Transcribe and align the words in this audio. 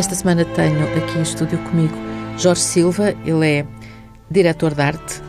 Esta 0.00 0.14
semana 0.14 0.46
tenho 0.46 0.82
aqui 0.96 1.18
em 1.18 1.20
estúdio 1.20 1.58
comigo 1.58 1.94
Jorge 2.38 2.62
Silva. 2.62 3.14
Ele 3.22 3.46
é 3.46 3.66
diretor 4.30 4.72
de 4.72 4.80
arte. 4.80 5.20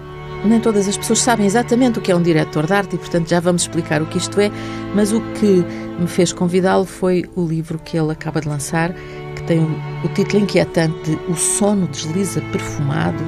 Nem 0.46 0.62
todas 0.62 0.88
as 0.88 0.96
pessoas 0.96 1.20
sabem 1.20 1.46
exatamente 1.46 2.00
o 2.00 2.02
que 2.02 2.10
é 2.10 2.16
um 2.16 2.22
diretor 2.22 2.66
de 2.66 2.72
arte 2.72 2.96
e, 2.96 2.98
portanto, 2.98 3.28
já 3.28 3.42
vamos 3.42 3.64
explicar 3.64 4.02
o 4.02 4.06
que 4.06 4.18
isto 4.18 4.40
é. 4.40 4.50
Mas 4.96 5.12
o 5.12 5.20
que 5.34 5.66
me 6.00 6.08
fez 6.08 6.32
convidá-lo 6.32 6.86
foi 6.86 7.30
o 7.36 7.46
livro 7.46 7.78
que 7.80 7.98
ele 7.98 8.14
acaba 8.14 8.40
de 8.40 8.48
lançar, 8.48 8.94
que 9.36 9.44
tem 9.44 9.62
o 10.06 10.08
título 10.14 10.42
inquietante 10.44 11.04
de 11.04 11.20
O 11.30 11.36
Sono 11.36 11.86
Desliza 11.88 12.40
Perfumado. 12.54 13.26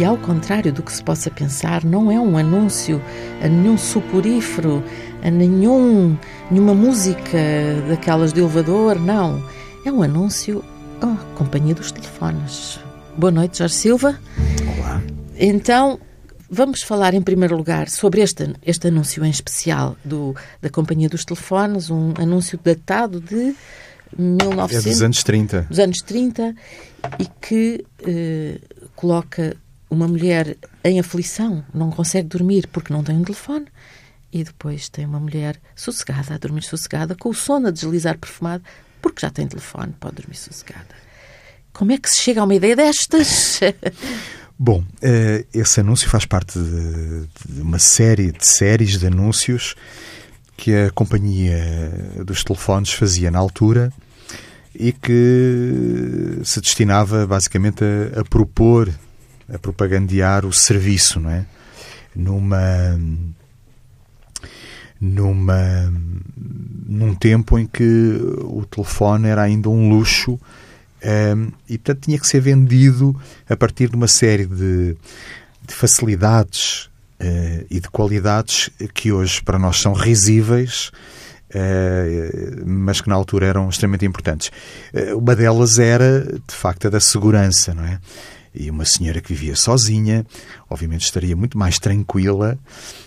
E 0.00 0.04
ao 0.04 0.16
contrário 0.16 0.72
do 0.72 0.82
que 0.82 0.92
se 0.92 1.04
possa 1.04 1.30
pensar, 1.30 1.84
não 1.84 2.10
é 2.10 2.18
um 2.18 2.36
anúncio 2.36 3.00
a 3.40 3.46
nenhum 3.46 3.78
suporífero, 3.78 4.82
a 5.22 5.30
nenhum, 5.30 6.18
nenhuma 6.50 6.74
música 6.74 7.38
daquelas 7.88 8.32
de 8.32 8.40
elevador, 8.40 8.98
não. 8.98 9.40
É 9.82 9.90
um 9.90 10.02
anúncio 10.02 10.62
à 11.00 11.16
companhia 11.36 11.74
dos 11.74 11.90
telefones. 11.90 12.78
Boa 13.16 13.30
noite, 13.30 13.58
Jorge 13.58 13.74
Silva. 13.74 14.20
Olá. 14.78 15.02
Então, 15.38 15.98
vamos 16.50 16.82
falar 16.82 17.14
em 17.14 17.22
primeiro 17.22 17.56
lugar 17.56 17.88
sobre 17.88 18.20
este, 18.20 18.54
este 18.62 18.88
anúncio 18.88 19.24
em 19.24 19.30
especial 19.30 19.96
do, 20.04 20.36
da 20.60 20.68
Companhia 20.68 21.08
dos 21.08 21.24
Telefones, 21.24 21.88
um 21.88 22.12
anúncio 22.18 22.60
datado 22.62 23.22
de 23.22 23.54
1900... 24.18 24.86
É 24.86 24.90
dos 24.90 25.02
anos 25.02 25.24
30. 25.24 25.62
Dos 25.62 25.78
anos 25.78 26.02
30 26.02 26.54
e 27.18 27.26
que 27.40 27.84
eh, 28.06 28.60
coloca 28.94 29.56
uma 29.88 30.06
mulher 30.06 30.58
em 30.84 31.00
aflição, 31.00 31.64
não 31.72 31.90
consegue 31.90 32.28
dormir 32.28 32.66
porque 32.66 32.92
não 32.92 33.02
tem 33.02 33.16
um 33.16 33.24
telefone, 33.24 33.64
e 34.30 34.44
depois 34.44 34.90
tem 34.90 35.06
uma 35.06 35.18
mulher 35.18 35.58
sossegada, 35.74 36.34
a 36.34 36.38
dormir 36.38 36.62
sossegada, 36.64 37.16
com 37.16 37.30
o 37.30 37.34
sono 37.34 37.68
a 37.68 37.70
deslizar 37.70 38.18
perfumado, 38.18 38.62
porque 39.00 39.20
já 39.20 39.30
tem 39.30 39.46
telefone, 39.46 39.94
pode 39.98 40.16
dormir 40.16 40.36
sossegada. 40.36 41.00
Como 41.72 41.92
é 41.92 41.98
que 41.98 42.10
se 42.10 42.20
chega 42.20 42.40
a 42.40 42.44
uma 42.44 42.54
ideia 42.54 42.76
destas? 42.76 43.60
Bom, 44.58 44.84
eh, 45.00 45.46
esse 45.54 45.80
anúncio 45.80 46.08
faz 46.08 46.26
parte 46.26 46.58
de, 46.58 47.60
uma 47.60 47.78
série 47.78 48.30
de 48.30 48.46
séries 48.46 48.98
de 48.98 49.06
anúncios 49.06 49.74
que 50.56 50.74
a 50.74 50.90
companhia 50.90 51.58
dos 52.26 52.44
telefones 52.44 52.92
fazia 52.92 53.30
na 53.30 53.38
altura 53.38 53.90
e 54.74 54.92
que 54.92 56.40
se 56.44 56.60
destinava 56.60 57.26
basicamente 57.26 57.82
a, 57.82 58.20
a 58.20 58.24
propor 58.24 58.92
a 59.52 59.58
propagandear 59.58 60.46
o 60.46 60.52
serviço, 60.52 61.18
não 61.18 61.30
é? 61.30 61.44
Numa 62.14 62.98
numa 65.00 65.92
num 66.86 67.14
tempo 67.14 67.58
em 67.58 67.66
que 67.66 68.18
o 68.42 68.64
telefone 68.68 69.28
era 69.28 69.42
ainda 69.42 69.68
um 69.68 69.88
luxo 69.88 70.32
um, 70.34 71.52
e 71.68 71.78
portanto 71.78 72.04
tinha 72.04 72.18
que 72.18 72.26
ser 72.26 72.40
vendido 72.40 73.18
a 73.48 73.56
partir 73.56 73.88
de 73.88 73.96
uma 73.96 74.08
série 74.08 74.44
de, 74.44 74.96
de 75.66 75.74
facilidades 75.74 76.90
uh, 77.20 77.66
e 77.70 77.80
de 77.80 77.88
qualidades 77.88 78.70
que 78.92 79.10
hoje 79.12 79.40
para 79.42 79.58
nós 79.58 79.80
são 79.80 79.92
risíveis 79.92 80.90
uh, 81.50 82.62
mas 82.66 83.00
que 83.00 83.08
na 83.08 83.14
altura 83.14 83.46
eram 83.46 83.68
extremamente 83.68 84.04
importantes. 84.04 84.50
Uh, 84.92 85.16
uma 85.16 85.34
delas 85.34 85.78
era 85.78 86.22
de 86.22 86.54
facto 86.54 86.86
a 86.86 86.90
da 86.90 87.00
segurança, 87.00 87.74
não 87.74 87.84
é? 87.84 87.98
E 88.54 88.70
uma 88.70 88.84
senhora 88.84 89.20
que 89.20 89.32
vivia 89.32 89.54
sozinha, 89.54 90.26
obviamente 90.68 91.04
estaria 91.04 91.36
muito 91.36 91.56
mais 91.56 91.78
tranquila 91.78 92.58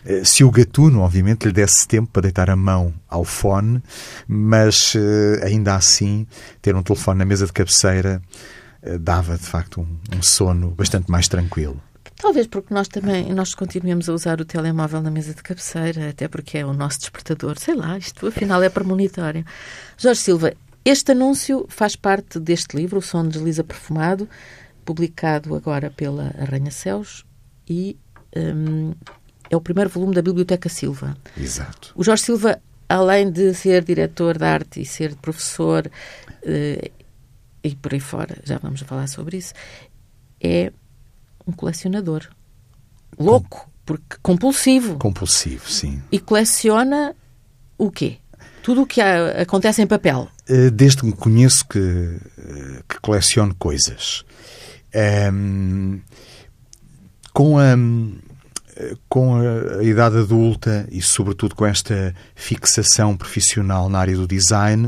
eh, 0.06 0.24
se 0.24 0.44
o 0.44 0.50
gatuno, 0.50 1.02
obviamente, 1.02 1.46
lhe 1.46 1.52
desse 1.52 1.88
tempo 1.88 2.10
para 2.12 2.24
deitar 2.24 2.50
a 2.50 2.56
mão 2.56 2.94
ao 3.10 3.26
fone, 3.26 3.84
mas 4.28 4.94
eh, 4.96 5.46
ainda 5.46 5.76
assim 5.76 6.26
ter 6.62 6.76
um 6.76 6.82
telefone 6.84 7.20
na 7.20 7.26
mesa 7.26 7.46
de 7.46 7.52
cabeceira 7.52 8.22
eh, 8.82 8.98
dava 8.98 9.38
de 9.38 9.46
facto 9.46 9.82
um, 9.82 10.22
sono 10.22 10.72
bastante 10.72 11.10
mais 11.10 11.28
tranquilo. 11.28 11.82
Talvez 12.18 12.48
porque 12.48 12.74
nós 12.74 12.88
também 12.88 13.34
nós 13.34 13.54
continuemos 13.54 14.08
a 14.08 14.14
usar 14.14 14.40
o 14.40 14.46
telemóvel 14.46 15.02
na 15.02 15.12
mesa 15.12 15.34
de 15.34 15.42
cabeceira, 15.42 16.10
até 16.10 16.28
porque 16.28 16.58
é 16.58 16.66
o 16.66 16.74
nosso 16.74 17.00
despertador. 17.00 17.58
Sei 17.60 17.76
lá, 17.76 17.98
isto 17.98 18.28
afinal 18.28 18.62
é 18.64 18.70
premonitório. 18.70 19.46
Jorge 19.98 20.22
Silva, 20.22 20.54
este 20.86 21.12
anúncio 21.14 21.66
faz 21.70 21.96
parte 21.96 22.40
deste 22.40 22.76
livro, 22.76 23.00
O 23.00 23.02
Som 23.02 23.28
Desliza 23.28 23.64
Perfumado, 23.64 24.28
publicado 24.84 25.56
agora 25.56 25.90
pela 25.90 26.34
Arranha-Céus 26.38 27.26
e 27.68 27.98
um, 28.36 28.94
é 29.50 29.56
o 29.56 29.62
primeiro 29.62 29.90
volume 29.90 30.14
da 30.14 30.22
Biblioteca 30.22 30.70
Silva. 30.70 31.16
Exato. 31.38 31.92
O 31.96 32.04
Jorge 32.04 32.24
Silva, 32.24 32.62
além 32.88 33.32
de 33.32 33.54
ser 33.54 33.84
diretor 33.84 34.38
de 34.38 34.46
arte 34.46 34.82
e 34.82 34.86
ser 34.86 35.16
professor 35.16 35.88
uh, 35.88 36.92
e 37.64 37.76
por 37.76 37.94
aí 37.94 38.00
fora, 38.00 38.38
já 38.44 38.58
vamos 38.58 38.82
falar 38.82 39.08
sobre 39.08 39.38
isso, 39.38 39.54
é 40.42 40.72
um 41.48 41.52
colecionador. 41.52 42.28
Louco, 43.18 43.70
porque 43.86 44.18
compulsivo. 44.22 44.98
Compulsivo, 44.98 45.70
sim. 45.70 46.02
E 46.12 46.20
coleciona 46.20 47.16
o 47.78 47.92
quê? 47.92 48.18
Tudo 48.62 48.84
o 48.84 48.88
que 48.88 49.02
há, 49.02 49.42
acontece 49.42 49.82
em 49.82 49.88
papel. 49.88 50.30
Eh, 50.48 50.70
desde 50.70 51.02
que 51.02 51.06
me 51.06 51.14
conheço 51.14 51.66
que, 51.68 51.80
eh, 51.80 52.84
que 52.88 53.00
coleciono 53.02 53.54
coisas. 53.56 54.26
Um, 54.96 56.00
com 57.34 57.58
a, 57.58 57.76
com 59.10 59.36
a, 59.36 59.84
idade 59.84 60.18
adulta 60.18 60.88
e, 60.92 61.02
sobretudo, 61.02 61.56
com 61.56 61.66
esta 61.66 62.14
fixação 62.36 63.18
profissional 63.18 63.90
na 63.90 64.00
área 64.00 64.16
do 64.16 64.28
design, 64.28 64.88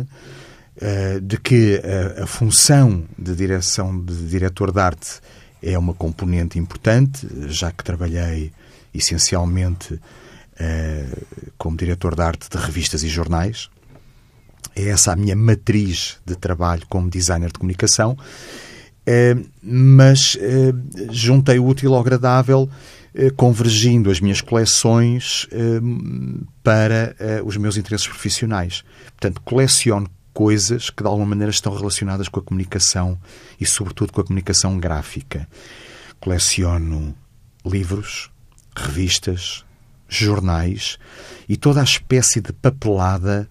uh, 0.77 1.21
de 1.21 1.37
que 1.37 1.81
a, 2.21 2.27
função 2.27 3.03
de 3.17 3.35
direção 3.35 3.99
de 3.99 4.27
diretor 4.27 4.71
de 4.71 4.79
arte 4.79 5.19
é 5.61 5.77
uma 5.77 5.93
componente 5.93 6.59
importante, 6.59 7.27
já 7.47 7.71
que 7.71 7.83
trabalhei 7.83 8.51
essencialmente 8.93 9.95
uh, 9.95 11.51
como 11.57 11.75
diretor 11.75 12.15
de 12.15 12.21
arte 12.21 12.47
de 12.49 12.57
revistas 12.57 13.03
e 13.03 13.09
jornais. 13.09 13.69
É 14.75 14.89
essa 14.89 15.13
a 15.13 15.15
minha 15.15 15.35
matriz 15.35 16.17
de 16.25 16.35
trabalho 16.35 16.83
como 16.89 17.09
designer 17.09 17.47
de 17.47 17.57
comunicação 17.59 18.17
eh, 18.17 18.74
mas 19.61 20.37
eh, 20.39 20.73
juntei 21.11 21.59
o 21.59 21.65
útil 21.65 21.93
ao 21.93 22.01
agradável, 22.01 22.69
eh, 23.13 23.29
convergindo 23.29 24.09
as 24.09 24.19
minhas 24.19 24.41
coleções 24.41 25.47
para 26.63 27.15
os 27.45 27.55
meus 27.57 27.77
interesses 27.77 28.07
profissionais. 28.07 28.83
Portanto, 29.05 29.41
coleciono 29.41 30.09
coisas 30.33 30.89
que 30.89 31.01
de 31.01 31.07
alguma 31.07 31.27
maneira 31.27 31.51
estão 31.51 31.73
relacionadas 31.73 32.27
com 32.27 32.39
a 32.39 32.43
comunicação 32.43 33.17
e, 33.59 33.65
sobretudo, 33.65 34.11
com 34.11 34.21
a 34.21 34.25
comunicação 34.25 34.77
gráfica. 34.77 35.47
Coleciono 36.19 37.15
livros, 37.65 38.29
revistas, 38.75 39.63
jornais 40.09 40.97
e 41.47 41.55
toda 41.55 41.81
a 41.81 41.83
espécie 41.83 42.41
de 42.41 42.51
papelada 42.53 43.47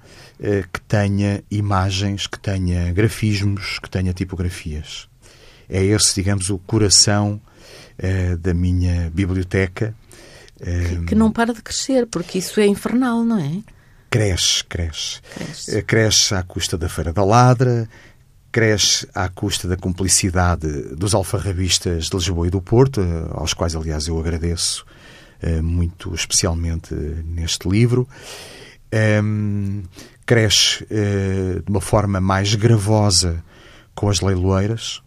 que 0.73 0.81
tenha 0.83 1.43
imagens, 1.51 2.27
que 2.27 2.39
tenha 2.39 2.93
grafismos, 2.93 3.79
que 3.79 3.89
tenha 3.89 4.13
tipografias. 4.13 5.09
É 5.69 5.83
esse, 5.83 6.15
digamos, 6.15 6.51
o 6.51 6.59
coração 6.59 7.41
uh, 7.99 8.37
da 8.39 8.55
minha 8.55 9.11
biblioteca. 9.11 9.95
Que, 10.57 11.07
que, 11.07 11.15
não 11.15 11.31
para 11.33 11.53
de 11.53 11.61
crescer, 11.61 12.07
porque 12.07 12.39
isso 12.39 12.61
é 12.61 12.67
infernal, 12.67 13.25
não 13.25 13.39
é? 13.39 13.61
Cresce, 14.09 14.65
cresce. 14.65 15.21
Cresce, 15.35 15.79
uh, 15.79 15.85
cresce 15.85 16.35
à 16.35 16.43
custa 16.43 16.79
da 16.79 16.89
Feira 16.89 17.13
da 17.13 17.25
Ladra, 17.25 17.89
cresce 18.53 19.07
à 19.15 19.29
custa 19.29 19.67
da 19.67 19.77
cumplicidade 19.77 20.67
dos 20.95 21.13
alfarrabistas 21.13 22.07
de 22.07 22.17
Lisboa 22.17 22.47
e 22.47 22.51
do 22.51 22.63
Porto, 22.63 23.01
uh, 23.01 23.39
aos 23.39 23.53
quais, 23.53 23.75
aliás, 23.75 24.07
eu 24.07 24.19
agradeço 24.19 24.85
muito 25.63 26.15
especialmente 26.15 26.95
neste 26.95 27.69
livro. 27.69 28.09
Um, 29.23 29.83
cresce 30.25 30.87
de 30.87 31.71
uma 31.71 31.83
forma 31.83 32.19
mais 32.19 32.55
gravosa 32.55 33.45
com 33.95 34.09
as 34.09 34.21
leiloeiras, 34.21 35.04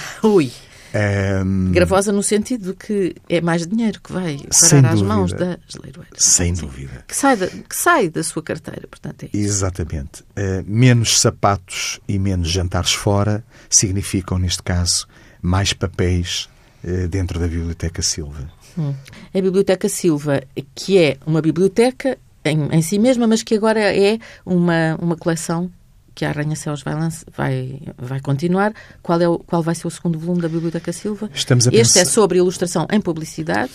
Ui. 0.22 0.50
Um, 0.94 1.72
Gravosa 1.72 2.12
no 2.12 2.22
sentido 2.22 2.74
que 2.74 3.14
é 3.26 3.40
mais 3.40 3.66
dinheiro 3.66 3.98
que 4.02 4.12
vai 4.12 4.38
parar 4.70 4.92
às 4.92 5.00
mãos 5.00 5.32
das 5.32 5.58
leiloeiras. 5.82 6.22
Sem 6.22 6.54
Sim. 6.54 6.62
dúvida. 6.62 7.04
Que 7.08 7.16
sai, 7.16 7.36
da, 7.36 7.46
que 7.46 7.74
sai 7.74 8.10
da 8.10 8.22
sua 8.22 8.42
carteira, 8.42 8.86
portanto. 8.86 9.24
É 9.24 9.28
Exatamente. 9.32 10.22
Uh, 10.22 10.62
menos 10.66 11.18
sapatos 11.18 11.98
e 12.06 12.18
menos 12.18 12.50
jantares 12.50 12.92
fora 12.92 13.42
significam, 13.70 14.38
neste 14.38 14.62
caso, 14.62 15.06
mais 15.40 15.72
papéis 15.72 16.48
uh, 16.84 17.08
dentro 17.08 17.40
da 17.40 17.48
Biblioteca 17.48 18.02
Silva. 18.02 18.50
Hum. 18.76 18.94
A 19.34 19.40
Biblioteca 19.40 19.88
Silva, 19.88 20.42
que 20.74 20.98
é 20.98 21.16
uma 21.26 21.40
biblioteca 21.40 22.18
em, 22.44 22.68
em 22.70 22.82
si 22.82 22.98
mesma, 22.98 23.26
mas 23.26 23.42
que 23.42 23.54
agora 23.54 23.80
é 23.80 24.18
uma, 24.44 24.96
uma 25.00 25.16
coleção 25.16 25.70
que 26.14 26.24
a 26.24 26.28
Arranha-Céus 26.30 26.82
vai, 26.82 26.94
vai, 27.36 27.80
vai 27.96 28.20
continuar. 28.20 28.72
Qual, 29.02 29.20
é 29.20 29.28
o, 29.28 29.38
qual 29.38 29.62
vai 29.62 29.74
ser 29.74 29.86
o 29.86 29.90
segundo 29.90 30.18
volume 30.18 30.42
da 30.42 30.48
Biblioteca 30.48 30.92
Silva? 30.92 31.30
Estamos 31.34 31.66
a 31.66 31.70
este 31.70 31.94
pensar... 31.94 32.00
é 32.00 32.04
sobre 32.04 32.38
ilustração 32.38 32.86
em 32.90 33.00
publicidade. 33.00 33.72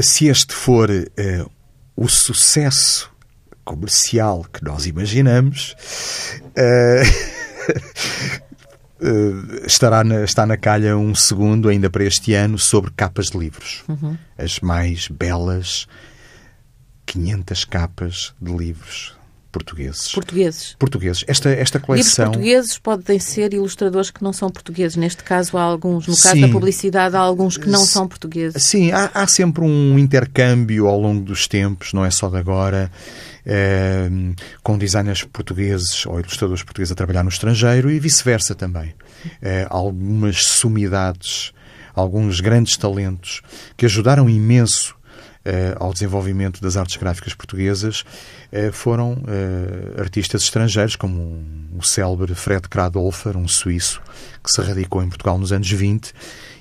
Se 0.00 0.26
este 0.26 0.54
for 0.54 0.90
uh, 0.90 1.50
o 1.96 2.08
sucesso 2.08 3.10
comercial 3.64 4.46
que 4.52 4.64
nós 4.64 4.86
imaginamos, 4.86 5.74
uh, 6.42 7.46
Uh, 8.98 9.60
estará 9.66 10.02
na, 10.02 10.22
está 10.22 10.46
na 10.46 10.56
calha 10.56 10.96
um 10.96 11.14
segundo, 11.14 11.68
ainda 11.68 11.90
para 11.90 12.04
este 12.04 12.32
ano, 12.32 12.58
sobre 12.58 12.90
capas 12.96 13.26
de 13.26 13.36
livros. 13.36 13.84
Uhum. 13.88 14.16
As 14.38 14.60
mais 14.60 15.08
belas 15.08 15.86
500 17.04 17.64
capas 17.64 18.34
de 18.40 18.56
livros 18.56 19.16
portugueses. 19.56 20.12
Portugueses. 20.12 20.76
Portugueses. 20.78 21.24
Esta, 21.26 21.50
esta 21.50 21.80
coleção... 21.80 22.26
Livros 22.26 22.36
portugueses 22.36 22.78
podem 22.78 23.18
ser 23.18 23.54
ilustradores 23.54 24.10
que 24.10 24.22
não 24.22 24.32
são 24.32 24.50
portugueses. 24.50 24.96
Neste 24.96 25.24
caso 25.24 25.56
há 25.56 25.62
alguns. 25.62 26.06
No 26.06 26.14
caso 26.14 26.34
Sim. 26.34 26.40
da 26.42 26.48
publicidade 26.48 27.16
há 27.16 27.20
alguns 27.20 27.56
que 27.56 27.68
não 27.68 27.84
são 27.84 28.06
portugueses. 28.06 28.62
Sim, 28.62 28.92
há, 28.92 29.10
há 29.14 29.26
sempre 29.26 29.64
um 29.64 29.98
intercâmbio 29.98 30.86
ao 30.86 31.00
longo 31.00 31.24
dos 31.24 31.48
tempos, 31.48 31.92
não 31.92 32.04
é 32.04 32.10
só 32.10 32.28
de 32.28 32.36
agora. 32.36 32.90
Eh, 33.48 34.10
com 34.60 34.76
designers 34.76 35.22
portugueses 35.22 36.04
ou 36.04 36.18
ilustradores 36.18 36.64
portugueses 36.64 36.90
a 36.90 36.96
trabalhar 36.96 37.22
no 37.22 37.28
estrangeiro 37.28 37.90
e 37.90 38.00
vice-versa 38.00 38.56
também. 38.56 38.92
Eh, 39.40 39.66
algumas 39.70 40.44
sumidades, 40.44 41.52
alguns 41.94 42.40
grandes 42.40 42.76
talentos 42.76 43.42
que 43.76 43.86
ajudaram 43.86 44.28
imenso 44.28 44.95
ao 45.78 45.92
desenvolvimento 45.92 46.60
das 46.60 46.76
artes 46.76 46.96
gráficas 46.96 47.34
portuguesas 47.34 48.04
uh, 48.52 48.72
foram 48.72 49.12
uh, 49.12 50.00
artistas 50.00 50.42
estrangeiros, 50.42 50.96
como 50.96 51.44
o 51.76 51.82
célebre 51.82 52.34
Fred 52.34 52.68
Kradolfer, 52.68 53.36
um 53.36 53.46
suíço, 53.46 54.00
que 54.42 54.50
se 54.50 54.60
radicou 54.60 55.02
em 55.02 55.08
Portugal 55.08 55.38
nos 55.38 55.52
anos 55.52 55.70
20 55.70 56.12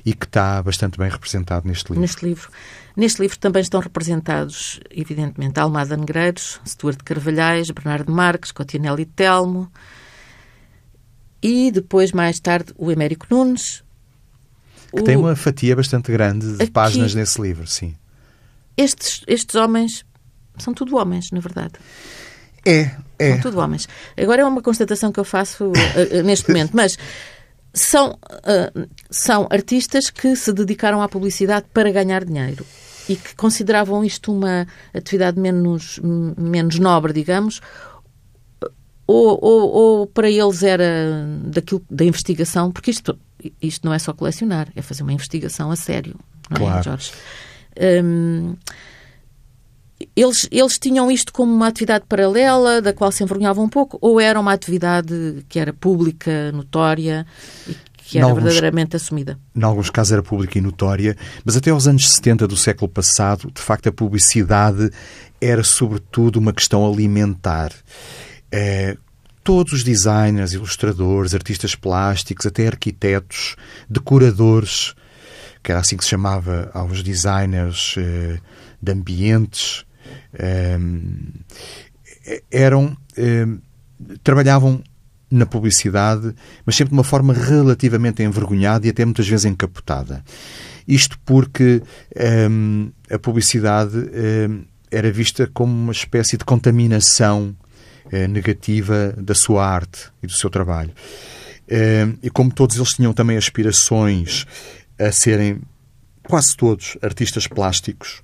e 0.06 0.14
que 0.14 0.26
está 0.26 0.62
bastante 0.62 0.98
bem 0.98 1.10
representado 1.10 1.68
neste 1.68 1.90
livro. 1.90 2.02
Neste 2.02 2.26
livro. 2.26 2.50
Neste 2.96 3.22
livro 3.22 3.38
também 3.40 3.62
estão 3.62 3.82
representados, 3.82 4.80
evidentemente, 4.90 5.60
Almada 5.60 5.98
Negreiros, 5.98 6.62
Stuart 6.66 7.00
Carvalhais, 7.04 7.70
Bernardo 7.72 8.12
Marques, 8.12 8.52
Cotinelli 8.52 9.06
Telmo 9.06 9.70
e 11.42 11.72
depois, 11.72 12.12
mais 12.12 12.40
tarde, 12.40 12.74
o 12.78 12.92
Emérico 12.92 13.28
Nunes. 13.30 13.84
Que 14.94 15.02
o... 15.02 15.04
tem 15.04 15.18
uma 15.18 15.36
fatia 15.36 15.76
bastante 15.76 16.12
grande 16.12 16.56
de 16.56 16.64
Aqui... 16.64 16.72
páginas 16.72 17.14
nesse 17.14 17.42
livro, 17.42 17.68
sim 17.68 17.96
estes, 18.78 19.24
estes 19.28 19.56
homens 19.56 20.06
são 20.58 20.74
tudo 20.74 20.96
homens, 20.98 21.32
na 21.32 21.40
verdade. 21.40 21.74
É, 22.66 22.92
é. 23.20 23.34
São 23.34 23.42
tudo 23.42 23.60
homens. 23.60 23.88
Agora 24.18 24.42
é 24.42 24.46
uma 24.46 24.62
constatação 24.62 25.12
que 25.12 25.20
eu 25.20 25.26
faço 25.26 25.66
uh, 25.66 26.24
neste 26.24 26.48
momento, 26.50 26.72
mas 26.74 26.98
são, 27.74 28.12
uh, 28.12 28.88
são 29.10 29.48
artistas 29.52 30.10
que 30.10 30.36
se 30.36 30.52
dedicaram 30.52 31.02
à 31.02 31.08
publicidade 31.08 31.68
para 31.74 31.92
ganhar 31.92 32.24
dinheiro 32.24 32.66
e 33.08 33.16
que 33.16 33.36
consideravam 33.36 34.04
isto 34.04 34.32
uma 34.32 34.66
atividade 34.94 35.40
menos, 35.40 36.00
menos 36.02 36.80
nobre, 36.80 37.14
digamos, 37.14 37.62
ou, 39.06 39.38
ou, 39.40 39.70
ou, 39.70 40.08
para 40.08 40.30
eles 40.30 40.64
era 40.64 41.28
daquilo, 41.44 41.84
da 41.90 42.04
investigação, 42.04 42.72
porque 42.72 42.90
isto, 42.90 43.16
isto 43.62 43.86
não 43.86 43.94
é 43.94 44.00
só 44.00 44.12
colecionar, 44.14 44.68
é 44.76 44.82
fazer 44.82 45.04
uma 45.04 45.14
investigação 45.14 45.70
a 45.70 45.76
sério, 45.76 46.16
não 46.50 46.58
é, 46.58 46.60
claro. 46.60 46.84
Jorge? 46.84 47.12
Um, 47.80 48.56
eles, 50.16 50.48
eles 50.52 50.78
tinham 50.78 51.10
isto 51.10 51.32
como 51.32 51.54
uma 51.54 51.68
atividade 51.68 52.06
paralela, 52.08 52.82
da 52.82 52.94
qual 52.94 53.12
se 53.12 53.24
envergonhavam 53.24 53.66
um 53.66 53.70
pouco, 53.70 53.98
ou 54.02 54.20
era 54.20 54.40
uma 54.40 54.54
atividade 54.54 55.46
que 55.48 55.60
era 55.60 55.74
pública, 55.74 56.52
notória 56.52 57.26
e 57.68 57.76
que 57.98 58.18
era 58.18 58.28
alguns, 58.28 58.44
verdadeiramente 58.44 58.96
assumida? 58.96 59.40
Em 59.56 59.64
alguns 59.64 59.90
casos 59.90 60.14
era 60.14 60.24
pública 60.24 60.58
e 60.58 60.62
notória, 60.62 61.18
mas 61.44 61.58
até 61.58 61.72
aos 61.72 61.88
anos 61.88 62.10
70 62.10 62.48
do 62.48 62.56
século 62.56 62.90
passado, 62.90 63.50
de 63.52 63.62
facto, 63.62 63.88
a 63.88 63.92
publicidade 63.92 64.90
era 65.42 65.64
sobretudo 65.64 66.38
uma 66.38 66.54
questão 66.54 66.86
alimentar. 66.86 67.72
É, 68.52 68.98
todos 69.44 69.74
os 69.74 69.84
designers, 69.84 70.54
ilustradores, 70.54 71.34
artistas 71.34 71.76
plásticos, 71.76 72.46
até 72.46 72.68
arquitetos, 72.68 73.56
decoradores, 73.90 74.94
que 75.66 75.72
era 75.72 75.82
assim 75.82 75.98
que 75.98 76.04
se 76.04 76.12
chamava 76.12 76.70
aos 76.76 77.02
designers 77.02 77.96
eh, 77.98 78.38
de 78.80 78.92
ambientes, 78.92 79.84
eh, 80.32 80.78
eram 82.52 82.96
eh, 83.18 83.48
trabalhavam 84.24 84.84
na 85.32 85.48
publicidade, 85.48 86.36
mas 86.64 86.76
sempre 86.76 86.92
de 86.92 86.98
uma 86.98 87.04
forma 87.04 87.34
relativamente 87.34 88.22
envergonhada 88.22 88.86
e 88.86 88.92
até 88.92 89.04
muitas 89.04 89.28
vezes 89.28 89.46
encapotada. 89.46 90.24
Isto 90.88 91.18
porque 91.26 91.82
a 93.12 93.18
publicidade 93.18 93.98
era 94.92 95.12
vista 95.12 95.50
como 95.52 95.74
uma 95.74 95.92
espécie 95.92 96.38
de 96.38 96.46
contaminação 96.46 97.56
negativa 98.30 99.16
da 99.18 99.34
sua 99.34 99.66
arte 99.68 100.12
e 100.22 100.28
do 100.28 100.34
seu 100.34 100.50
trabalho. 100.50 100.92
e 102.22 102.30
como 102.30 102.54
todos 102.54 102.76
eles 102.76 102.90
tinham 102.90 103.12
também 103.12 103.36
aspirações 103.36 104.46
a 105.00 105.12
serem 105.12 105.62
quase 106.24 106.56
todos 106.56 106.98
artistas 107.02 107.48
plásticos. 107.48 108.24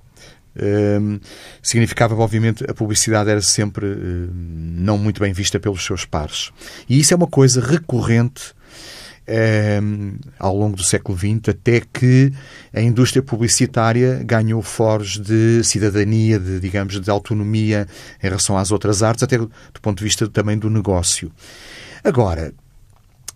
Um, 0.54 1.18
significava 1.64 2.14
que, 2.14 2.22
obviamente, 2.22 2.66
a 2.70 2.74
publicidade 2.74 3.30
era 3.30 3.42
sempre 3.42 3.86
um, 3.86 4.30
não 4.34 4.98
muito 4.98 5.22
bem 5.22 5.32
vista 5.32 5.60
pelos 5.60 5.86
seus 5.86 6.04
pares. 6.04 6.52
E 6.90 7.00
isso 7.00 7.14
é 7.14 7.18
uma 7.18 7.28
coisa 7.28 7.62
recorrente 7.62 8.54
um, 9.82 10.18
ao 10.38 10.56
longo 10.56 10.76
do 10.76 10.84
século 10.84 11.18
XX, 11.18 11.50
até 11.50 11.82
que 11.82 12.34
a 12.74 12.82
indústria 12.82 13.22
publicitária 13.22 14.22
ganhou 14.26 14.62
foros 14.62 15.18
de 15.18 15.64
cidadania, 15.64 16.38
de, 16.38 16.60
digamos, 16.60 17.00
de 17.00 17.10
autonomia 17.10 17.88
em 18.20 18.24
relação 18.24 18.58
às 18.58 18.72
outras 18.72 19.02
artes, 19.02 19.24
até 19.24 19.38
do 19.38 19.50
ponto 19.82 20.00
de 20.00 20.04
vista 20.04 20.28
também 20.28 20.58
do 20.58 20.70
negócio. 20.70 21.32
Agora, 22.04 22.54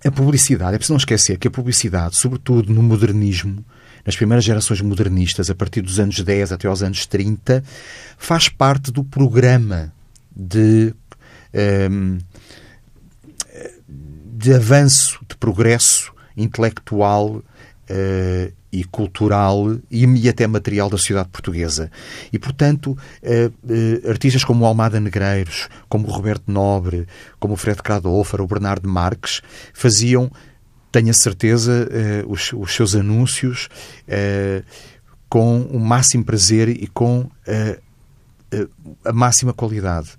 a 0.06 0.12
publicidade, 0.12 0.76
é 0.76 0.78
preciso 0.78 0.94
não 0.94 0.98
esquecer 0.98 1.38
que 1.38 1.48
a 1.48 1.52
publicidade, 1.52 2.16
sobretudo 2.16 2.72
no 2.72 2.84
modernismo, 2.84 3.66
nas 4.06 4.16
primeiras 4.16 4.46
gerações 4.46 4.80
modernistas, 4.82 5.50
a 5.50 5.56
partir 5.56 5.82
dos 5.82 6.00
anos 6.00 6.20
10 6.20 6.52
até 6.52 6.68
aos 6.68 6.84
anos 6.84 7.08
30, 7.08 7.64
faz 8.18 8.48
parte 8.48 8.92
do 8.92 9.04
programa 9.04 9.92
de, 10.36 10.94
um, 11.90 12.20
de 14.38 14.54
avanço, 14.54 15.20
de 15.28 15.36
progresso 15.38 16.14
intelectual 16.38 17.38
uh, 17.38 18.54
e 18.76 18.84
cultural 18.84 19.78
e 19.90 20.28
até 20.28 20.46
material 20.46 20.90
da 20.90 20.98
sociedade 20.98 21.30
portuguesa. 21.30 21.90
E, 22.32 22.38
portanto, 22.38 22.98
eh, 23.24 23.50
eh, 23.70 24.10
artistas 24.10 24.44
como 24.44 24.66
o 24.66 24.68
Almada 24.68 25.00
Negreiros, 25.00 25.70
como 25.88 26.08
o 26.08 26.12
Roberto 26.12 26.52
Nobre, 26.52 27.08
como 27.40 27.54
o 27.54 27.58
Fred 27.58 27.82
Cradolfer, 27.82 28.42
o 28.42 28.48
Bernardo 28.48 28.90
Marques, 28.90 29.42
faziam, 29.74 30.30
tenho 30.92 31.10
a 31.10 31.14
certeza, 31.14 31.88
eh, 31.90 32.26
os, 32.28 32.52
os 32.52 32.76
seus 32.76 32.96
anúncios 32.96 33.70
com 35.30 35.62
o 35.62 35.80
máximo 35.80 36.24
prazer 36.24 36.70
e 36.70 36.88
com 36.88 37.30
a 39.04 39.12
máxima 39.12 39.54
qualidade. 39.54 40.10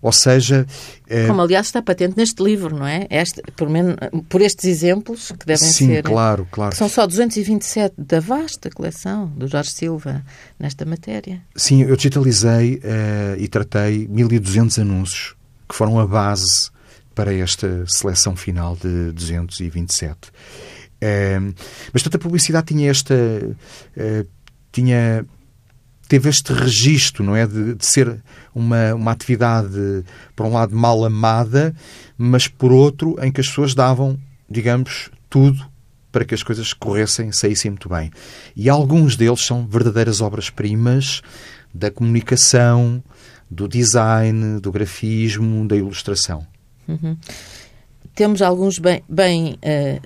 Ou 0.00 0.12
seja. 0.12 0.66
Eh, 1.08 1.26
Como, 1.26 1.42
aliás, 1.42 1.66
está 1.66 1.82
patente 1.82 2.16
neste 2.16 2.42
livro, 2.42 2.76
não 2.76 2.86
é? 2.86 3.06
Este, 3.10 3.42
por, 3.56 3.68
menos, 3.68 3.96
por 4.28 4.40
estes 4.40 4.64
exemplos 4.64 5.32
que 5.32 5.46
devem 5.46 5.68
sim, 5.68 5.86
ser. 5.86 5.96
Sim, 5.96 6.02
claro, 6.02 6.46
claro. 6.50 6.74
São 6.74 6.88
só 6.88 7.06
227 7.06 7.94
da 7.98 8.20
vasta 8.20 8.70
coleção 8.70 9.26
do 9.26 9.48
Jorge 9.48 9.70
Silva 9.70 10.24
nesta 10.58 10.84
matéria. 10.84 11.42
Sim, 11.56 11.82
eu 11.82 11.96
digitalizei 11.96 12.76
uh, 12.76 13.38
e 13.38 13.48
tratei 13.48 14.06
1200 14.08 14.78
anúncios 14.78 15.34
que 15.68 15.74
foram 15.74 15.98
a 15.98 16.06
base 16.06 16.70
para 17.14 17.34
esta 17.34 17.84
seleção 17.86 18.36
final 18.36 18.76
de 18.76 19.12
227. 19.12 20.14
Uh, 20.14 20.30
eh, 21.00 21.40
mas 21.92 22.02
toda 22.02 22.16
a 22.16 22.20
publicidade 22.20 22.66
tinha 22.68 22.90
esta. 22.90 23.14
Uh, 23.14 24.26
tinha 24.70 25.26
teve 26.08 26.28
este 26.28 26.52
registro, 26.52 27.22
não 27.22 27.36
é? 27.36 27.46
De, 27.46 27.74
de, 27.74 27.84
ser 27.86 28.22
uma, 28.54 28.94
uma 28.94 29.12
atividade, 29.12 30.04
por 30.34 30.46
um 30.46 30.52
lado, 30.52 30.74
mal 30.74 31.04
amada, 31.04 31.74
mas 32.16 32.48
por 32.48 32.72
outro, 32.72 33.16
em 33.22 33.30
que 33.30 33.40
as 33.40 33.48
pessoas 33.48 33.74
davam, 33.74 34.18
digamos, 34.50 35.10
tudo 35.28 35.64
para 36.10 36.24
que 36.24 36.34
as 36.34 36.42
coisas 36.42 36.72
corressem, 36.72 37.30
saíssem 37.30 37.70
muito 37.70 37.88
bem. 37.88 38.10
E 38.56 38.68
alguns 38.68 39.14
deles 39.14 39.44
são 39.44 39.66
verdadeiras 39.66 40.22
obras-primas 40.22 41.20
da 41.72 41.90
comunicação, 41.90 43.02
do 43.50 43.68
design, 43.68 44.60
do 44.60 44.72
grafismo, 44.72 45.68
da 45.68 45.76
ilustração. 45.76 46.46
Uhum. 46.86 47.16
Temos 48.14 48.40
alguns 48.40 48.78
bem, 48.78 49.02
bem 49.08 49.58
uh, 49.62 50.00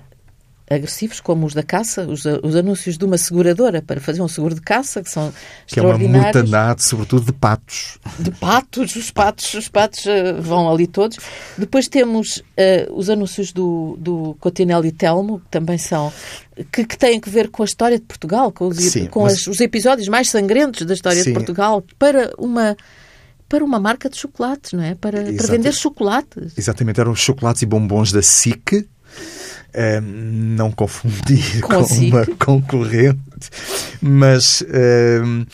agressivos, 0.69 1.19
como 1.19 1.45
os 1.45 1.53
da 1.53 1.63
caça, 1.63 2.05
os, 2.07 2.23
os, 2.25 2.55
anúncios 2.55 2.97
de 2.97 3.05
uma 3.05 3.17
seguradora 3.17 3.81
para 3.81 3.99
fazer 3.99 4.21
um 4.21 4.27
seguro 4.27 4.55
de 4.55 4.61
caça, 4.61 5.03
que 5.03 5.09
são 5.09 5.33
que 5.67 5.79
é 5.79 5.83
uma 5.83 5.97
mortandade, 5.97 6.83
sobretudo 6.83 7.25
de 7.25 7.33
patos. 7.33 7.99
De 8.17 8.31
patos, 8.31 8.95
os 8.95 9.11
patos, 9.11 9.53
os 9.53 9.67
patos 9.67 10.05
uh, 10.05 10.41
vão 10.41 10.71
ali 10.71 10.87
todos. 10.87 11.17
Depois 11.57 11.87
temos 11.87 12.37
uh, 12.37 12.93
os 12.93 13.09
anúncios 13.09 13.51
do, 13.51 13.97
do 13.99 14.35
Cotinelli 14.39 14.91
Telmo, 14.91 15.39
que 15.39 15.49
também 15.49 15.77
são 15.77 16.11
que, 16.71 16.85
que, 16.85 16.97
têm 16.97 17.19
que 17.19 17.29
ver 17.29 17.49
com 17.49 17.63
a 17.63 17.65
história 17.65 17.99
de 17.99 18.05
Portugal, 18.05 18.51
com 18.51 18.67
os, 18.67 18.77
Sim, 18.77 19.07
com 19.07 19.23
mas... 19.23 19.33
as, 19.33 19.47
os 19.47 19.59
episódios 19.59 20.07
mais 20.07 20.29
sangrentos 20.29 20.85
da 20.85 20.93
história 20.93 21.21
Sim. 21.21 21.29
de 21.29 21.33
Portugal, 21.33 21.83
para 21.99 22.33
uma 22.37 22.75
para 23.49 23.63
uma 23.63 23.79
marca 23.79 24.09
de 24.09 24.17
chocolates, 24.17 24.73
não 24.73 24.81
é? 24.81 24.95
Para, 24.95 25.31
para 25.33 25.47
vender 25.47 25.73
chocolates. 25.73 26.53
Exatamente, 26.57 26.99
eram 26.99 27.13
chocolates 27.13 27.61
e 27.61 27.67
bombons 27.67 28.11
da 28.11 28.21
SIC. 28.21 28.87
Uh, 29.73 29.99
não 30.01 30.71
confundir 30.71 31.59
com, 31.65 31.83
com 31.83 31.95
uma 31.95 32.25
concorrente, 32.37 33.49
mas 33.99 34.61
uh, 34.61 35.47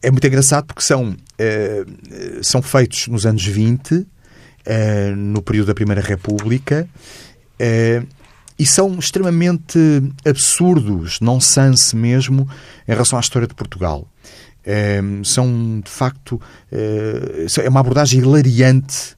é 0.00 0.08
muito 0.08 0.24
engraçado 0.24 0.66
porque 0.66 0.82
são, 0.82 1.10
uh, 1.10 2.44
são 2.44 2.62
feitos 2.62 3.08
nos 3.08 3.26
anos 3.26 3.44
20, 3.44 4.06
no 5.16 5.42
período 5.42 5.66
da 5.66 5.74
Primeira 5.74 6.00
República, 6.00 6.88
e 8.58 8.64
são 8.64 8.98
extremamente 8.98 9.78
absurdos, 10.24 11.20
nonsense 11.20 11.94
mesmo, 11.94 12.48
em 12.88 12.92
relação 12.92 13.18
à 13.18 13.20
história 13.20 13.46
de 13.46 13.54
Portugal. 13.54 14.08
são, 15.22 15.80
de 15.84 15.90
facto, 15.90 16.40
é 16.70 17.68
uma 17.68 17.80
abordagem 17.80 18.20
hilariante 18.20 19.13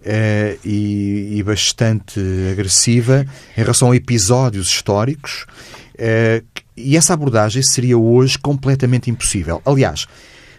uh, 0.00 0.58
e, 0.64 1.38
e, 1.38 1.42
bastante 1.42 2.20
agressiva 2.52 3.26
em 3.56 3.60
relação 3.60 3.90
a 3.90 3.96
episódios 3.96 4.68
históricos. 4.68 5.46
Uh, 5.94 6.44
e 6.76 6.96
essa 6.96 7.14
abordagem 7.14 7.62
seria 7.62 7.98
hoje 7.98 8.38
completamente 8.38 9.10
impossível. 9.10 9.60
Aliás, 9.64 10.06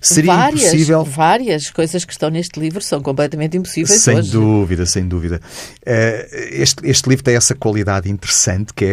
seria 0.02 0.34
várias, 0.34 0.62
impossível. 0.62 1.04
Várias 1.04 1.70
coisas 1.70 2.06
que 2.06 2.12
estão 2.12 2.30
neste 2.30 2.60
livro 2.60 2.82
são 2.82 3.02
completamente 3.02 3.58
impossíveis. 3.58 4.02
Sem 4.02 4.18
hoje. 4.18 4.32
dúvida, 4.32 4.86
sem 4.86 5.08
dúvida. 5.08 5.42
Uh, 5.82 6.36
este, 6.52 6.88
este 6.88 7.10
livro 7.10 7.24
tem 7.24 7.36
essa 7.36 7.56
qualidade 7.56 8.10
interessante 8.10 8.74
que 8.74 8.86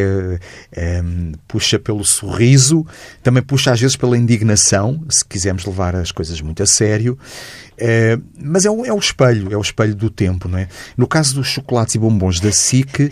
é, 0.73 1.03
um, 1.03 1.33
puxa 1.47 1.79
pelo 1.79 2.05
sorriso, 2.05 2.87
também 3.23 3.43
puxa 3.43 3.73
às 3.73 3.81
vezes 3.81 3.97
pela 3.97 4.17
indignação, 4.17 5.05
se 5.09 5.25
quisermos 5.25 5.65
levar 5.65 5.95
as 5.95 6.11
coisas 6.11 6.41
muito 6.41 6.63
a 6.63 6.67
sério. 6.67 7.19
É, 7.79 8.19
mas 8.39 8.65
é 8.65 8.71
o, 8.71 8.85
é 8.87 8.93
o 8.93 8.99
espelho, 8.99 9.53
é 9.53 9.57
o 9.57 9.61
espelho 9.61 9.95
do 9.95 10.09
tempo, 10.09 10.49
não 10.49 10.59
é? 10.59 10.69
No 10.97 11.07
caso 11.07 11.35
dos 11.35 11.47
chocolates 11.47 11.95
e 11.95 11.99
bombons 11.99 12.41
da 12.41 12.51
SIC, 12.51 13.01
é, 13.01 13.11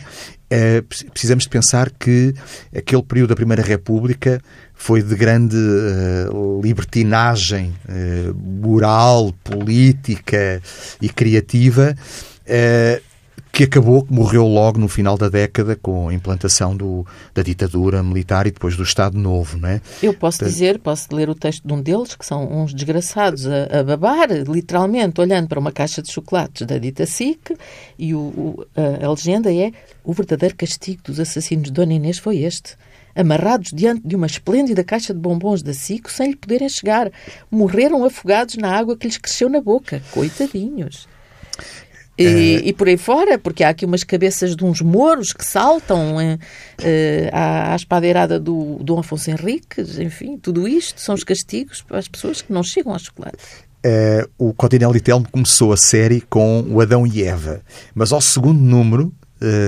precisamos 1.13 1.45
de 1.45 1.51
pensar 1.51 1.91
que 1.91 2.35
aquele 2.77 3.03
período 3.03 3.31
da 3.31 3.37
Primeira 3.37 3.63
República 3.63 4.41
foi 4.75 5.03
de 5.03 5.15
grande 5.15 5.57
uh, 5.57 6.61
libertinagem 6.63 7.75
uh, 7.89 8.35
moral, 8.35 9.33
política 9.43 10.61
e 11.01 11.09
criativa. 11.09 11.97
Uh, 12.43 13.14
que 13.55 13.63
acabou, 13.63 14.05
que 14.05 14.13
morreu 14.13 14.49
logo 14.49 14.81
no 14.81 14.89
final 14.89 15.17
da 15.17 15.29
década 15.29 15.77
com 15.77 16.09
a 16.09 16.15
implantação 16.15 16.77
do, 16.77 17.07
da 17.33 17.41
ditadura 17.41 18.03
militar 18.03 18.49
e 18.49 18.51
depois 18.51 18.77
do 18.77 18.83
Estado 18.83 19.17
Novo, 19.17 19.57
não 19.57 19.69
é? 19.69 19.81
Eu 20.03 20.13
posso 20.13 20.39
então... 20.39 20.49
dizer, 20.49 20.81
posso 20.81 21.15
ler 21.15 21.31
o 21.31 21.37
texto 21.37 21.65
de 21.65 21.73
um 21.73 21.81
deles, 21.81 22.17
que 22.17 22.27
são 22.27 22.53
uns 22.53 22.75
desgraçados 22.75 23.47
a, 23.47 23.79
a, 23.79 23.85
babar, 23.85 24.29
literalmente, 24.49 25.21
olhando 25.21 25.47
para 25.47 25.61
uma 25.61 25.71
caixa 25.71 26.03
de 26.03 26.11
chocolates 26.11 26.67
da 26.67 26.79
dita 26.79 27.07
SIC, 27.07 27.57
e 27.97 28.13
o, 28.13 28.19
o, 28.19 28.67
a, 28.75 29.07
a 29.07 29.11
legenda 29.11 29.55
é 29.55 29.71
o 30.03 30.13
verdadeiro 30.13 30.57
castigo 30.57 31.03
dos 31.05 31.21
assassinos 31.21 31.67
de 31.67 31.73
Dona 31.73 31.95
Inês 31.95 32.19
foi 32.19 32.39
este 32.39 32.77
amarrados 33.15 33.71
diante 33.73 34.05
de 34.05 34.17
uma 34.17 34.27
esplêndida 34.27 34.83
caixa 34.83 35.15
de 35.15 35.21
bombons 35.21 35.63
da 35.63 35.73
SICO 35.73 36.11
sem 36.11 36.31
lhe 36.31 36.37
poderem 36.37 36.69
chegar. 36.69 37.13
Morreram 37.49 38.05
afogados 38.05 38.57
na 38.57 38.77
água 38.77 38.97
que 38.97 39.07
lhes 39.07 39.17
cresceu 39.17 39.49
na 39.49 39.61
boca. 39.61 40.03
Coitadinhos. 40.11 41.07
E, 42.17 42.25
é... 42.25 42.69
e, 42.69 42.73
por 42.73 42.89
aí 42.89 42.97
fora, 42.97 43.39
porque 43.39 43.65
há 43.65 43.71
aqui 43.71 43.85
umas 43.85 44.05
cabeças 44.05 44.55
de 44.55 44.65
uns 44.65 44.81
mouros 44.81 45.33
que 45.33 45.45
saltam 45.45 46.21
eh, 46.21 46.39
eh, 46.81 47.31
à, 47.33 47.75
espadeirada 47.75 48.39
do 48.39 48.79
Dom 48.81 49.01
Afonso 49.01 49.31
Henriques, 49.31 49.99
enfim, 49.99 50.39
tudo 50.39 50.69
isto 50.69 51.01
são 51.01 51.15
os 51.15 51.25
castigos 51.25 51.83
para 51.83 51.99
as 51.99 52.07
pessoas 52.07 52.41
que 52.41 52.53
não 52.53 52.63
chegam 52.63 52.93
ao 52.93 52.99
chocolate. 52.99 53.37
É, 53.83 54.27
o 54.39 54.55
Continelli 54.55 55.01
Telmo 55.01 55.29
começou 55.31 55.73
a 55.73 55.77
série 55.77 56.21
com 56.21 56.65
o 56.69 56.81
Adão 56.81 57.07
e 57.07 57.23
Eva, 57.23 57.61
mas 57.95 58.13
ao 58.13 58.21
segundo 58.21 58.61
número 58.61 59.13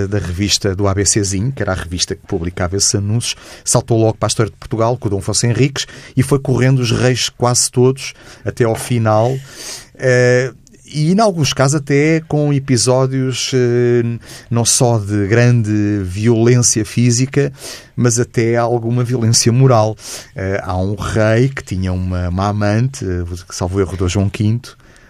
da 0.08 0.18
revista 0.18 0.74
do 0.74 0.88
ABCzinho, 0.88 1.52
que 1.52 1.62
era 1.62 1.72
a 1.72 1.74
revista 1.74 2.14
que 2.14 2.26
publicava 2.26 2.76
esses 2.76 2.94
anúncios, 2.94 3.36
saltou 3.64 3.98
logo 3.98 4.16
para 4.16 4.26
a 4.26 4.28
história 4.28 4.50
de 4.50 4.56
Portugal 4.56 4.96
com 4.96 5.08
o 5.08 5.10
Dom 5.10 5.18
Afonso 5.18 5.46
Henriques 5.46 5.86
e 6.16 6.22
foi 6.22 6.38
correndo 6.38 6.78
os 6.78 6.90
reis 6.90 7.28
quase 7.28 7.70
todos 7.70 8.14
até 8.44 8.64
ao 8.64 8.74
final. 8.74 9.32
Uh, 9.32 10.54
e 10.96 11.12
em 11.12 11.20
alguns 11.20 11.52
casos 11.52 11.74
até 11.74 12.22
com 12.26 12.54
episódios 12.54 13.50
eh, 13.52 14.18
não 14.50 14.64
só 14.64 14.98
de 14.98 15.26
grande 15.26 16.00
violência 16.02 16.86
física, 16.86 17.52
mas 17.94 18.18
até 18.18 18.56
alguma 18.56 19.04
violência 19.04 19.52
moral. 19.52 19.94
Eh, 20.34 20.58
há 20.64 20.74
um 20.74 20.94
rei 20.94 21.50
que 21.50 21.62
tinha 21.62 21.92
uma, 21.92 22.30
uma 22.30 22.48
amante, 22.48 23.04
eh, 23.04 23.24
que 23.46 23.54
salvo 23.54 23.78
erro 23.78 23.94
do 23.94 24.08
João 24.08 24.30
V, 24.34 24.60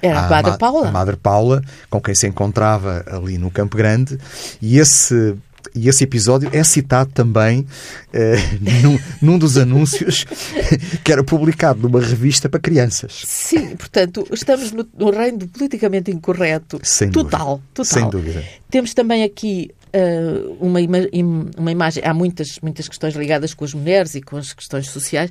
era 0.03 0.27
a, 0.27 0.29
Madre 0.29 0.59
Paula. 0.59 0.89
A 0.89 0.91
Madre 0.91 1.17
Paula, 1.17 1.63
com 1.89 2.01
quem 2.01 2.15
se 2.17 2.27
encontrava 2.27 3.05
ali 3.07 3.39
no 3.39 3.51
Campo 3.51 3.77
Grande, 3.77 4.19
e 4.61 4.79
esse 4.79 5.37
e 5.77 5.89
esse 5.89 6.05
episódio 6.05 6.49
é 6.53 6.65
citado 6.65 7.11
também 7.13 7.67
eh, 8.13 8.37
num, 8.83 8.99
num, 9.21 9.39
dos 9.39 9.57
anúncios 9.57 10.25
que 11.05 11.13
era 11.13 11.23
publicado 11.23 11.81
numa 11.83 12.01
revista 12.01 12.49
para 12.49 12.59
crianças. 12.59 13.23
Sim, 13.25 13.77
portanto, 13.77 14.27
estamos 14.33 14.73
no, 14.73 14.87
no 14.97 15.11
reino 15.11 15.39
do 15.39 15.49
politicamente 15.49 16.11
incorreto. 16.11 16.81
Sem 16.83 17.11
total, 17.11 17.57
dúvida. 17.57 17.69
total. 17.75 17.85
Sem 17.85 18.11
dúvida. 18.11 18.45
Temos 18.71 18.95
também 18.95 19.23
aqui 19.23 19.71
uh, 19.95 20.57
uma, 20.61 20.81
ima 20.81 20.99
uma 21.57 21.71
imagem. 21.71 22.03
Há 22.05 22.15
muitas, 22.15 22.59
muitas 22.63 22.89
questões 22.89 23.15
ligadas 23.15 23.55
com 23.55 23.65
as 23.65 23.75
mulheres 23.75 24.15
e 24.15 24.23
com 24.23 24.37
as 24.37 24.53
questões 24.53 24.89
sociais 24.89 25.31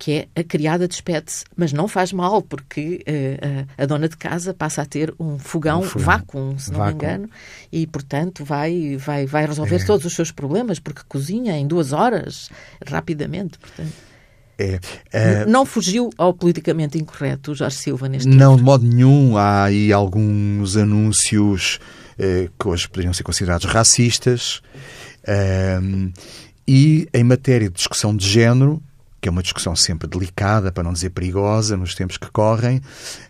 que 0.00 0.12
é 0.12 0.28
a 0.34 0.42
criada 0.42 0.88
despede-se, 0.88 1.44
mas 1.54 1.74
não 1.74 1.86
faz 1.86 2.10
mal, 2.10 2.40
porque 2.40 3.04
uh, 3.06 3.68
a, 3.76 3.82
a, 3.82 3.86
dona 3.86 4.08
de 4.08 4.16
casa 4.16 4.54
passa 4.54 4.80
a 4.80 4.86
ter 4.86 5.14
um 5.20 5.38
fogão, 5.38 5.80
um 5.80 5.82
fogão. 5.82 6.06
vácuo, 6.06 6.54
se 6.58 6.72
não 6.72 6.78
vácuo. 6.78 6.96
me 6.96 7.04
engano, 7.04 7.30
e, 7.70 7.86
portanto, 7.86 8.42
vai, 8.42 8.96
vai, 8.96 9.26
vai 9.26 9.44
resolver 9.44 9.76
é. 9.76 9.84
todos 9.84 10.06
os 10.06 10.14
seus 10.14 10.32
problemas, 10.32 10.78
porque 10.78 11.02
cozinha 11.06 11.54
em 11.58 11.66
duas 11.66 11.92
horas, 11.92 12.48
rapidamente, 12.84 13.58
portanto... 13.58 13.92
É, 14.58 14.80
é, 15.12 15.46
não 15.46 15.64
fugiu 15.64 16.10
ao 16.18 16.34
politicamente 16.34 16.98
incorreto 16.98 17.52
o 17.52 17.54
Jorge 17.54 17.76
Silva 17.76 18.08
neste 18.08 18.28
Não, 18.28 18.52
livro. 18.52 18.56
de 18.56 18.62
modo 18.62 18.86
nenhum. 18.86 19.36
Há 19.38 19.64
aí 19.64 19.90
alguns 19.90 20.76
anúncios 20.76 21.78
eh, 22.18 22.50
que 22.58 22.68
hoje 22.68 22.86
poderiam 22.86 23.14
ser 23.14 23.22
considerados 23.22 23.64
racistas. 23.64 24.60
Eh, 25.26 25.80
e 26.68 27.08
em 27.14 27.24
matéria 27.24 27.70
de 27.70 27.74
discussão 27.74 28.14
de 28.14 28.28
género, 28.28 28.82
que 29.20 29.28
é 29.28 29.30
uma 29.30 29.42
discussão 29.42 29.76
sempre 29.76 30.08
delicada, 30.08 30.72
para 30.72 30.82
não 30.82 30.92
dizer 30.92 31.10
perigosa, 31.10 31.76
nos 31.76 31.94
tempos 31.94 32.16
que 32.16 32.30
correm, 32.30 32.80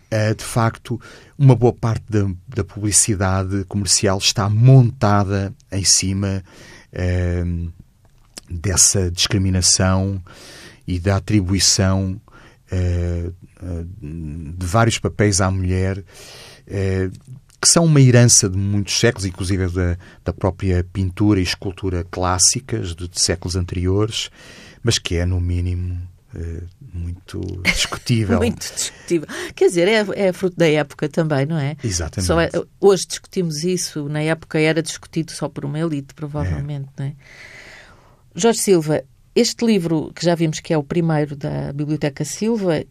eh, 0.09 0.33
de 0.33 0.43
facto, 0.43 0.99
uma 1.37 1.55
boa 1.55 1.73
parte 1.73 2.05
da, 2.09 2.29
da 2.47 2.63
publicidade 2.63 3.65
comercial 3.65 4.17
está 4.17 4.49
montada 4.49 5.53
em 5.71 5.83
cima 5.83 6.43
eh, 6.93 7.43
dessa 8.49 9.11
discriminação 9.11 10.21
e 10.87 10.99
da 10.99 11.17
atribuição 11.17 12.19
eh, 12.71 13.31
de 14.01 14.65
vários 14.65 14.97
papéis 14.97 15.39
à 15.39 15.51
mulher 15.51 16.03
que 17.61 17.69
são 17.69 17.85
uma 17.85 18.01
herança 18.01 18.49
de 18.49 18.57
muitos 18.57 18.99
séculos, 18.99 19.23
inclusive 19.23 19.67
da, 19.67 19.95
da 20.25 20.33
própria 20.33 20.83
pintura 20.91 21.39
e 21.39 21.43
escultura 21.43 22.03
clássicas 22.09 22.95
de, 22.95 23.07
de 23.07 23.21
séculos 23.21 23.55
anteriores, 23.55 24.31
mas 24.83 24.97
que 24.97 25.15
é, 25.17 25.25
no 25.25 25.39
mínimo, 25.39 26.01
eh, 26.33 26.63
muito 26.93 27.41
discutível. 27.63 28.37
muito 28.37 28.61
discutível. 28.73 29.27
Quer 29.53 29.67
dizer, 29.67 29.87
é, 29.87 30.27
é, 30.27 30.33
fruto 30.33 30.55
da 30.55 30.67
época 30.67 31.09
também, 31.09 31.45
não 31.45 31.57
é? 31.57 31.75
Exatamente. 31.83 32.27
Só 32.27 32.39
é, 32.39 32.49
hoje 32.79 33.07
discutimos 33.07 33.63
isso, 33.63 34.07
na 34.07 34.21
época 34.21 34.59
era 34.59 34.81
discutido 34.81 35.31
só 35.31 35.49
por 35.49 35.65
uma 35.65 35.79
elite, 35.79 36.13
provavelmente, 36.13 36.89
é. 36.97 37.01
não 37.01 37.05
é? 37.07 37.15
Jorge 38.33 38.59
Silva, 38.59 39.03
este 39.35 39.65
livro 39.65 40.11
que 40.15 40.25
já 40.25 40.35
vimos 40.35 40.59
que 40.61 40.73
é 40.73 40.77
o 40.77 40.83
primeiro 40.83 41.35
da 41.35 41.73
Biblioteca 41.73 42.23
Silva, 42.23 42.85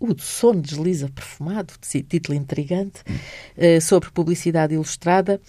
o 0.00 0.18
Sono 0.18 0.60
Desliza 0.60 1.08
Perfumado, 1.08 1.74
título 1.80 2.36
intrigante, 2.36 3.02
hum. 3.08 3.80
sobre 3.80 4.10
publicidade 4.10 4.74
ilustrada, 4.74 5.40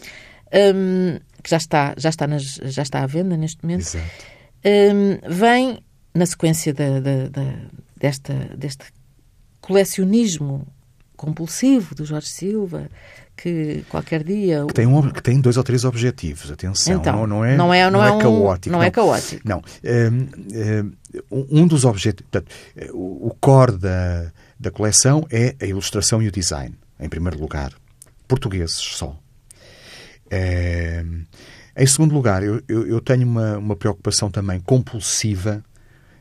um, 0.76 1.20
que 1.42 1.50
já 1.50 1.58
está, 1.58 1.96
já, 1.98 2.10
está 2.10 2.28
nas, 2.28 2.44
já 2.44 2.84
está 2.84 3.02
à 3.02 3.08
venda 3.08 3.36
neste 3.36 3.64
momento. 3.64 3.82
Exato 3.82 4.39
um, 4.66 5.20
vem 5.30 5.80
na 6.14 6.26
sequência 6.26 6.74
da, 6.74 7.00
da, 7.00 7.30
da, 7.30 7.54
desta, 7.98 8.34
deste 8.58 8.86
colecionismo 9.62 10.68
compulsivo 11.16 11.94
do 11.96 12.06
Jorge 12.06 12.30
Silva, 12.30 12.90
que 13.36 13.84
qualquer 13.90 14.24
dia... 14.24 14.66
Que 14.68 14.74
tem, 14.74 14.86
um, 14.86 15.10
que 15.10 15.22
tem 15.22 15.40
dois 15.40 15.58
ou 15.58 15.64
três 15.64 15.84
objetivos, 15.84 16.50
atenção, 16.52 16.96
então, 16.96 17.28
não, 17.28 17.44
é, 17.44 17.56
não, 17.56 17.74
é, 17.74 17.84
não, 17.90 18.00
não 18.00 18.04
é, 18.06 18.18
é, 18.18 18.22
caótico. 18.22 18.72
Não, 18.72 18.80
não, 18.80 18.86
é 18.86 18.92
caótico. 18.92 19.42
Não, 19.48 19.62
um, 21.30 21.62
um 21.62 21.68
dos 21.68 21.86
objetivos... 21.86 22.30
Portanto, 22.32 22.52
o, 22.94 23.36
core 23.40 23.78
da, 23.78 24.32
da 24.58 24.72
coleção 24.72 25.26
é 25.30 25.56
a 25.62 25.66
ilustração 25.66 26.22
e 26.22 26.28
o 26.28 26.32
design, 26.32 26.74
em 27.00 27.10
primeiro 27.10 27.40
lugar. 27.40 27.74
Portugueses 28.28 28.76
só. 28.76 29.18
Em 31.80 31.88
segundo 31.88 32.14
lugar, 32.14 32.44
eu, 32.44 32.62
eu, 32.68 32.88
eu 32.88 33.02
tenho 33.02 33.26
uma, 33.26 33.58
uma 33.58 33.76
preocupação 33.76 34.30
também 34.30 34.60
compulsiva 34.60 35.64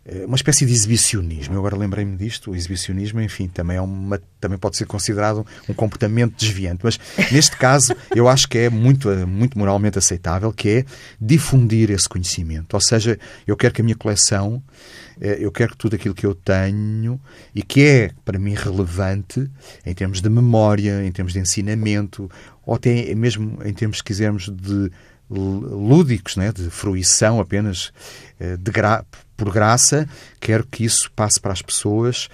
eh, 0.09 0.25
uma 0.25 0.37
espécie 0.37 0.65
de 0.65 0.73
exibicionismo. 0.73 1.55
Eu 1.55 1.59
agora 1.59 1.77
lembrei-me 1.77 2.17
disto, 2.17 2.51
o 2.51 2.57
exibicionismo, 2.57 3.21
enfim, 3.21 3.47
também, 3.47 3.77
é 3.77 3.81
uma, 3.81 4.19
também 4.41 4.57
pode 4.57 4.79
ser 4.79 4.87
considerado 4.87 5.47
um 5.69 5.75
comportamento 5.75 6.35
desviante. 6.35 6.81
Mas 6.83 6.99
neste 7.31 7.57
caso, 7.57 7.95
eu 8.17 8.27
acho 8.27 8.49
que 8.49 8.57
é 8.57 8.71
muito, 8.71 9.09
muito 9.27 9.59
moralmente 9.59 9.99
aceitável, 9.99 10.51
que 10.51 10.69
é 10.69 10.85
difundir 11.21 11.91
esse 11.91 12.09
conhecimento. 12.09 12.73
Ou 12.73 12.81
seja, 12.81 13.19
eu 13.47 13.55
quero 13.55 13.75
que 13.75 13.83
a 13.83 13.85
minha 13.85 13.97
coleção, 13.97 14.63
eh, 15.08 15.08
eu 15.21 15.51
quero 15.51 15.73
que 15.73 15.79
tudo 15.79 15.97
aquilo 15.97 16.15
que 16.15 16.27
eu 16.27 16.35
tenho 16.35 17.21
e 17.55 17.63
que 17.63 17.85
é 17.85 18.11
para 18.25 18.39
mim 18.39 18.55
relevante 18.55 19.51
em 19.85 19.95
termos 19.95 20.21
de 20.21 20.29
memória, 20.29 21.05
em 21.05 21.11
termos 21.11 21.33
de 21.33 21.41
ensinamento, 21.41 22.31
ou 22.65 22.75
até 22.75 23.15
mesmo 23.15 23.59
em 23.65 23.73
termos, 23.73 23.99
se 23.99 24.05
quisermos, 24.05 24.49
de 24.49 24.91
lúdicos, 25.31 26.37
né, 26.37 26.53
de 26.53 26.71
fruição 26.71 27.41
apenas 27.41 27.93
eh, 28.41 28.57
de 28.57 28.71
gra 28.71 29.05
por 29.37 29.53
graça, 29.53 30.09
quero 30.41 30.67
que 30.67 30.85
isso 30.85 31.11
passe 31.13 31.39
para 31.41 31.53
as 31.53 31.63
pessoas. 31.63 32.29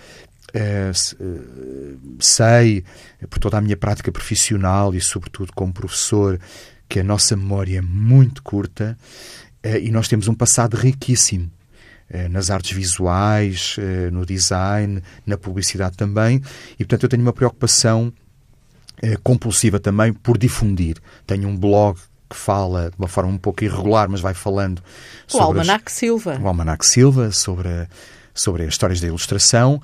Eh, 0.54 0.92
eh, 0.92 1.96
sei, 2.20 2.84
por 3.28 3.38
toda 3.38 3.58
a 3.58 3.60
minha 3.60 3.76
prática 3.76 4.12
profissional 4.12 4.94
e, 4.94 5.00
sobretudo, 5.00 5.52
como 5.52 5.72
professor, 5.72 6.40
que 6.88 7.00
a 7.00 7.04
nossa 7.04 7.36
memória 7.36 7.78
é 7.78 7.82
muito 7.82 8.42
curta 8.42 8.96
e 9.82 9.90
nós 9.90 10.06
temos 10.08 10.28
um 10.28 10.34
passado 10.34 10.76
riquíssimo 10.76 11.50
nas 12.30 12.50
artes 12.50 12.76
visuais, 12.76 13.76
no 14.12 14.25
design, 14.25 15.02
na 15.26 15.37
publicidade 15.37 15.97
também, 15.97 16.40
e 16.75 16.85
portanto 16.85 17.04
eu 17.04 17.09
tenho 17.09 17.23
uma 17.23 17.33
preocupação 17.33 18.12
compulsiva 19.23 19.80
também 19.80 20.12
por 20.12 20.38
difundir. 20.38 20.97
Tenho 21.26 21.49
um 21.49 21.56
blog 21.56 21.99
que 22.28 22.37
fala 22.37 22.90
de 22.90 22.97
uma 22.99 23.09
forma 23.09 23.30
um 23.30 23.38
pouco 23.38 23.64
irregular, 23.64 24.09
mas 24.09 24.21
vai 24.21 24.35
falando 24.35 24.83
sobre. 25.26 25.47
O 25.47 25.49
Almanac 25.49 25.85
as, 25.87 25.92
Silva. 25.92 26.38
O 26.40 26.49
Almanac 26.49 26.87
Silva, 26.87 27.30
sobre, 27.30 27.88
sobre 28.35 28.64
as 28.64 28.71
histórias 28.71 29.00
da 29.00 29.06
ilustração. 29.06 29.80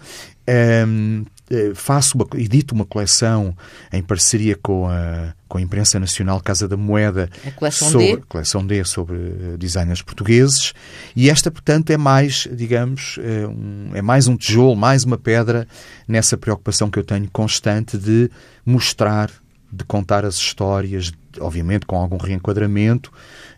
Um, 0.86 1.24
eh, 1.26 1.39
faço 1.74 2.16
uma, 2.16 2.26
edito 2.34 2.74
uma 2.74 2.84
coleção 2.84 3.56
em 3.92 4.02
parceria 4.02 4.56
com 4.56 4.88
a, 4.88 5.34
com 5.48 5.58
a 5.58 5.60
Imprensa 5.60 5.98
Nacional 5.98 6.40
Casa 6.40 6.68
da 6.68 6.76
Moeda 6.76 7.28
a 7.46 7.50
coleção 7.50 7.88
sobre, 7.88 8.16
D. 8.16 8.22
coleção 8.28 8.66
D 8.66 8.84
sobre 8.84 9.16
eh, 9.16 9.56
designers 9.58 10.02
portugueses 10.02 10.72
e 11.14 11.28
esta 11.28 11.50
portanto 11.50 11.90
é 11.90 11.96
mais 11.96 12.48
digamos 12.52 13.18
é, 13.22 13.46
um, 13.46 13.90
é 13.94 14.02
mais 14.02 14.28
um 14.28 14.36
tijolo 14.36 14.76
mais 14.76 15.04
uma 15.04 15.18
pedra 15.18 15.66
nessa 16.06 16.36
preocupação 16.36 16.90
que 16.90 16.98
eu 16.98 17.04
tenho 17.04 17.28
constante 17.30 17.98
de 17.98 18.30
mostrar 18.64 19.30
de 19.72 19.84
contar 19.84 20.24
as 20.24 20.36
histórias 20.36 21.12
obviamente 21.38 21.86
com 21.86 21.96
algum 21.96 22.16
reenquadramento, 22.16 23.12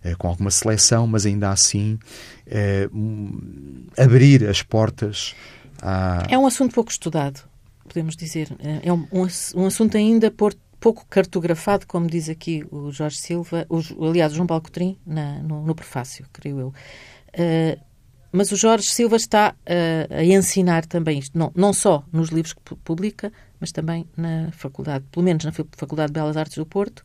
eh, 0.05 0.15
com 0.15 0.29
alguma 0.29 0.51
seleção, 0.51 1.07
mas 1.07 1.25
ainda 1.25 1.51
assim 1.51 1.99
eh, 2.47 2.89
abrir 3.97 4.47
as 4.47 4.63
portas 4.63 5.35
à... 5.81 6.23
É 6.29 6.37
um 6.37 6.47
assunto 6.47 6.75
pouco 6.75 6.91
estudado, 6.91 7.41
podemos 7.89 8.17
dizer. 8.17 8.49
É 8.83 8.93
um, 8.93 9.07
um, 9.55 9.67
assunto 9.67 9.97
ainda 9.97 10.31
por, 10.31 10.55
pouco 10.81 11.07
cartografado, 11.09 11.87
como 11.87 12.07
diz 12.07 12.29
aqui 12.29 12.65
o 12.71 12.91
Jorge 12.91 13.17
Silva, 13.17 13.67
o, 13.69 13.81
aliás, 14.07 14.33
o 14.33 14.37
João 14.37 14.47
Paulo 14.47 14.63
Cotrim, 14.63 14.99
na, 15.07 15.39
no, 15.43 15.63
no, 15.63 15.75
prefácio, 15.75 16.27
creio 16.33 16.59
eu. 16.59 16.69
Uh, 16.69 17.81
mas 18.33 18.51
o 18.51 18.57
Jorge 18.57 18.87
Silva 18.87 19.17
está 19.17 19.55
uh, 19.55 20.15
a 20.15 20.25
ensinar 20.25 20.87
também 20.87 21.19
isto, 21.19 21.39
não, 21.39 21.53
não 21.55 21.73
só 21.73 22.05
nos 22.11 22.31
livros 22.31 22.55
que 22.55 22.75
publica, 22.77 23.33
mas 23.61 23.71
também 23.71 24.07
na 24.17 24.51
faculdade, 24.53 25.05
pelo 25.13 25.25
menos 25.25 25.45
na 25.45 25.53
Faculdade 25.53 26.09
de 26.09 26.15
Belas 26.15 26.37
Artes 26.37 26.57
do 26.57 26.67
Porto, 26.67 27.05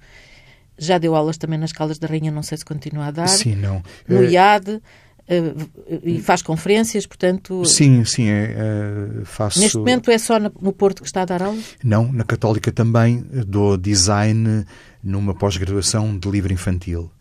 já 0.77 0.97
deu 0.97 1.15
aulas 1.15 1.37
também 1.37 1.59
nas 1.59 1.71
Caldas 1.71 1.99
da 1.99 2.07
Rainha, 2.07 2.31
não 2.31 2.43
sei 2.43 2.57
se 2.57 2.65
continua 2.65 3.07
a 3.07 3.11
dar. 3.11 3.27
Sim, 3.27 3.55
não. 3.55 3.83
No. 4.07 4.23
IAD. 4.23 4.81
Uh, 5.29 5.99
e 6.03 6.21
faz 6.21 6.41
conferências, 6.41 7.05
portanto. 7.05 7.65
Sim, 7.65 8.05
sim, 8.05 8.29
é, 8.29 8.55
é, 8.55 9.25
faço. 9.25 9.59
Neste 9.59 9.77
momento 9.77 10.09
é 10.09 10.17
só 10.17 10.39
no 10.39 10.71
Porto 10.71 11.01
que 11.01 11.07
está 11.07 11.23
a 11.23 11.25
dar 11.25 11.43
aulas? 11.43 11.75
Não, 11.83 12.11
na 12.13 12.23
Católica 12.23 12.71
também 12.71 13.25
dou 13.45 13.75
design 13.77 14.65
numa 15.03 15.35
pós-graduação 15.35 16.17
de 16.17 16.29
livro 16.29 16.53
infantil. 16.53 17.11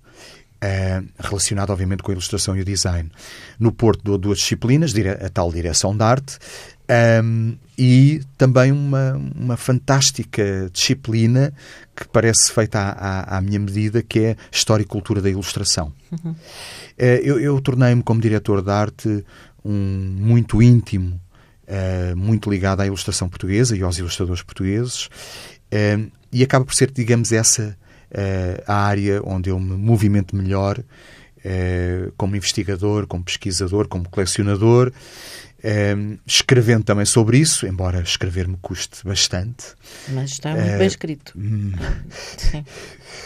Uh, 0.56 1.06
relacionado, 1.18 1.70
obviamente, 1.70 2.02
com 2.02 2.10
a 2.10 2.14
ilustração 2.14 2.56
e 2.56 2.60
o 2.60 2.64
design. 2.64 3.10
No 3.58 3.72
Porto 3.72 4.02
dou 4.02 4.16
duas 4.16 4.38
disciplinas, 4.38 4.92
a 5.22 5.28
tal 5.28 5.52
direção 5.52 5.94
de 5.94 6.02
arte, 6.02 6.38
um, 6.88 7.56
e 7.76 8.22
também 8.38 8.72
uma, 8.72 9.20
uma 9.34 9.56
fantástica 9.56 10.70
disciplina 10.72 11.52
que 11.94 12.06
parece 12.08 12.52
feita 12.52 12.78
à, 12.78 12.90
à, 12.90 13.38
à, 13.38 13.40
minha 13.40 13.58
medida, 13.58 14.02
que 14.02 14.20
é 14.20 14.36
História 14.50 14.82
e 14.82 14.86
Cultura 14.86 15.20
da 15.20 15.28
Ilustração. 15.28 15.92
Uhum. 16.10 16.30
Uh, 16.30 16.36
eu, 16.98 17.40
eu 17.40 17.60
tornei-me, 17.60 18.02
como 18.02 18.20
diretor 18.20 18.62
de 18.62 18.70
arte, 18.70 19.24
um 19.64 20.16
muito 20.18 20.62
íntimo, 20.62 21.20
uh, 21.64 22.16
muito 22.16 22.50
ligado 22.50 22.80
à 22.80 22.86
ilustração 22.86 23.28
portuguesa 23.28 23.76
e 23.76 23.82
aos 23.82 23.98
ilustradores 23.98 24.42
portugueses, 24.42 25.06
uh, 25.06 26.10
e 26.32 26.42
acaba 26.42 26.64
por 26.64 26.74
ser, 26.74 26.90
digamos, 26.90 27.32
essa 27.32 27.76
a 28.66 28.84
área 28.86 29.20
onde 29.24 29.50
eu 29.50 29.58
me 29.58 29.76
movimento 29.76 30.34
melhor 30.34 30.80
como 32.16 32.36
investigador, 32.36 33.06
como 33.06 33.24
pesquisador, 33.24 33.88
como 33.88 34.08
colecionador 34.08 34.92
Ehm, 35.64 36.18
escrevendo 36.26 36.84
também 36.84 37.06
sobre 37.06 37.38
isso, 37.38 37.66
embora 37.66 38.00
escrever 38.00 38.46
me 38.46 38.56
custe 38.60 39.04
bastante. 39.04 39.74
Mas 40.08 40.32
está 40.32 40.54
muito 40.54 40.74
uh, 40.74 40.78
bem 40.78 40.86
escrito. 40.86 41.32
Hum. 41.36 41.72
Sim. 42.36 42.64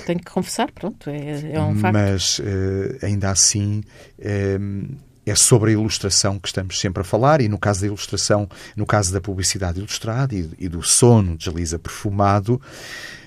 Tenho 0.06 0.20
que 0.20 0.30
confessar, 0.30 0.70
pronto, 0.70 1.10
é, 1.10 1.52
é 1.54 1.60
um 1.60 1.76
facto. 1.76 1.94
Mas 1.94 2.38
uh, 2.38 3.04
ainda 3.04 3.30
assim 3.30 3.82
ehm, 4.18 4.84
é 5.26 5.34
sobre 5.34 5.70
a 5.70 5.72
ilustração 5.74 6.38
que 6.38 6.48
estamos 6.48 6.78
sempre 6.78 7.00
a 7.02 7.04
falar, 7.04 7.40
e 7.40 7.48
no 7.48 7.58
caso 7.58 7.80
da 7.80 7.86
ilustração, 7.88 8.48
no 8.76 8.86
caso 8.86 9.12
da 9.12 9.20
publicidade 9.20 9.78
ilustrada 9.78 10.34
e, 10.34 10.48
e 10.58 10.68
do 10.68 10.82
sono 10.82 11.36
desliza 11.36 11.78
perfumado, 11.78 12.60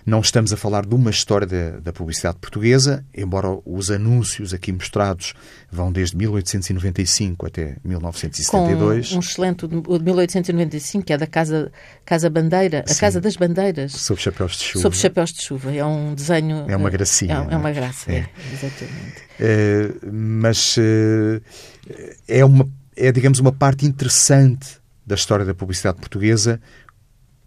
não 0.06 0.20
estamos 0.20 0.52
a 0.52 0.58
falar 0.58 0.86
de 0.86 0.94
uma 0.94 1.10
história 1.10 1.48
da, 1.48 1.80
da, 1.80 1.94
publicidade 1.94 2.38
portuguesa, 2.40 3.06
embora 3.16 3.48
os 3.66 3.90
anúncios 3.90 4.54
aqui 4.54 4.72
mostrados 4.72 5.34
vão 5.72 5.92
desde 5.92 6.18
1895 6.18 7.46
até 7.46 7.78
1972. 7.84 9.10
Com 9.10 9.16
um 9.16 9.20
excelente, 9.20 9.66
o 9.66 9.98
de 9.98 10.04
1895, 10.04 11.06
que 11.06 11.14
é 11.14 11.18
da 11.18 11.28
Casa, 11.28 11.72
Casa 12.06 12.30
Bandeira, 12.30 12.84
a 12.88 12.94
Sim. 12.94 13.00
Casa 13.00 13.22
das 13.22 13.36
Bandeiras. 13.38 13.94
Sob 13.94 14.20
chapéus 14.20 14.58
de 14.58 14.64
chuva. 14.64 14.82
Sob 14.82 14.96
chapéus 14.96 15.32
de 15.32 15.42
chuva. 15.42 15.74
É 15.74 15.86
um 15.86 16.14
desenho... 16.14 16.66
É 16.68 16.76
uma 16.76 16.90
gracinha. 16.90 17.48
É, 17.50 17.54
é 17.54 17.58
uma 17.58 17.72
graça, 17.72 18.12
é. 18.12 18.16
é 18.16 18.30
exatamente. 18.52 19.24
É, 19.40 19.90
mas 20.12 20.76
é, 20.78 22.40
é, 22.40 22.46
uma, 22.46 22.70
é, 22.96 23.12
digamos, 23.12 23.40
uma 23.40 23.52
parte 23.52 23.86
interessante 23.86 24.82
da 25.06 25.16
história 25.16 25.46
da 25.46 25.54
publicidade 25.54 25.98
portuguesa 25.98 26.60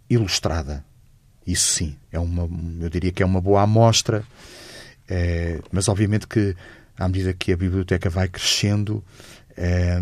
ilustrada. 0.09 0.83
Isso 1.47 1.73
sim, 1.73 1.95
é 2.11 2.19
uma, 2.19 2.49
eu 2.81 2.89
diria 2.89 3.11
que 3.11 3.23
é 3.23 3.25
uma 3.25 3.39
boa 3.39 3.61
amostra, 3.61 4.23
é, 5.07 5.59
mas 5.71 5.87
obviamente 5.87 6.27
que 6.27 6.53
à 6.97 7.07
medida 7.07 7.33
que 7.33 7.53
a 7.53 7.57
biblioteca 7.57 8.09
vai 8.09 8.27
crescendo 8.27 9.01
é, 9.55 9.97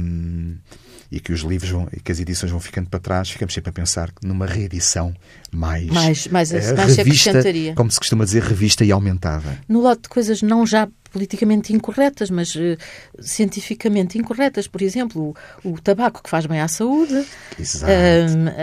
e 1.11 1.19
que 1.19 1.31
os 1.31 1.41
livros 1.41 1.69
vão, 1.69 1.87
e 1.93 1.99
que 1.99 2.11
as 2.11 2.19
edições 2.19 2.51
vão 2.51 2.59
ficando 2.59 2.89
para 2.89 2.99
trás, 2.99 3.29
ficamos 3.29 3.53
sempre 3.53 3.69
a 3.69 3.73
pensar 3.73 4.11
numa 4.23 4.45
reedição 4.45 5.15
mais, 5.51 5.87
mais, 5.87 6.27
mais, 6.27 6.51
é, 6.51 6.73
mais 6.73 6.95
revista, 6.95 7.43
como 7.75 7.91
se 7.91 7.99
costuma 7.99 8.25
dizer, 8.25 8.41
revista 8.41 8.83
e 8.83 8.91
aumentada. 8.91 9.59
No 9.69 9.81
lote 9.81 10.03
de 10.03 10.09
coisas 10.09 10.41
não 10.41 10.65
já 10.65 10.87
politicamente 11.15 11.73
incorretas, 11.73 12.29
mas 12.29 12.53
uh, 12.55 12.77
cientificamente 13.21 14.17
incorretas. 14.17 14.67
Por 14.67 14.81
exemplo, 14.81 15.33
o, 15.63 15.71
o, 15.71 15.79
tabaco 15.79 16.21
que 16.21 16.29
faz 16.29 16.45
bem 16.45 16.59
à 16.59 16.67
saúde, 16.67 17.13
uh, 17.13 17.25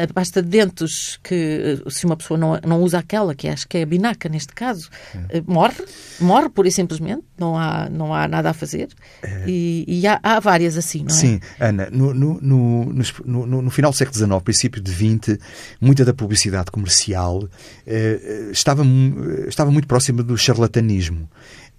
a 0.05 0.12
pasta 0.12 0.43
de 0.43 0.51
dentes 0.51 1.19
que, 1.23 1.81
uh, 1.83 1.91
se 1.91 2.05
uma 2.05 2.15
pessoa 2.15 2.37
não, 2.37 2.61
não 2.62 2.83
usa 2.83 2.99
aquela, 2.99 3.35
que 3.35 3.49
acho 3.49 3.67
que 3.67 3.79
é 3.79 3.83
a 3.85 3.87
binaca 3.87 4.29
neste 4.29 4.53
caso, 4.53 4.91
é. 5.31 5.43
morre, 5.47 5.83
morre 6.21 6.51
pura 6.51 6.69
e 6.69 6.73
simplesmente, 6.73 7.23
não 7.38 7.57
há, 7.57 7.88
não 7.88 8.12
há 8.12 8.29
nada 8.29 8.51
a 8.51 8.53
fazer. 8.53 8.91
É. 9.23 9.45
E, 9.47 9.87
e 9.88 10.07
há, 10.07 10.21
há, 10.23 10.38
várias 10.38 10.77
assim, 10.77 11.05
não 11.05 11.07
é? 11.07 11.19
Sim, 11.19 11.41
Ana, 11.59 11.88
no, 11.91 12.12
no, 12.12 12.38
no, 12.38 12.93
no, 13.25 13.62
no 13.62 13.71
final 13.71 13.93
do 13.93 13.97
século 13.97 14.15
XIX, 14.15 14.43
princípio 14.43 14.83
de 14.83 14.93
XX, 14.93 15.38
muita 15.81 16.05
da 16.05 16.12
publicidade 16.12 16.71
comercial 16.71 17.49
estava, 18.51 18.83
estava 19.49 19.71
muito 19.71 19.88
próxima 19.88 20.23
do 20.23 20.37
charlatanismo. 20.37 21.27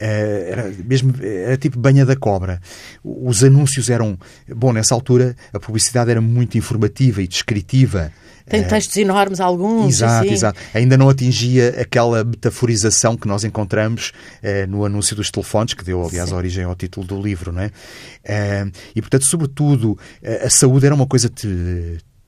Eh, 0.05 0.49
era 0.51 0.73
mesmo 0.83 1.13
era 1.21 1.55
tipo 1.55 1.79
banha 1.79 2.05
da 2.05 2.13
cobra. 2.13 2.59
Os 3.01 3.41
anúncios 3.41 3.89
eram 3.89 4.19
bom 4.53 4.73
nessa 4.73 4.93
altura 4.93 5.33
a 5.53 5.59
publicidade 5.59 6.11
era 6.11 6.19
muito 6.19 6.57
informativa 6.57 7.21
e 7.21 7.27
descritiva. 7.27 8.11
Tem 8.45 8.59
eh, 8.59 8.63
textos 8.63 8.97
enormes, 8.97 9.39
alguns. 9.39 9.95
Exato, 9.95 10.25
assim. 10.25 10.33
exato. 10.33 10.59
Ainda 10.73 10.97
não 10.97 11.07
atingia 11.07 11.69
aquela 11.79 12.25
metaforização 12.25 13.15
que 13.15 13.25
nós 13.25 13.45
encontramos 13.45 14.11
uh, 14.43 14.69
no 14.69 14.83
anúncio 14.83 15.15
dos 15.15 15.31
telefones, 15.31 15.73
que 15.73 15.85
deu, 15.85 16.05
aliás, 16.05 16.27
Sim. 16.27 16.35
origem 16.35 16.63
ao 16.65 16.75
título 16.75 17.07
do 17.07 17.21
livro, 17.21 17.53
não 17.53 17.61
é? 17.61 17.67
Uh, 17.67 18.71
e, 18.93 19.01
portanto, 19.01 19.25
sobretudo, 19.25 19.91
uh, 19.91 20.45
a 20.45 20.49
saúde 20.49 20.85
era 20.85 20.93
uma 20.93 21.07
coisa 21.07 21.31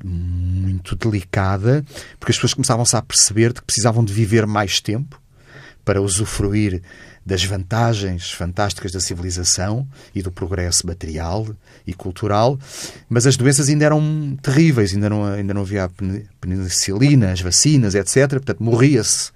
muito 0.01 0.95
delicada, 0.95 1.83
porque 2.17 2.31
as 2.31 2.37
pessoas 2.37 2.53
começavam-se 2.53 2.95
a 2.95 3.01
perceber 3.01 3.49
de 3.51 3.59
que 3.59 3.65
precisavam 3.65 4.05
de 4.05 4.13
viver 4.13 4.47
mais 4.47 4.79
tempo 4.79 5.19
para 5.83 6.01
usufruir 6.01 6.81
das 7.25 7.43
vantagens 7.43 8.31
fantásticas 8.31 8.91
da 8.91 8.99
civilização 8.99 9.87
e 10.13 10.21
do 10.21 10.31
progresso 10.31 10.85
material 10.85 11.47
e 11.87 11.93
cultural, 11.93 12.59
mas 13.09 13.25
as 13.25 13.35
doenças 13.35 13.67
ainda 13.67 13.85
eram 13.85 14.37
terríveis, 14.41 14.93
ainda 14.93 15.09
não, 15.09 15.25
ainda 15.25 15.53
não 15.53 15.61
havia 15.61 15.89
penicilina, 16.39 17.31
as 17.31 17.41
vacinas, 17.41 17.95
etc. 17.95 18.29
Portanto, 18.29 18.61
morria-se 18.61 19.31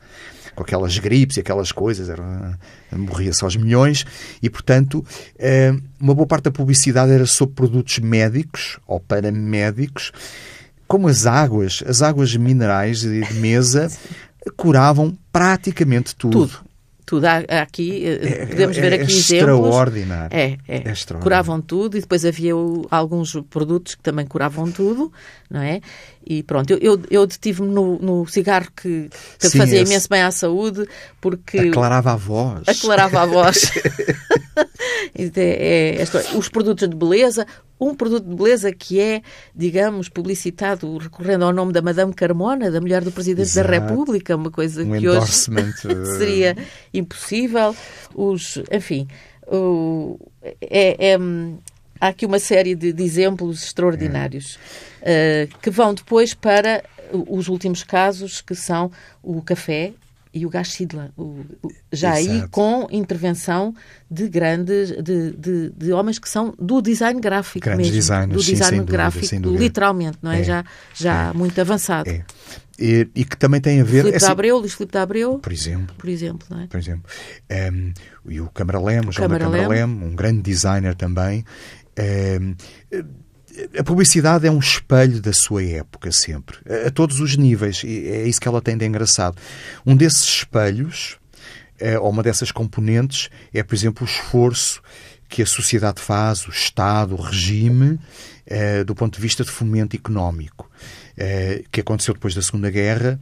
com 0.56 0.62
aquelas 0.62 1.00
gripes 1.00 1.38
e 1.38 1.40
aquelas 1.40 1.72
coisas, 1.72 2.10
morria-se 2.92 3.44
aos 3.44 3.56
milhões, 3.56 4.06
e, 4.44 4.50
portanto, 4.50 5.04
eh, 5.38 5.74
uma 6.00 6.14
boa 6.14 6.28
parte 6.28 6.46
da 6.46 6.52
publicidade 6.52 7.12
era 7.12 7.26
sobre 7.26 7.56
produtos 7.56 7.98
médicos 8.00 8.78
ou 8.86 9.00
paramédicos, 9.00 10.12
como 10.86 11.08
as 11.08 11.26
águas, 11.26 11.82
as 11.88 12.02
águas 12.02 12.36
minerais 12.36 13.00
de 13.00 13.34
mesa 13.36 13.90
curavam 14.58 15.18
praticamente 15.32 16.16
tudo. 16.16 16.48
Tudo 16.48 16.69
tudo. 17.10 17.26
Há, 17.26 17.44
há 17.50 17.62
aqui, 17.64 18.06
eh, 18.06 18.20
é, 18.22 18.46
podemos 18.46 18.78
é, 18.78 18.82
ver 18.82 18.94
aqui 18.94 19.12
é 19.12 19.16
exemplos. 19.16 19.66
Extraordinário. 19.66 20.38
É, 20.38 20.46
é. 20.46 20.58
é 20.68 20.76
extraordinário. 20.78 21.24
Curavam 21.24 21.60
tudo 21.60 21.98
e 21.98 22.02
depois 22.02 22.24
havia 22.24 22.56
o, 22.56 22.86
alguns 22.92 23.36
produtos 23.50 23.96
que 23.96 24.04
também 24.04 24.28
curavam 24.28 24.72
tudo, 24.72 25.12
não 25.50 25.60
é? 25.60 25.82
E 26.26 26.44
pronto, 26.44 26.72
eu, 26.72 26.78
eu, 26.80 27.02
eu 27.10 27.26
detive-me 27.26 27.70
no, 27.70 27.98
no, 27.98 28.28
cigarro 28.28 28.68
que, 28.76 29.10
que 29.40 29.50
Sim, 29.50 29.58
fazia 29.58 29.82
esse... 29.82 29.92
imenso 29.92 30.10
bem 30.10 30.22
à 30.22 30.32
saúde 30.32 30.88
porque... 31.20 31.58
Aclarava 31.58 32.12
a 32.12 32.16
voz. 32.16 32.64
Aclarava 32.68 33.22
a 33.22 33.26
voz. 33.26 33.72
é, 35.36 35.96
é, 35.96 36.38
os 36.38 36.50
produtos 36.50 36.88
de 36.88 36.96
beleza, 36.96 37.48
um 37.80 37.96
produto 37.96 38.28
de 38.28 38.36
beleza 38.36 38.72
que 38.72 39.00
é, 39.00 39.22
digamos, 39.56 40.10
publicitado 40.10 40.98
recorrendo 40.98 41.46
ao 41.46 41.54
nome 41.54 41.72
da 41.72 41.82
Madame 41.82 42.14
Carmona, 42.14 42.70
da 42.70 42.82
mulher 42.82 43.04
do 43.04 43.12
Presidente 43.12 43.48
Exato. 43.48 43.68
da 43.68 43.74
República, 43.80 44.36
uma 44.36 44.52
coisa 44.52 44.84
um 44.84 45.00
que 45.00 45.08
hoje 45.08 45.32
seria 46.18 46.56
impossível. 46.94 47.76
Os, 48.14 48.62
enfim, 48.72 49.08
o, 49.48 50.20
é, 50.62 51.14
é, 51.14 51.18
há 52.00 52.10
aqui 52.10 52.26
uma 52.26 52.40
série 52.40 52.76
de, 52.76 52.92
de 52.92 53.04
exemplos 53.04 53.64
extraordinários 53.64 54.60
é. 54.86 54.89
Uh, 55.02 55.60
que 55.60 55.70
vão 55.70 55.94
depois 55.94 56.34
para 56.34 56.84
os 57.28 57.48
últimos 57.48 57.84
casos, 57.84 58.42
que 58.42 58.56
são 58.56 58.92
o 59.24 59.42
café 59.42 59.94
e 60.32 60.46
o 60.46 60.50
gás 60.50 60.72
Sidla, 60.72 61.12
já 61.92 62.20
Exato. 62.20 62.42
aí 62.42 62.48
com 62.50 62.88
intervenção 62.92 63.74
de 64.10 64.30
grandes, 64.30 64.92
de, 65.02 65.32
de, 65.32 65.70
de, 65.72 65.92
homens 65.92 66.20
que 66.20 66.30
são 66.30 66.54
do 66.60 66.82
design 66.82 67.20
gráfico 67.20 67.66
grandes 67.66 67.88
mesmo. 67.88 67.96
Designers, 67.96 68.46
do 68.46 68.52
design 68.52 68.78
sim, 68.78 68.86
gráfico, 68.86 69.40
dúvida, 69.42 69.64
literalmente, 69.64 70.18
não 70.22 70.32
é? 70.32 70.42
é. 70.42 70.44
Já, 70.44 70.66
já 70.94 71.30
é. 71.30 71.34
muito 71.34 71.60
avançado. 71.60 72.10
É. 72.10 72.24
E, 72.78 73.10
e, 73.14 73.26
que 73.26 73.36
também 73.36 73.60
tem 73.60 73.82
a 73.82 73.84
ver... 73.84 74.04
Filipe 74.04 74.16
é, 74.16 74.20
de 74.20 74.26
Abreu, 74.26 74.58
Luís 74.58 74.74
Filipe 74.74 74.94
de 74.94 75.00
Abreu. 75.00 75.40
Por 75.40 75.52
exemplo. 75.52 75.96
Por 75.98 76.08
exemplo, 76.08 76.48
não 76.50 76.62
é? 76.62 76.68
Por 76.68 76.80
exemplo. 76.80 77.04
Um, 77.50 77.54
ehm, 77.54 77.94
e 78.30 78.40
o 78.40 78.50
Camaralem, 78.50 79.00
o 79.00 79.12
João 79.12 79.28
Camaralem, 79.28 79.84
um 79.84 80.16
grande 80.16 80.42
designer 80.44 80.96
também. 80.96 81.44
Um, 82.00 82.56
ehm, 82.94 83.06
a 83.78 83.84
publicidade 83.84 84.48
é 84.48 84.52
um 84.52 84.60
espelho 84.60 85.22
da 85.22 85.34
sua 85.34 85.64
época, 85.64 86.12
sempre, 86.12 86.58
a, 86.86 86.92
todos 86.92 87.20
os 87.20 87.36
níveis, 87.36 87.84
e 87.84 88.08
é 88.08 88.28
isso 88.28 88.40
que 88.40 88.48
ela 88.48 88.62
tem 88.62 88.78
de 88.78 88.86
engraçado. 88.86 89.38
Um 89.86 89.96
desses 89.96 90.24
espelhos, 90.24 91.18
é, 91.80 91.98
ou 91.98 92.10
uma 92.10 92.24
dessas 92.24 92.52
componentes, 92.52 93.30
é, 93.54 93.64
por 93.64 93.76
exemplo, 93.76 94.06
o 94.06 94.10
esforço 94.10 94.82
que 95.28 95.42
a 95.42 95.46
sociedade 95.46 96.02
faz, 96.02 96.48
o 96.48 96.50
Estado, 96.50 97.16
o 97.16 97.22
regime, 97.22 98.00
é, 98.46 98.84
do 98.84 98.96
ponto 98.96 99.16
de 99.16 99.22
vista 99.22 99.44
de 99.44 99.52
fomento 99.52 99.96
económico, 99.96 100.70
é, 101.16 101.64
que 101.72 101.82
aconteceu 101.82 102.14
depois 102.14 102.34
da 102.34 102.42
Segunda 102.42 102.70
Guerra, 102.70 103.20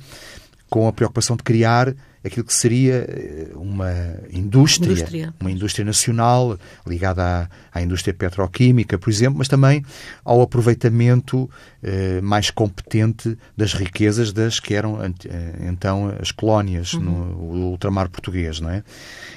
com 0.70 0.88
a 0.88 0.94
preocupação 0.94 1.36
de 1.36 1.44
criar 1.44 1.94
aquilo 2.28 2.46
que 2.46 2.54
seria 2.54 3.06
eh, 3.08 3.48
uma 3.56 3.92
indústria, 4.32 4.92
indústria. 4.92 5.34
uma 5.40 5.52
indústria 5.52 5.86
nacional 5.86 6.58
ligada 6.86 7.50
à, 7.74 7.80
à, 7.80 7.82
indústria 7.82 8.14
petroquímica, 8.14 8.98
por 8.98 9.10
exemplo, 9.10 9.38
mas 9.38 9.48
também 9.48 9.84
ao 10.24 10.42
aproveitamento 10.42 11.50
eh, 11.82 12.22
mais 12.22 12.50
competente 12.50 13.38
das 13.56 13.74
riquezas 13.74 14.32
das 14.32 14.60
que 14.60 14.74
eram 14.74 15.04
eh, 15.04 15.12
então 15.62 16.14
as 16.22 16.32
colónias 16.32 16.94
uhum. 16.94 17.02
no 17.02 17.70
ultramar 17.72 18.10
português, 18.10 18.60
não 18.60 18.70
é? 18.70 18.84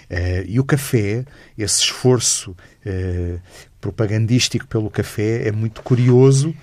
Eh, 0.09 0.44
e 0.48 0.61
o 0.61 0.64
café, 0.64 1.24
esse 1.57 1.83
esforço 1.83 2.57
eh, 2.85 3.38
propagandístico 3.81 4.66
pelo 4.66 4.90
café 4.90 5.46
é 5.46 5.53
muito 5.53 5.83
curioso 5.83 6.55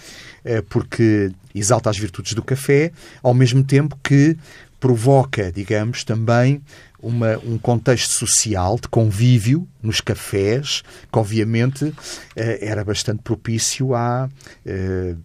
eh, 0.43 0.61
porque 0.61 1.31
exalta 1.55 1.89
as 1.89 1.97
virtudes 1.97 2.33
do 2.33 2.43
café, 2.43 2.91
ao 3.23 3.33
mesmo 3.33 3.63
tempo 3.63 3.97
que 4.03 4.37
provoca, 4.79 5.51
digamos, 5.51 6.03
também 6.03 6.61
uma, 6.99 7.37
um 7.39 7.57
contexto 7.57 8.11
social 8.11 8.77
de 8.77 8.87
convívio 8.87 9.67
nos 9.81 10.01
cafés, 10.01 10.83
que 11.11 11.19
obviamente 11.19 11.93
eh, 12.35 12.59
era 12.61 12.83
bastante 12.83 13.21
propício 13.21 13.93
à 13.93 14.29
eh, 14.65 15.15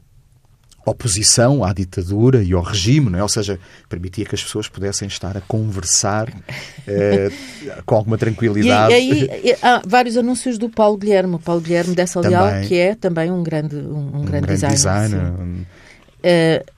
oposição 0.84 1.64
à 1.64 1.72
ditadura 1.72 2.42
e 2.42 2.52
ao 2.52 2.62
regime, 2.62 3.08
não 3.08 3.18
é? 3.18 3.22
ou 3.22 3.28
seja, 3.28 3.58
permitia 3.88 4.24
que 4.24 4.34
as 4.34 4.42
pessoas 4.42 4.68
pudessem 4.68 5.06
estar 5.08 5.36
a 5.36 5.40
conversar 5.40 6.28
eh, 6.86 7.30
com 7.86 7.94
alguma 7.94 8.18
tranquilidade. 8.18 8.92
E, 8.94 9.30
aí 9.30 9.56
há 9.62 9.80
vários 9.86 10.16
anúncios 10.16 10.58
do 10.58 10.68
Paulo 10.68 10.96
Guilherme, 10.96 11.38
Paulo 11.38 11.60
Guilherme 11.60 11.94
dessa 11.94 12.20
Leal, 12.20 12.62
que 12.66 12.76
é 12.76 12.94
também 12.94 13.30
um 13.30 13.42
grande, 13.42 13.76
um, 13.76 13.96
um, 13.96 14.20
um 14.20 14.24
grande, 14.24 14.46
grande 14.46 14.72
designer. 14.72 15.20
designer. 15.20 15.66
Uh, 16.24 16.72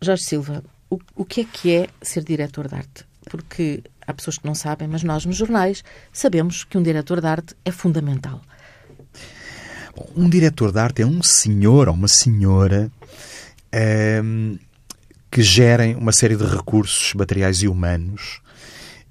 Jorge 0.00 0.24
Silva, 0.24 0.64
o, 0.92 0.98
o 1.16 1.24
que 1.24 1.40
é 1.40 1.44
que 1.44 1.74
é 1.74 1.88
ser 2.02 2.22
diretor 2.22 2.68
de 2.68 2.74
arte? 2.74 3.04
Porque 3.30 3.82
há 4.06 4.12
pessoas 4.12 4.36
que 4.36 4.44
não 4.44 4.54
sabem, 4.54 4.86
mas 4.86 5.02
nós 5.02 5.24
nos 5.24 5.36
jornais 5.36 5.82
sabemos 6.12 6.64
que 6.64 6.76
um 6.76 6.82
diretor 6.82 7.20
de 7.20 7.26
arte 7.26 7.56
é 7.64 7.70
fundamental. 7.70 8.42
Um 10.14 10.28
diretor 10.28 10.70
de 10.70 10.78
arte 10.78 11.02
é 11.02 11.06
um 11.06 11.22
senhor 11.22 11.88
ou 11.88 11.94
uma 11.94 12.08
senhora 12.08 12.90
ehm, 13.72 14.56
que 15.30 15.42
gerem 15.42 15.94
uma 15.96 16.12
série 16.12 16.36
de 16.36 16.44
recursos 16.44 17.14
materiais 17.14 17.62
e 17.62 17.68
humanos 17.68 18.42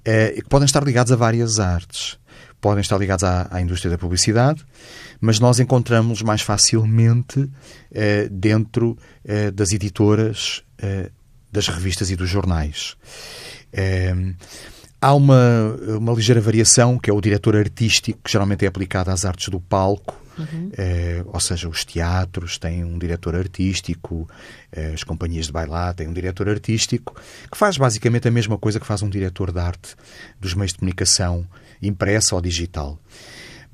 uh, 0.00 0.34
que 0.34 0.48
podem 0.48 0.66
estar 0.66 0.84
ligados 0.84 1.10
a 1.10 1.16
várias 1.16 1.58
artes. 1.58 2.18
Podem 2.60 2.80
estar 2.80 2.96
ligados 2.96 3.24
à, 3.24 3.48
à 3.50 3.60
indústria 3.60 3.90
da 3.90 3.98
publicidade, 3.98 4.64
mas 5.20 5.40
nós 5.40 5.58
encontramos 5.58 6.22
mais 6.22 6.42
facilmente 6.42 7.40
uh, 7.40 7.50
dentro 8.30 8.96
uh, 9.24 9.50
das 9.52 9.72
editoras 9.72 10.62
das 11.52 11.68
revistas 11.68 12.10
e 12.10 12.16
dos 12.16 12.28
jornais. 12.28 12.96
É, 13.72 14.14
há 15.00 15.14
uma, 15.14 15.76
uma 15.98 16.12
ligeira 16.12 16.40
variação, 16.40 16.98
que 16.98 17.10
é 17.10 17.12
o 17.12 17.20
diretor 17.20 17.56
artístico, 17.56 18.20
que 18.24 18.32
geralmente 18.32 18.64
é 18.64 18.68
aplicado 18.68 19.10
às 19.10 19.24
artes 19.24 19.48
do 19.48 19.60
palco, 19.60 20.18
uhum. 20.38 20.70
é, 20.76 21.22
ou 21.26 21.40
seja, 21.40 21.68
os 21.68 21.84
teatros 21.84 22.56
têm 22.56 22.84
um 22.84 22.98
diretor 22.98 23.34
artístico, 23.34 24.28
é, 24.70 24.94
as 24.94 25.04
companhias 25.04 25.46
de 25.46 25.52
bailado 25.52 25.98
têm 25.98 26.08
um 26.08 26.12
diretor 26.12 26.48
artístico, 26.48 27.14
que 27.50 27.58
faz 27.58 27.76
basicamente 27.76 28.28
a 28.28 28.30
mesma 28.30 28.56
coisa 28.56 28.80
que 28.80 28.86
faz 28.86 29.02
um 29.02 29.10
diretor 29.10 29.52
de 29.52 29.58
arte 29.58 29.94
dos 30.40 30.54
meios 30.54 30.72
de 30.72 30.78
comunicação 30.78 31.46
impressa 31.82 32.34
ou 32.34 32.40
digital. 32.40 32.98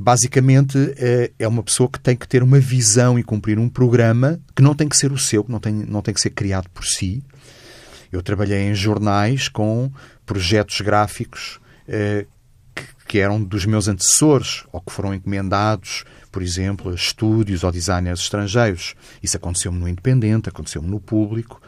Basicamente, 0.00 0.94
é, 0.96 1.32
é 1.40 1.48
uma 1.48 1.62
pessoa 1.62 1.88
que 1.88 1.98
tem 1.98 2.16
que 2.16 2.26
ter 2.26 2.42
uma 2.42 2.60
visão 2.60 3.18
e 3.18 3.22
cumprir 3.24 3.58
um 3.58 3.68
programa 3.68 4.38
que 4.54 4.62
não 4.62 4.72
tem 4.72 4.88
que 4.88 4.96
ser 4.96 5.10
o 5.10 5.18
seu, 5.18 5.42
que 5.42 5.50
não 5.50 5.58
tem, 5.58 5.74
não 5.74 6.00
tem 6.00 6.14
que 6.14 6.20
ser 6.20 6.30
criado 6.30 6.70
por 6.70 6.86
si, 6.86 7.22
eu 8.10 8.22
trabalhei 8.22 8.62
em 8.62 8.74
jornais 8.74 9.48
com 9.48 9.90
projetos 10.24 10.80
gráficos 10.80 11.60
eh, 11.86 12.26
que, 12.74 12.84
que, 13.06 13.18
eram 13.18 13.42
dos 13.42 13.66
meus 13.66 13.88
antecessores 13.88 14.64
ou 14.72 14.80
que 14.80 14.92
foram 14.92 15.14
encomendados, 15.14 16.04
por 16.30 16.42
exemplo, 16.42 16.90
a 16.90 16.94
estúdios 16.94 17.64
ou 17.64 17.72
designers 17.72 18.20
estrangeiros. 18.20 18.94
Isso 19.22 19.36
aconteceu-me 19.36 19.78
no 19.78 19.88
Independente, 19.88 20.48
aconteceu-me 20.48 20.88
no 20.88 21.00
Público. 21.00 21.60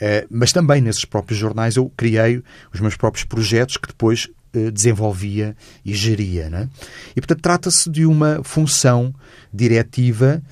Eh, 0.00 0.26
mas 0.30 0.52
também 0.52 0.80
nesses 0.80 1.04
próprios 1.04 1.38
jornais 1.38 1.76
eu 1.76 1.90
criei 1.96 2.42
os 2.72 2.80
meus 2.80 2.96
próprios 2.96 3.24
projetos 3.24 3.76
que 3.76 3.88
depois 3.88 4.28
eh, 4.52 4.70
desenvolvia 4.70 5.56
e 5.84 5.94
geria. 5.94 6.48
Né? 6.48 6.68
E, 7.10 7.20
portanto, 7.20 7.40
trata-se 7.40 7.90
de 7.90 8.06
uma 8.06 8.40
função 8.44 9.14
diretiva 9.52 10.42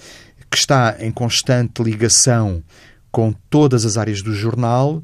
que 0.50 0.56
está 0.56 0.96
em 0.98 1.10
constante 1.10 1.82
ligação 1.82 2.62
com 3.12 3.32
todas 3.32 3.84
as 3.84 3.96
áreas 3.96 4.22
do 4.22 4.34
jornal 4.34 5.02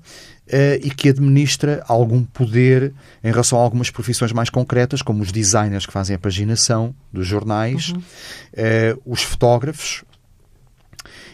Uh, 0.49 0.81
e 0.83 0.91
que 0.91 1.11
administra 1.11 1.85
algum 1.87 2.25
poder 2.25 2.95
em 3.23 3.29
relação 3.29 3.59
a 3.59 3.63
algumas 3.63 3.91
profissões 3.91 4.33
mais 4.33 4.49
concretas, 4.49 5.03
como 5.03 5.23
os 5.23 5.31
designers 5.31 5.85
que 5.85 5.93
fazem 5.93 6.17
a 6.17 6.19
paginação 6.19 6.95
dos 7.13 7.27
jornais, 7.27 7.91
uhum. 7.91 7.99
uh, 7.99 9.03
os 9.05 9.23
fotógrafos, 9.23 10.03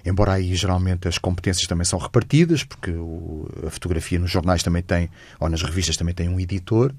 embora 0.05 0.33
aí 0.33 0.57
geralmente 0.57 1.07
as 1.07 1.17
competências 1.17 1.69
também 1.69 1.85
são 1.85 1.97
repartidas, 1.97 2.65
porque 2.65 2.91
o, 2.91 3.49
a 3.65 3.71
fotografia 3.71 4.19
nos 4.19 4.33
jornais 4.33 4.65
também 4.65 4.83
tem, 4.83 5.09
ou 5.39 5.49
nas 5.49 5.63
revistas 5.63 5.97
também 5.97 6.13
tem 6.13 6.29
um 6.29 6.41
editor, 6.41 6.93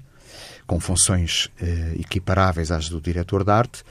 com 0.66 0.80
funções 0.80 1.50
uh, 1.60 2.00
equiparáveis 2.00 2.70
às 2.70 2.88
do 2.88 2.98
diretor 2.98 3.44
de 3.44 3.50
arte. 3.50 3.84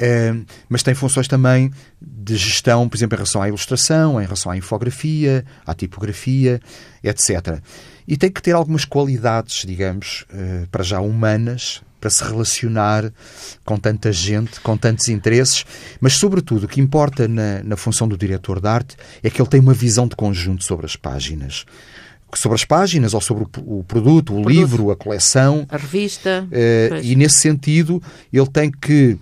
Uh, 0.00 0.44
mas 0.68 0.82
tem 0.82 0.94
funções 0.94 1.26
também 1.26 1.72
de 2.00 2.36
gestão, 2.36 2.88
por 2.88 2.96
exemplo, 2.96 3.16
em 3.16 3.18
relação 3.18 3.42
à 3.42 3.48
ilustração, 3.48 4.20
em 4.20 4.24
relação 4.24 4.52
à 4.52 4.56
infografia, 4.56 5.44
à 5.66 5.74
tipografia, 5.74 6.60
etc. 7.02 7.60
e 8.06 8.16
tem 8.16 8.30
que 8.30 8.40
ter 8.40 8.52
algumas 8.52 8.84
qualidades, 8.84 9.64
digamos, 9.66 10.24
uh, 10.32 10.68
para 10.68 10.84
já 10.84 11.00
humanas, 11.00 11.82
para 12.00 12.10
se 12.10 12.22
relacionar 12.22 13.12
com 13.64 13.76
tanta 13.76 14.12
gente, 14.12 14.60
com 14.60 14.76
tantos 14.76 15.08
interesses, 15.08 15.64
mas, 16.00 16.14
sobretudo, 16.14 16.64
o 16.64 16.68
que 16.68 16.80
importa 16.80 17.26
na, 17.26 17.62
na 17.64 17.76
função 17.76 18.06
do 18.06 18.16
diretor 18.16 18.60
de 18.60 18.68
arte 18.68 18.96
é 19.20 19.28
que 19.28 19.42
ele 19.42 19.48
tem 19.48 19.60
uma 19.60 19.74
visão 19.74 20.06
de 20.06 20.14
conjunto 20.14 20.62
sobre 20.62 20.86
as 20.86 20.94
páginas 20.94 21.64
sobre 22.34 22.56
as 22.56 22.64
páginas 22.64 23.14
ou 23.14 23.22
sobre 23.22 23.44
o, 23.44 23.46
produto, 23.46 23.80
o, 23.80 23.84
produto, 23.84 24.48
livro, 24.48 24.90
a 24.90 24.96
coleção. 24.96 25.66
A 25.70 25.78
revista. 25.78 26.46
Uh, 26.50 27.02
e 27.02 27.16
nesse 27.16 27.40
sentido, 27.40 28.02
ele 28.30 28.46
tem 28.48 28.70
que 28.70 29.18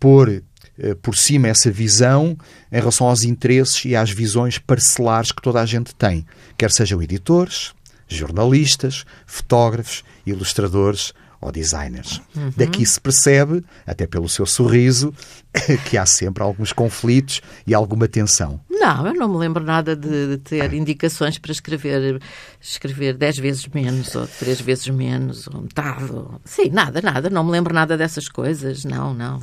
pôr 0.00 0.42
uh, 0.78 0.96
por 0.96 1.16
cima 1.16 1.46
essa 1.46 1.70
visão 1.70 2.36
em 2.72 2.78
relação 2.78 3.06
aos 3.06 3.22
interesses 3.22 3.84
e 3.84 3.94
às 3.94 4.10
visões 4.10 4.58
parcelares 4.58 5.30
que 5.30 5.42
toda 5.42 5.60
a 5.60 5.66
gente 5.66 5.94
tem, 5.94 6.26
quer 6.58 6.72
sejam 6.72 7.00
editores, 7.00 7.72
jornalistas, 8.08 9.04
fotógrafos, 9.26 10.02
ilustradores 10.26 11.12
ou 11.40 11.50
designers. 11.50 12.20
Uhum. 12.36 12.52
Daqui 12.56 12.84
se 12.84 13.00
percebe, 13.00 13.64
até 13.86 14.06
pelo 14.06 14.28
seu 14.28 14.44
sorriso, 14.44 15.12
que 15.88 15.96
há 15.96 16.04
sempre 16.04 16.42
alguns 16.42 16.72
conflitos 16.72 17.40
e 17.66 17.74
alguma 17.74 18.06
tensão. 18.06 18.60
Não, 18.68 19.06
eu 19.06 19.14
não 19.14 19.28
me 19.28 19.36
lembro 19.38 19.64
nada 19.64 19.96
de, 19.96 20.28
de 20.28 20.38
ter 20.38 20.72
indicações 20.72 21.38
para 21.38 21.52
escrever 21.52 22.20
escrever 22.60 23.14
dez 23.14 23.38
vezes 23.38 23.66
menos, 23.68 24.14
ou 24.14 24.26
três 24.26 24.60
vezes 24.60 24.88
menos, 24.88 25.46
ou 25.48 25.62
metade. 25.62 26.12
Ou... 26.12 26.40
Sim, 26.44 26.70
nada, 26.70 27.00
nada. 27.00 27.30
Não 27.30 27.44
me 27.44 27.50
lembro 27.50 27.74
nada 27.74 27.96
dessas 27.96 28.28
coisas. 28.28 28.84
Não, 28.84 29.14
não. 29.14 29.40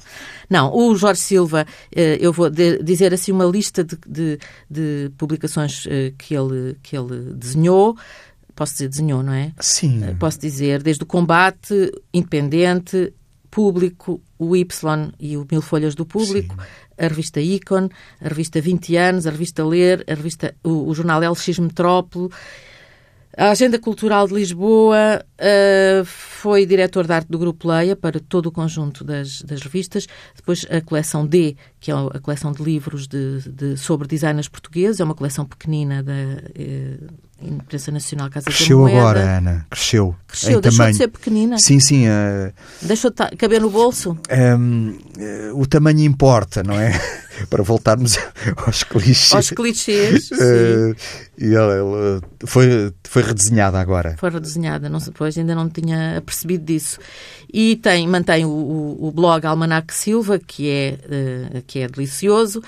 Não, 0.50 0.74
o 0.74 0.96
Jorge 0.96 1.22
Silva, 1.22 1.66
eh, 1.94 2.18
eu 2.22 2.32
vou 2.32 2.50
dizer 2.50 3.14
assim 3.14 3.32
uma 3.32 3.46
lista 3.46 3.84
de, 3.84 3.98
de, 4.08 4.40
de 4.70 5.12
publicações 5.18 5.86
eh, 5.88 6.14
que 6.18 6.34
ele, 6.34 6.78
que 6.82 6.96
ele 6.96 7.34
desenhou 7.34 7.98
posso 8.58 8.74
dizer, 8.74 8.90
desenhou, 8.90 9.22
não 9.22 9.34
é? 9.34 9.54
Sim. 9.60 10.04
Eh, 10.04 10.16
posso 10.16 10.40
dizer, 10.40 10.82
desde 10.82 11.04
o 11.04 11.06
combate 11.06 11.92
independente, 12.12 13.14
público, 13.52 14.20
o 14.38 14.56
Y 14.56 15.14
e 15.20 15.38
o 15.38 15.48
Mil 15.50 15.62
Folhas 15.62 15.96
do 15.96 16.06
Público, 16.06 16.56
Sim. 16.56 17.06
a 17.06 17.08
revista 17.08 17.40
Icon, 17.40 17.88
a 18.20 18.28
revista 18.28 18.60
20 18.60 18.96
anos, 18.98 19.28
a 19.28 19.30
revista 19.30 19.64
Ler, 19.64 20.04
a 20.10 20.14
revista, 20.16 20.56
o, 20.64 20.90
o 20.90 20.94
jornal 20.94 21.22
LX 21.22 21.60
Metrópole 21.60 22.30
a 23.38 23.52
Agenda 23.52 23.78
Cultural 23.78 24.28
de 24.28 24.34
Lisboa 24.34 25.24
uh, 25.24 26.04
foi 26.06 26.66
diretor 26.66 27.06
de 27.06 27.14
arte 27.14 27.28
do 27.30 27.38
Grupo 27.38 27.68
Leia 27.68 27.96
para 27.96 28.20
todo 28.20 28.48
o 28.48 28.52
conjunto 28.52 29.04
das, 29.04 29.44
das 29.44 29.62
revistas. 29.62 30.08
Depois 30.36 30.66
a 30.72 30.82
coleção 30.82 31.24
D, 31.24 31.56
que 31.80 31.92
é 31.92 31.94
a 31.94 32.20
coleção 32.20 32.52
de 32.52 32.64
livros 32.64 33.08
de, 33.08 33.48
de 33.48 33.78
sobre 33.78 34.08
designers 34.08 34.48
portugueses, 34.48 35.00
é 35.00 35.04
uma 35.04 35.14
coleção 35.14 35.46
pequenina 35.46 36.02
da 36.02 36.14
uh, 36.14 37.14
Imprensa 37.42 37.92
Nacional 37.92 38.30
Casa 38.30 38.46
Cresceu 38.46 38.86
agora, 38.86 39.38
Ana. 39.38 39.66
Cresceu. 39.70 40.16
Cresceu, 40.28 40.60
deixou 40.60 40.78
tamanho. 40.78 40.92
de 40.92 40.98
ser 40.98 41.08
pequenina. 41.08 41.58
Sim, 41.60 41.80
sim. 41.80 42.08
Uh, 42.08 42.52
deixou 42.82 43.12
de 43.12 43.38
caber 43.38 43.62
no 43.62 43.70
bolso. 43.70 44.18
Um, 44.60 44.98
o 45.54 45.66
tamanho 45.68 46.00
importa, 46.00 46.64
não 46.64 46.74
é? 46.74 47.00
para 47.50 47.62
voltarmos 47.62 48.18
aos 48.66 48.84
clichês. 48.84 49.34
Aos 49.34 49.50
clichês. 49.52 50.30
Uh, 50.38 50.96
e 51.38 51.54
ela, 51.54 51.74
ela, 51.74 52.22
foi, 52.46 52.94
foi 53.04 53.22
redesenhada 53.22 53.80
agora. 53.80 54.16
Foi 54.18 54.30
redesenhada, 54.30 54.90
não, 54.90 55.00
depois 55.00 55.38
ainda 55.38 55.54
não 55.54 55.70
tinha 55.70 56.22
percebido 56.26 56.64
disso. 56.64 57.00
E 57.52 57.76
tem, 57.78 58.08
mantém 58.08 58.46
o, 58.46 58.50
o, 58.50 59.08
o 59.08 59.12
blog 59.12 59.46
Almanac 59.46 59.94
Silva, 59.94 60.40
que 60.40 60.70
é, 60.70 61.00
uh, 61.58 61.64
que 61.66 61.80
é 61.80 61.88
delicioso. 61.88 62.62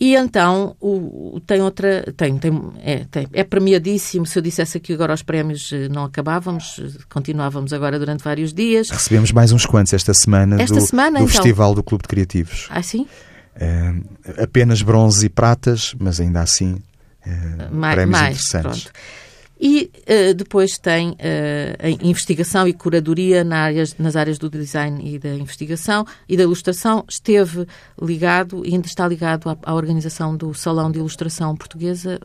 E 0.00 0.16
então 0.16 0.74
o, 0.80 1.40
tem 1.46 1.60
outra. 1.60 2.12
Tem, 2.16 2.36
tem, 2.38 2.72
é, 2.82 3.04
tem, 3.10 3.28
é 3.32 3.44
premiadíssimo. 3.44 4.26
Se 4.26 4.38
eu 4.38 4.42
dissesse 4.42 4.76
aqui 4.78 4.92
agora 4.92 5.12
os 5.12 5.22
prémios 5.22 5.70
eh, 5.72 5.88
não 5.88 6.04
acabávamos, 6.04 6.80
continuávamos 7.08 7.72
agora 7.72 7.98
durante 7.98 8.24
vários 8.24 8.52
dias. 8.52 8.90
Recebemos 8.90 9.32
mais 9.32 9.52
uns 9.52 9.66
quantos 9.66 9.92
esta 9.92 10.14
semana 10.14 10.60
esta 10.60 10.76
do, 10.76 10.80
semana, 10.80 11.18
do 11.18 11.24
então. 11.24 11.28
Festival 11.28 11.74
do 11.74 11.82
Clube 11.82 12.02
de 12.02 12.08
Criativos. 12.08 12.68
Ah, 12.70 12.82
sim? 12.82 13.06
Uh, 13.54 14.42
apenas 14.42 14.80
bronze 14.80 15.26
e 15.26 15.28
pratas, 15.28 15.94
mas 16.00 16.18
ainda 16.20 16.40
assim 16.40 16.72
uh, 17.26 17.74
mais, 17.74 17.94
prémios 17.94 18.18
mais, 18.18 18.36
interessantes. 18.36 18.84
Pronto. 18.84 18.92
E 19.64 19.92
uh, 19.94 20.34
depois 20.34 20.76
tem 20.76 21.10
uh, 21.10 21.14
investigação 22.02 22.66
e 22.66 22.72
curadoria 22.72 23.44
na 23.44 23.58
áreas, 23.58 23.96
nas 23.96 24.16
áreas 24.16 24.36
do 24.36 24.50
design 24.50 25.00
e 25.14 25.20
da 25.20 25.32
investigação 25.36 26.04
e 26.28 26.36
da 26.36 26.42
ilustração. 26.42 27.04
Esteve 27.08 27.64
ligado 28.00 28.66
e 28.66 28.74
ainda 28.74 28.88
está 28.88 29.06
ligado 29.06 29.48
à, 29.48 29.56
à 29.62 29.72
organização 29.72 30.36
do 30.36 30.52
Salão 30.52 30.90
de 30.90 30.98
Ilustração 30.98 31.54
Portuguesa, 31.56 32.18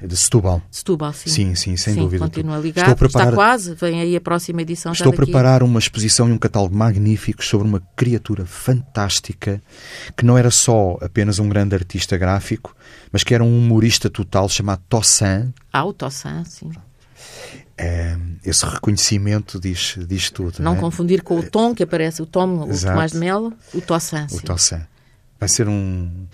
é 0.00 0.06
de 0.06 0.16
Setúbal. 0.16 0.62
Setúbal, 0.70 1.12
sim. 1.12 1.28
Sim, 1.28 1.54
sim, 1.56 1.76
sem 1.76 1.94
sim, 1.94 2.00
dúvida. 2.00 2.24
Continua 2.24 2.58
ligado. 2.58 2.90
Estou 2.90 2.92
a 2.92 2.96
preparar... 2.96 3.28
Está 3.28 3.34
quase, 3.36 3.74
vem 3.74 4.00
aí 4.00 4.14
a 4.14 4.20
próxima 4.20 4.62
edição. 4.62 4.92
Estou 4.92 5.12
a 5.12 5.16
preparar 5.16 5.62
uma 5.64 5.78
exposição 5.78 6.28
e 6.28 6.32
um 6.32 6.38
catálogo 6.38 6.76
magníficos 6.76 7.48
sobre 7.48 7.66
uma 7.66 7.80
criatura 7.96 8.46
fantástica 8.46 9.60
que 10.16 10.24
não 10.24 10.38
era 10.38 10.52
só 10.52 10.96
apenas 11.00 11.40
um 11.40 11.48
grande 11.48 11.74
artista 11.74 12.16
gráfico, 12.16 12.76
mas 13.10 13.24
que 13.24 13.34
era 13.34 13.42
um 13.42 13.58
humorista 13.58 14.08
total 14.08 14.48
chamado 14.48 14.82
Tossan. 14.88 15.52
Ah, 15.72 15.84
o 15.84 15.92
Tossan, 15.92 16.44
sim. 16.44 16.70
É, 17.76 18.16
esse 18.44 18.64
reconhecimento 18.64 19.58
diz, 19.58 19.96
diz 20.06 20.30
tudo. 20.30 20.62
Não, 20.62 20.74
é? 20.74 20.78
confundir 20.78 21.22
com 21.22 21.40
o 21.40 21.42
Tom, 21.42 21.74
que 21.74 21.82
aparece 21.82 22.22
o 22.22 22.26
Tom, 22.26 22.68
o 22.70 22.80
Tomás 22.80 23.10
de 23.10 23.18
Melo, 23.18 23.52
o 23.74 23.80
Tossan. 23.80 24.28
O 24.30 24.40
Tossan. 24.40 24.86
Vai 25.40 25.48
ser 25.48 25.68
um 25.68 26.26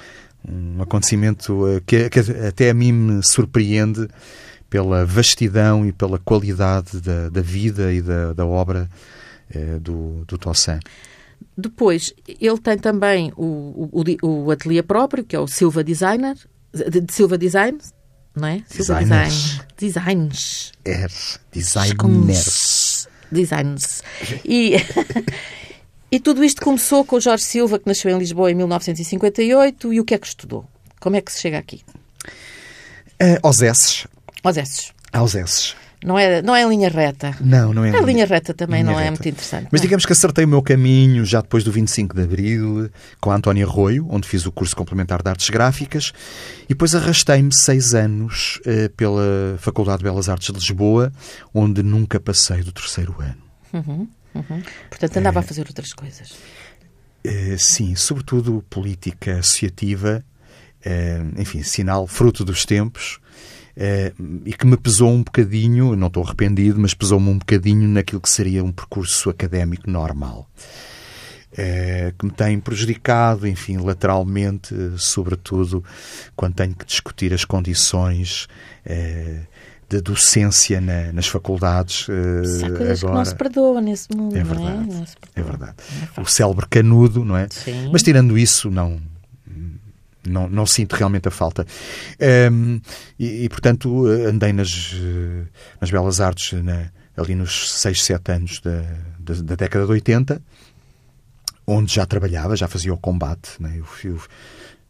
um 0.49 0.83
acontecimento 0.83 1.67
eh, 1.69 1.83
que, 1.87 2.09
que, 2.11 2.19
até 2.19 2.71
a 2.71 2.75
mim 2.75 2.93
me 2.93 3.21
surpreende 3.23 4.09
pela 4.71 5.05
vastidão 5.05 5.87
e 5.87 5.93
pela 5.93 6.19
qualidade 6.19 7.01
da, 7.01 7.29
da 7.29 7.41
vida 7.41 7.93
e 7.93 8.03
da, 8.03 8.33
da 8.33 8.47
obra 8.47 8.89
eh, 9.51 9.79
do, 9.81 10.25
do 10.27 10.39
Tossan. 10.39 10.81
Depois, 11.57 12.13
ele 12.27 12.59
tem 12.59 12.79
também 12.79 13.33
o, 13.37 13.91
o, 13.93 14.45
o 14.45 14.51
ateliê 14.51 14.83
próprio, 14.83 15.25
que 15.25 15.35
é 15.35 15.41
o 15.41 15.47
Silva 15.47 15.83
Designer, 15.83 16.37
de, 16.73 17.01
de 17.01 17.13
Silva 17.13 17.37
Design, 17.37 17.79
não 18.35 18.49
é? 18.49 18.63
Silva 18.69 19.01
Design. 19.01 19.33
Designs. 19.77 20.73
Er, 20.85 21.11
designers. 21.53 23.09
Designs. 23.31 24.03
E 24.45 24.75
E 26.11 26.19
tudo 26.19 26.43
isto 26.43 26.63
começou 26.63 27.05
com 27.05 27.17
o 27.17 27.21
Jorge 27.21 27.45
Silva, 27.45 27.79
que 27.79 27.87
nasceu 27.87 28.11
em 28.11 28.19
Lisboa 28.19 28.51
em 28.51 28.55
1958. 28.55 29.93
E 29.93 30.01
o 30.01 30.05
que 30.05 30.15
é 30.15 30.19
que 30.19 30.27
estudou? 30.27 30.65
Como 31.01 31.17
é 31.17 31.21
que 31.21 31.31
se 31.31 31.41
chega 31.41 31.59
aqui? 31.59 31.83
Uh, 33.21 33.39
aos 33.43 33.61
S. 33.61 34.07
Aos 34.43 34.57
S. 34.57 34.93
Aos. 35.13 35.35
Não 36.05 36.17
é, 36.17 36.41
não 36.43 36.55
é 36.55 36.63
em 36.63 36.69
linha 36.69 36.89
reta. 36.89 37.37
Não, 37.41 37.75
não 37.75 37.85
é. 37.85 37.89
A 37.89 37.93
linha, 37.95 38.07
linha 38.07 38.27
reta 38.27 38.55
também 38.55 38.83
linha 38.83 38.93
não 38.93 38.99
é 38.99 39.03
reta. 39.03 39.09
é 39.09 39.11
muito 39.11 39.29
interessante. 39.29 39.69
Mas 39.71 39.81
digamos 39.81 40.07
que 40.07 40.13
acertei 40.13 40.45
o 40.45 40.49
meu 40.49 40.63
caminho 40.63 41.25
já 41.25 41.41
depois 41.41 41.65
do 41.65 41.73
25 41.73 42.15
de 42.15 42.23
Abril, 42.23 42.91
com 43.21 43.33
a 43.33 43.35
Antónia 43.35 43.65
Arroio, 43.67 44.07
onde 44.09 44.29
fiz 44.29 44.47
o 44.47 44.53
curso 44.53 44.77
complementar 44.77 45.23
de 45.23 45.29
Artes 45.29 45.51
Gráficas, 45.51 46.13
e 46.65 46.69
depois 46.69 46.95
arrastei-me 46.95 47.53
seis 47.53 47.95
anos 47.95 48.61
uh, 48.61 48.89
pela 48.91 49.57
Faculdade 49.59 49.99
de 49.99 50.05
Belas 50.05 50.29
Artes 50.29 50.53
de 50.53 50.55
Lisboa, 50.55 51.13
onde 51.53 51.83
nunca 51.83 52.21
passei 52.21 52.63
do 52.63 52.71
terceiro 52.71 53.17
ano. 53.19 53.43
Uhum. 53.73 54.09
Uhum. 54.35 54.63
Portanto, 54.89 55.17
andava 55.17 55.41
a 55.41 55.43
fazer 55.43 55.67
outras 55.67 55.93
coisas. 55.93 56.35
É, 57.25 57.57
sim, 57.59 57.95
sobretudo 57.95 58.65
política 58.71 59.39
associativa, 59.39 60.25
é, 60.85 61.21
enfim, 61.37 61.63
sinal 61.63 62.07
fruto 62.07 62.45
dos 62.45 62.65
tempos. 62.65 63.19
e 64.45 64.53
que 64.55 64.67
me 64.67 64.77
pesou 64.77 65.11
um 65.11 65.23
bocadinho, 65.23 65.95
não 65.95 66.09
estou 66.09 66.25
arrependido, 66.25 66.81
mas 66.81 66.95
pesou-me 66.95 67.29
um 67.29 67.39
bocadinho 67.39 67.87
naquilo 67.89 68.21
que 68.21 68.29
seria 68.29 68.65
um 68.65 68.73
percurso 68.73 69.31
académico 69.31 69.89
normal. 69.89 70.49
que 72.19 72.25
me 72.27 72.33
tem 72.33 72.59
prejudicado, 72.59 73.47
enfim, 73.47 73.79
lateralmente, 73.79 74.75
sobretudo 74.97 75.85
quando 76.35 76.55
tenho 76.55 76.75
que 76.75 76.85
discutir 76.85 77.33
as 77.33 77.45
condições 77.45 78.49
de 79.89 80.01
docência 80.03 80.81
na, 80.81 81.13
nas 81.13 81.27
faculdades. 81.27 82.07
Uh, 82.09 82.13
Há 82.65 82.71
coisas 82.71 83.03
agora. 83.03 83.13
que 83.13 83.19
não 83.19 83.25
se 83.25 83.35
perdoa 83.35 83.81
nesse 83.81 84.09
mundo, 84.15 84.37
é 84.37 84.45
verdade, 84.45 84.87
não 84.87 85.03
é? 85.03 85.07
é 85.35 85.43
verdade. 85.43 85.75
É 86.17 86.21
o 86.21 86.27
célebre 86.27 86.67
canudo, 86.69 87.25
não 87.25 87.37
é? 87.37 87.49
Sim. 87.49 87.89
Mas 87.91 88.03
tirando 88.03 88.37
isso, 88.37 88.71
não. 88.71 89.01
Não, 90.27 90.47
não 90.47 90.67
sinto 90.67 90.95
realmente 90.95 91.27
a 91.27 91.31
falta. 91.31 91.67
Um, 92.53 92.81
e, 93.19 93.45
e, 93.45 93.49
portanto, 93.49 94.07
andei 94.07 94.53
nas, 94.53 94.93
nas 95.81 95.91
Belas 95.91 96.21
Artes 96.21 96.53
na, 96.63 96.91
ali 97.17 97.35
nos 97.35 97.73
6, 97.73 98.05
7 98.05 98.33
anos 98.33 98.61
da, 98.61 98.83
da, 99.19 99.35
da, 99.43 99.55
década 99.55 99.87
de 99.87 99.93
80, 99.93 100.43
onde 101.67 101.95
já 101.95 102.05
trabalhava, 102.05 102.57
já 102.57 102.69
fazia 102.69 102.93
o 102.93 102.99
combate. 102.99 103.53
Né? 103.59 103.77
Eu, 103.79 104.11
eu, 104.11 104.21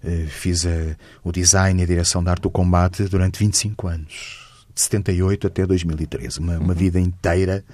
eh, 0.03 0.27
fiz 0.29 0.67
a, 0.67 0.97
o 1.23 1.31
design 1.31 1.81
e 1.81 1.85
a 1.85 1.87
direção 1.87 2.25
de 2.25 2.31
arte 2.31 2.43
do 2.43 2.51
combate 2.51 3.05
durante 3.05 3.39
25 3.39 3.87
anos 3.87 4.38
de 4.79 4.83
78 4.83 5.47
até 5.49 5.67
2013. 5.67 6.39
Uma, 6.39 6.59
uma 6.59 6.75
vida 6.75 7.01
inteira 7.01 7.65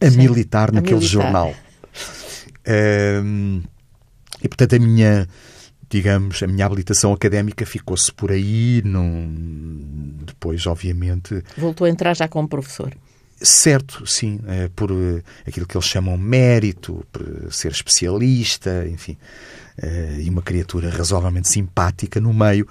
a 0.00 0.10
Sim, 0.10 0.18
militar 0.18 0.72
naquele 0.72 0.96
militar. 0.96 1.22
jornal. 1.22 1.54
Um, 3.24 3.62
e, 4.42 4.48
portanto, 4.48 4.74
a 4.74 4.78
minha 4.78 5.28
digamos, 5.90 6.42
a 6.42 6.46
minha 6.46 6.66
habilitação 6.66 7.14
académica 7.14 7.64
ficou-se 7.64 8.12
por 8.12 8.30
aí, 8.30 8.82
não... 8.84 9.26
depois, 10.22 10.66
obviamente... 10.66 11.42
Voltou 11.56 11.86
a 11.86 11.90
entrar 11.90 12.14
já 12.14 12.28
como 12.28 12.46
professor. 12.46 12.94
Certo, 13.40 14.06
sim, 14.06 14.38
eh, 14.46 14.68
por 14.76 14.90
eh, 14.90 15.22
aquilo 15.46 15.66
que 15.66 15.74
eles 15.74 15.86
chamam 15.86 16.18
mérito, 16.18 17.06
por 17.10 17.50
ser 17.50 17.72
especialista, 17.72 18.86
enfim, 18.86 19.16
e 20.18 20.28
uma 20.28 20.42
criatura 20.42 20.90
razoavelmente 20.90 21.48
simpática 21.48 22.20
no 22.20 22.32
meio. 22.32 22.66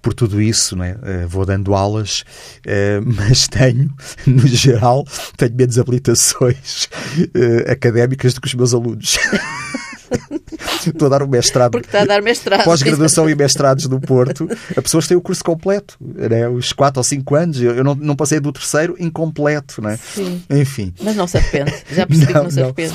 Por 0.00 0.14
tudo 0.14 0.40
isso, 0.40 0.76
né, 0.76 0.96
vou 1.28 1.44
dando 1.44 1.74
aulas, 1.74 2.24
mas 3.04 3.48
tenho, 3.48 3.94
no 4.26 4.46
geral, 4.46 5.06
tenho 5.36 5.54
menos 5.54 5.78
habilitações 5.78 6.88
académicas 7.70 8.34
do 8.34 8.40
que 8.40 8.48
os 8.48 8.54
meus 8.54 8.74
alunos. 8.74 9.18
Estou 10.86 11.06
a 11.06 11.08
dar 11.10 11.22
um 11.22 11.26
mestrado. 11.26 11.72
Porque 11.72 11.88
está 11.88 12.02
a 12.02 12.04
dar 12.04 12.22
mestrado. 12.22 12.64
Pós-graduação 12.64 13.28
e 13.28 13.34
mestrados 13.36 13.86
no 13.86 14.00
Porto. 14.00 14.48
A 14.76 14.82
pessoas 14.82 15.06
têm 15.06 15.16
o 15.16 15.20
curso 15.20 15.42
completo, 15.44 15.96
né? 16.00 16.48
os 16.48 16.72
4 16.72 16.98
ou 17.00 17.04
5 17.04 17.34
anos. 17.34 17.60
Eu 17.60 17.84
não, 17.84 17.94
não 17.94 18.16
passei 18.16 18.40
do 18.40 18.52
terceiro 18.52 18.96
incompleto, 18.98 19.82
né? 19.82 19.98
Sim. 20.14 20.42
Enfim. 20.50 20.94
Mas 21.02 21.16
não 21.16 21.26
se 21.26 21.36
arrepende. 21.36 21.74
Já 21.92 22.06
percebi 22.06 22.32
não, 22.32 22.40
que 22.40 22.44
não 22.44 22.50
se 22.50 22.60
arrepende. 22.60 22.94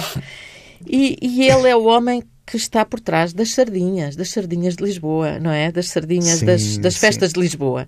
E, 0.86 1.18
e 1.22 1.50
ele 1.50 1.68
é 1.68 1.76
o 1.76 1.86
homem 1.86 2.24
que 2.54 2.58
está 2.58 2.86
por 2.86 3.00
trás 3.00 3.34
das 3.34 3.50
sardinhas, 3.50 4.16
das 4.16 4.30
sardinhas 4.30 4.76
de 4.76 4.84
Lisboa, 4.84 5.40
não 5.40 5.50
é? 5.50 5.72
Das 5.72 5.90
sardinhas 5.90 6.38
sim, 6.38 6.46
das, 6.46 6.78
das 6.78 6.96
festas 6.98 7.30
sim. 7.30 7.34
de 7.34 7.40
Lisboa. 7.40 7.88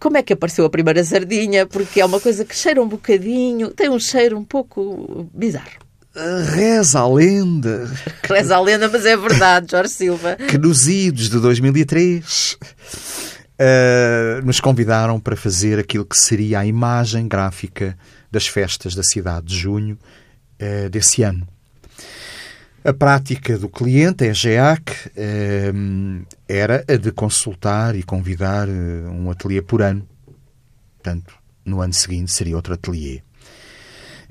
Como 0.00 0.16
é 0.16 0.22
que 0.22 0.32
apareceu 0.32 0.64
a 0.64 0.70
primeira 0.70 1.04
sardinha? 1.04 1.66
Porque 1.66 2.00
é 2.00 2.04
uma 2.06 2.18
coisa 2.18 2.46
que 2.46 2.56
cheira 2.56 2.80
um 2.82 2.88
bocadinho, 2.88 3.68
tem 3.68 3.90
um 3.90 3.98
cheiro 3.98 4.38
um 4.38 4.44
pouco 4.44 5.28
bizarro. 5.34 5.68
Reza 6.54 7.00
a 7.00 7.08
lenda. 7.12 7.90
Reza 8.24 8.56
a 8.56 8.60
lenda, 8.60 8.88
mas 8.88 9.04
é 9.04 9.14
verdade, 9.14 9.70
Jorge 9.70 9.92
Silva. 9.92 10.36
Que 10.36 10.56
nos 10.56 10.88
idos 10.88 11.28
de 11.28 11.38
2003 11.38 12.52
uh, 12.54 12.58
eh, 13.58 14.40
nos 14.46 14.60
convidaram 14.60 15.20
para 15.20 15.36
fazer 15.36 15.78
aquilo 15.78 16.06
que 16.06 16.16
seria 16.16 16.60
a 16.60 16.66
imagem 16.66 17.28
gráfica 17.28 17.98
das 18.30 18.46
festas 18.46 18.94
da 18.94 19.02
cidade 19.02 19.48
de 19.48 19.58
junho 19.58 19.98
uh, 20.58 20.88
desse 20.88 21.22
ano. 21.22 21.46
A 22.84 22.92
prática 22.92 23.58
do 23.58 23.68
cliente, 23.68 24.24
a 24.24 24.28
EGEAC, 24.28 24.92
uh, 25.08 26.26
era 26.48 26.84
a 26.88 26.96
de 26.96 27.10
consultar 27.12 27.96
e 27.96 28.02
convidar 28.02 28.68
um 28.68 29.30
ateliê 29.30 29.60
por 29.60 29.82
ano. 29.82 30.06
Portanto, 30.94 31.34
no 31.64 31.80
ano 31.80 31.92
seguinte 31.92 32.32
seria 32.32 32.56
outro 32.56 32.74
ateliê. 32.74 33.20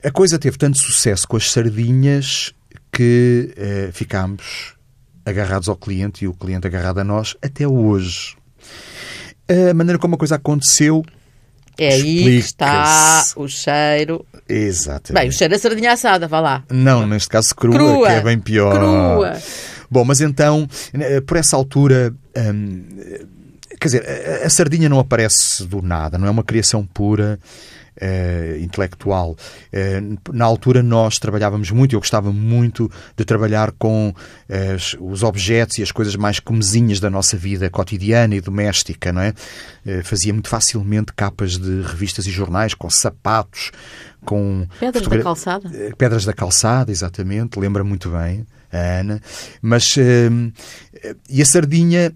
A 0.03 0.11
coisa 0.11 0.37
teve 0.37 0.57
tanto 0.57 0.77
sucesso 0.77 1.27
com 1.27 1.37
as 1.37 1.51
sardinhas 1.51 2.53
que 2.91 3.53
eh, 3.57 3.89
ficámos 3.91 4.75
agarrados 5.25 5.67
ao 5.67 5.75
cliente 5.75 6.23
e 6.23 6.27
o 6.27 6.33
cliente 6.33 6.67
agarrado 6.67 6.99
a 6.99 7.03
nós 7.03 7.35
até 7.41 7.67
hoje. 7.67 8.37
A 9.47 9.73
maneira 9.73 9.99
como 9.99 10.15
a 10.15 10.17
coisa 10.17 10.35
aconteceu. 10.35 11.03
É 11.77 11.89
aí 11.89 12.23
que 12.23 12.29
está 12.29 13.23
o 13.35 13.47
cheiro. 13.47 14.25
Exatamente. 14.49 15.21
Bem, 15.21 15.29
o 15.29 15.31
cheiro 15.31 15.53
da 15.53 15.59
sardinha 15.59 15.91
assada, 15.93 16.27
vá 16.27 16.39
lá. 16.39 16.63
Não, 16.69 17.05
neste 17.05 17.29
caso 17.29 17.53
crua, 17.55 17.75
crua 17.75 18.07
que 18.07 18.13
é 18.13 18.21
bem 18.21 18.39
pior. 18.39 18.75
Crua. 18.75 19.37
Bom, 19.89 20.03
mas 20.03 20.21
então, 20.21 20.67
eh, 20.93 21.21
por 21.21 21.37
essa 21.37 21.55
altura. 21.55 22.13
Hum, 22.35 22.83
quer 23.79 23.87
dizer, 23.87 24.05
a, 24.43 24.47
a 24.47 24.49
sardinha 24.49 24.89
não 24.89 24.99
aparece 24.99 25.65
do 25.65 25.81
nada, 25.81 26.17
não 26.17 26.27
é 26.27 26.29
uma 26.29 26.43
criação 26.43 26.85
pura 26.85 27.39
uh, 27.97 28.57
intelectual. 28.59 29.35
Uh, 29.73 30.33
na 30.33 30.45
altura 30.45 30.83
nós 30.83 31.17
trabalhávamos 31.17 31.71
muito, 31.71 31.95
eu 31.95 31.99
gostava 31.99 32.31
muito 32.31 32.89
de 33.15 33.25
trabalhar 33.25 33.71
com 33.71 34.09
uh, 34.09 35.03
os 35.11 35.23
objetos 35.23 35.77
e 35.77 35.83
as 35.83 35.91
coisas 35.91 36.15
mais 36.15 36.39
comezinhas 36.39 36.99
da 36.99 37.09
nossa 37.09 37.35
vida 37.37 37.69
cotidiana 37.69 38.35
e 38.35 38.41
doméstica, 38.41 39.11
não 39.11 39.21
é? 39.21 39.33
fazia 40.03 40.33
muito 40.33 40.49
facilmente 40.49 41.13
capas 41.15 41.57
de 41.57 41.81
revistas 41.81 42.25
e 42.25 42.29
jornais 42.29 42.73
com 42.73 42.89
sapatos, 42.89 43.71
com... 44.25 44.67
Pedras 44.81 45.03
fotogra... 45.03 45.17
da 45.19 45.23
calçada. 45.23 45.69
Pedras 45.97 46.25
da 46.25 46.33
calçada, 46.33 46.91
exatamente, 46.91 47.57
lembra 47.57 47.85
muito 47.85 48.09
bem 48.09 48.45
a 48.69 48.99
Ana. 48.99 49.21
Mas... 49.61 49.95
e 51.29 51.41
a 51.41 51.45
sardinha 51.45 52.13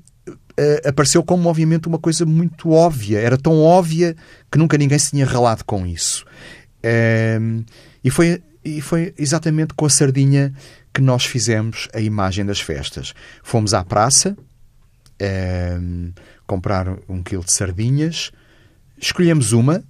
uh, 0.60 0.88
apareceu 0.88 1.24
como 1.24 1.50
obviamente 1.50 1.88
uma 1.88 2.00
coisa 2.00 2.26
muito 2.26 2.72
óbvia. 2.72 3.20
Era 3.20 3.38
tão 3.38 3.60
óbvia 3.62 4.16
que 4.52 4.58
nunca 4.58 4.78
ninguém 4.78 4.98
se 4.98 5.12
tinha 5.12 5.26
ralado 5.26 5.64
com 5.66 5.86
isso. 5.86 6.26
Uh, 6.84 7.64
e, 8.04 8.10
foi, 8.10 8.42
e 8.64 8.82
foi 8.82 9.14
exatamente 9.18 9.74
com 9.74 9.86
a 9.86 9.90
sardinha 9.90 10.54
que 10.94 11.02
nós 11.02 11.26
fizemos 11.26 11.88
a 11.94 12.00
imagem 12.00 12.46
das 12.46 12.60
festas. 12.60 13.14
Fomos 13.44 13.74
à 13.74 13.84
praça 13.84 14.36
uh, 15.22 16.14
comprar 16.46 16.88
um 17.08 17.24
quilo 17.24 17.44
de 17.44 17.54
sardinhas, 17.54 18.32
escolhemos 18.98 19.54
uma, 19.54 19.84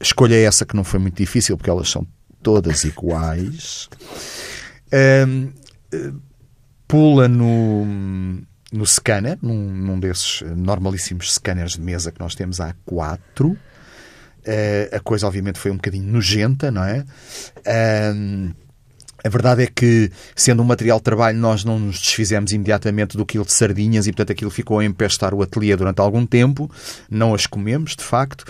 escolha 0.00 0.36
essa 0.36 0.66
que 0.66 0.76
não 0.76 0.84
foi 0.84 1.00
muito 1.00 1.16
difícil 1.16 1.56
porque 1.56 1.70
elas 1.70 1.88
são 1.88 2.06
todas 2.42 2.84
iguais. 2.84 3.88
pula 6.86 7.26
no 7.28 8.46
no 8.72 8.86
scanner, 8.86 9.38
num, 9.40 9.70
num 9.70 10.00
desses 10.00 10.42
normalíssimos 10.42 11.34
scanners 11.34 11.72
de 11.72 11.80
mesa 11.80 12.10
que 12.10 12.20
nós 12.20 12.34
temos 12.34 12.60
há 12.60 12.74
quatro. 12.84 13.48
Uh, 13.48 14.96
a 14.96 15.00
coisa, 15.00 15.26
obviamente, 15.26 15.58
foi 15.58 15.70
um 15.70 15.76
bocadinho 15.76 16.04
nojenta, 16.04 16.70
não 16.70 16.84
é? 16.84 17.04
Uh, 17.66 18.54
a 19.24 19.28
verdade 19.28 19.64
é 19.64 19.66
que, 19.66 20.10
sendo 20.36 20.62
um 20.62 20.64
material 20.64 20.98
de 20.98 21.04
trabalho, 21.04 21.36
nós 21.36 21.64
não 21.64 21.80
nos 21.80 21.98
desfizemos 21.98 22.52
imediatamente 22.52 23.16
do 23.16 23.26
quilo 23.26 23.44
de 23.44 23.52
sardinhas 23.52 24.06
e, 24.06 24.12
portanto, 24.12 24.30
aquilo 24.30 24.52
ficou 24.52 24.78
a 24.78 24.84
empestar 24.84 25.34
o 25.34 25.42
ateliê 25.42 25.74
durante 25.74 26.00
algum 26.00 26.24
tempo. 26.24 26.70
Não 27.10 27.34
as 27.34 27.44
comemos, 27.44 27.96
de 27.96 28.04
facto. 28.04 28.44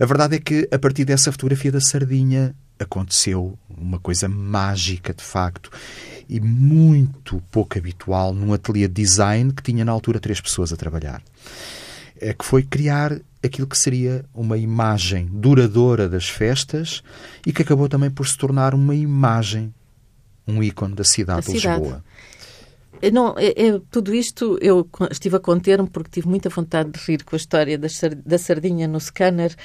A 0.00 0.06
verdade 0.06 0.36
é 0.36 0.38
que, 0.38 0.66
a 0.72 0.78
partir 0.78 1.04
dessa 1.04 1.30
fotografia 1.30 1.70
da 1.70 1.82
sardinha, 1.82 2.54
aconteceu 2.78 3.58
uma 3.76 3.98
coisa 3.98 4.28
mágica, 4.28 5.14
de 5.14 5.22
facto 5.22 5.70
e 6.28 6.40
muito 6.40 7.42
pouco 7.50 7.78
habitual 7.78 8.32
num 8.32 8.52
ateliê 8.52 8.88
de 8.88 8.94
design 8.94 9.52
que 9.52 9.62
tinha 9.62 9.84
na 9.84 9.92
altura 9.92 10.18
três 10.18 10.40
pessoas 10.40 10.72
a 10.72 10.76
trabalhar. 10.76 11.22
É 12.20 12.32
que 12.32 12.44
foi 12.44 12.62
criar 12.62 13.20
aquilo 13.42 13.66
que 13.66 13.76
seria 13.76 14.24
uma 14.32 14.56
imagem 14.56 15.26
duradoura 15.26 16.08
das 16.08 16.28
festas 16.28 17.02
e 17.46 17.52
que 17.52 17.62
acabou 17.62 17.88
também 17.88 18.10
por 18.10 18.26
se 18.26 18.38
tornar 18.38 18.74
uma 18.74 18.94
imagem, 18.94 19.74
um 20.46 20.62
ícone 20.62 20.94
da 20.94 21.04
cidade 21.04 21.46
de 21.46 21.52
Lisboa. 21.52 22.04
Não, 23.12 23.34
é, 23.36 23.48
é, 23.48 23.80
tudo 23.90 24.14
isto 24.14 24.56
eu 24.62 24.88
estive 25.10 25.36
a 25.36 25.40
conter-me 25.40 25.90
porque 25.90 26.10
tive 26.10 26.28
muita 26.28 26.48
vontade 26.48 26.92
de 26.92 27.00
rir 27.00 27.24
com 27.24 27.34
a 27.34 27.38
história 27.38 27.76
da, 27.76 27.88
da 28.24 28.38
sardinha 28.38 28.86
no 28.86 29.00
scanner 29.00 29.56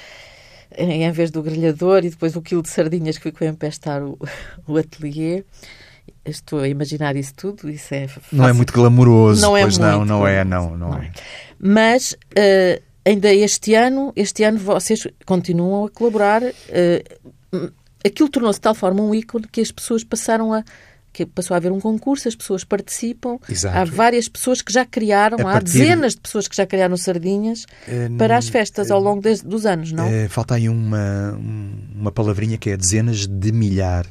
em 0.76 1.12
vez 1.12 1.32
do 1.32 1.42
grelhador 1.42 2.04
e 2.06 2.10
depois 2.10 2.36
o 2.36 2.42
quilo 2.42 2.62
de 2.62 2.70
sardinhas 2.70 3.18
que 3.18 3.24
ficou 3.24 3.48
a 3.48 3.52
empestar 3.52 4.02
o, 4.02 4.18
o 4.68 4.78
ateliê. 4.78 5.44
Estou 6.26 6.60
a 6.60 6.68
imaginar 6.68 7.16
isso 7.16 7.34
tudo, 7.36 7.70
isso 7.70 7.94
é 7.94 8.08
fácil. 8.08 8.38
Não 8.38 8.48
é 8.48 8.54
muito 8.54 8.74
glamouroso, 8.74 9.42
não 9.42 9.56
é 9.56 9.62
pois 9.62 9.78
muito, 9.78 9.92
não, 9.92 10.06
não 10.06 10.28
é, 10.28 10.44
não, 10.44 10.78
não, 10.78 10.90
não. 10.90 10.98
é. 10.98 11.12
Mas 11.60 12.14
uh, 12.14 12.82
ainda 13.06 13.34
este 13.34 13.74
ano, 13.74 14.12
este 14.16 14.44
ano 14.44 14.58
vocês 14.58 15.08
continuam 15.26 15.86
a 15.86 15.90
colaborar. 15.90 16.44
Uh, 16.44 17.72
aquilo 18.06 18.30
tornou-se 18.30 18.60
de 18.60 18.62
tal 18.62 18.76
forma 18.76 19.02
um 19.02 19.14
ícone 19.14 19.48
que 19.48 19.62
as 19.62 19.72
pessoas 19.72 20.04
passaram 20.04 20.54
a 20.54 20.64
que 21.26 21.26
passou 21.26 21.56
a 21.56 21.58
haver 21.58 21.72
um 21.72 21.80
concurso, 21.80 22.28
as 22.28 22.36
pessoas 22.36 22.64
participam. 22.64 23.40
Exato. 23.50 23.76
Há 23.76 23.84
várias 23.86 24.28
pessoas 24.28 24.62
que 24.62 24.72
já 24.72 24.86
criaram, 24.86 25.40
a 25.40 25.50
há 25.50 25.54
partir... 25.54 25.80
dezenas 25.80 26.14
de 26.14 26.22
pessoas 26.22 26.48
que 26.48 26.56
já 26.56 26.66
criaram 26.66 26.96
sardinhas 26.96 27.64
uh, 27.88 28.16
para 28.18 28.38
as 28.38 28.48
festas 28.48 28.90
uh, 28.90 28.94
ao 28.94 29.02
longo 29.02 29.22
de, 29.22 29.42
dos 29.44 29.66
anos, 29.66 29.92
não? 29.92 30.08
Uh, 30.08 30.30
falta 30.30 30.54
aí 30.54 30.70
uma, 30.70 31.40
uma 31.96 32.12
palavrinha 32.12 32.58
que 32.58 32.70
é 32.70 32.78
dezenas 32.78 33.26
de 33.26 33.52
milhar. 33.52 34.06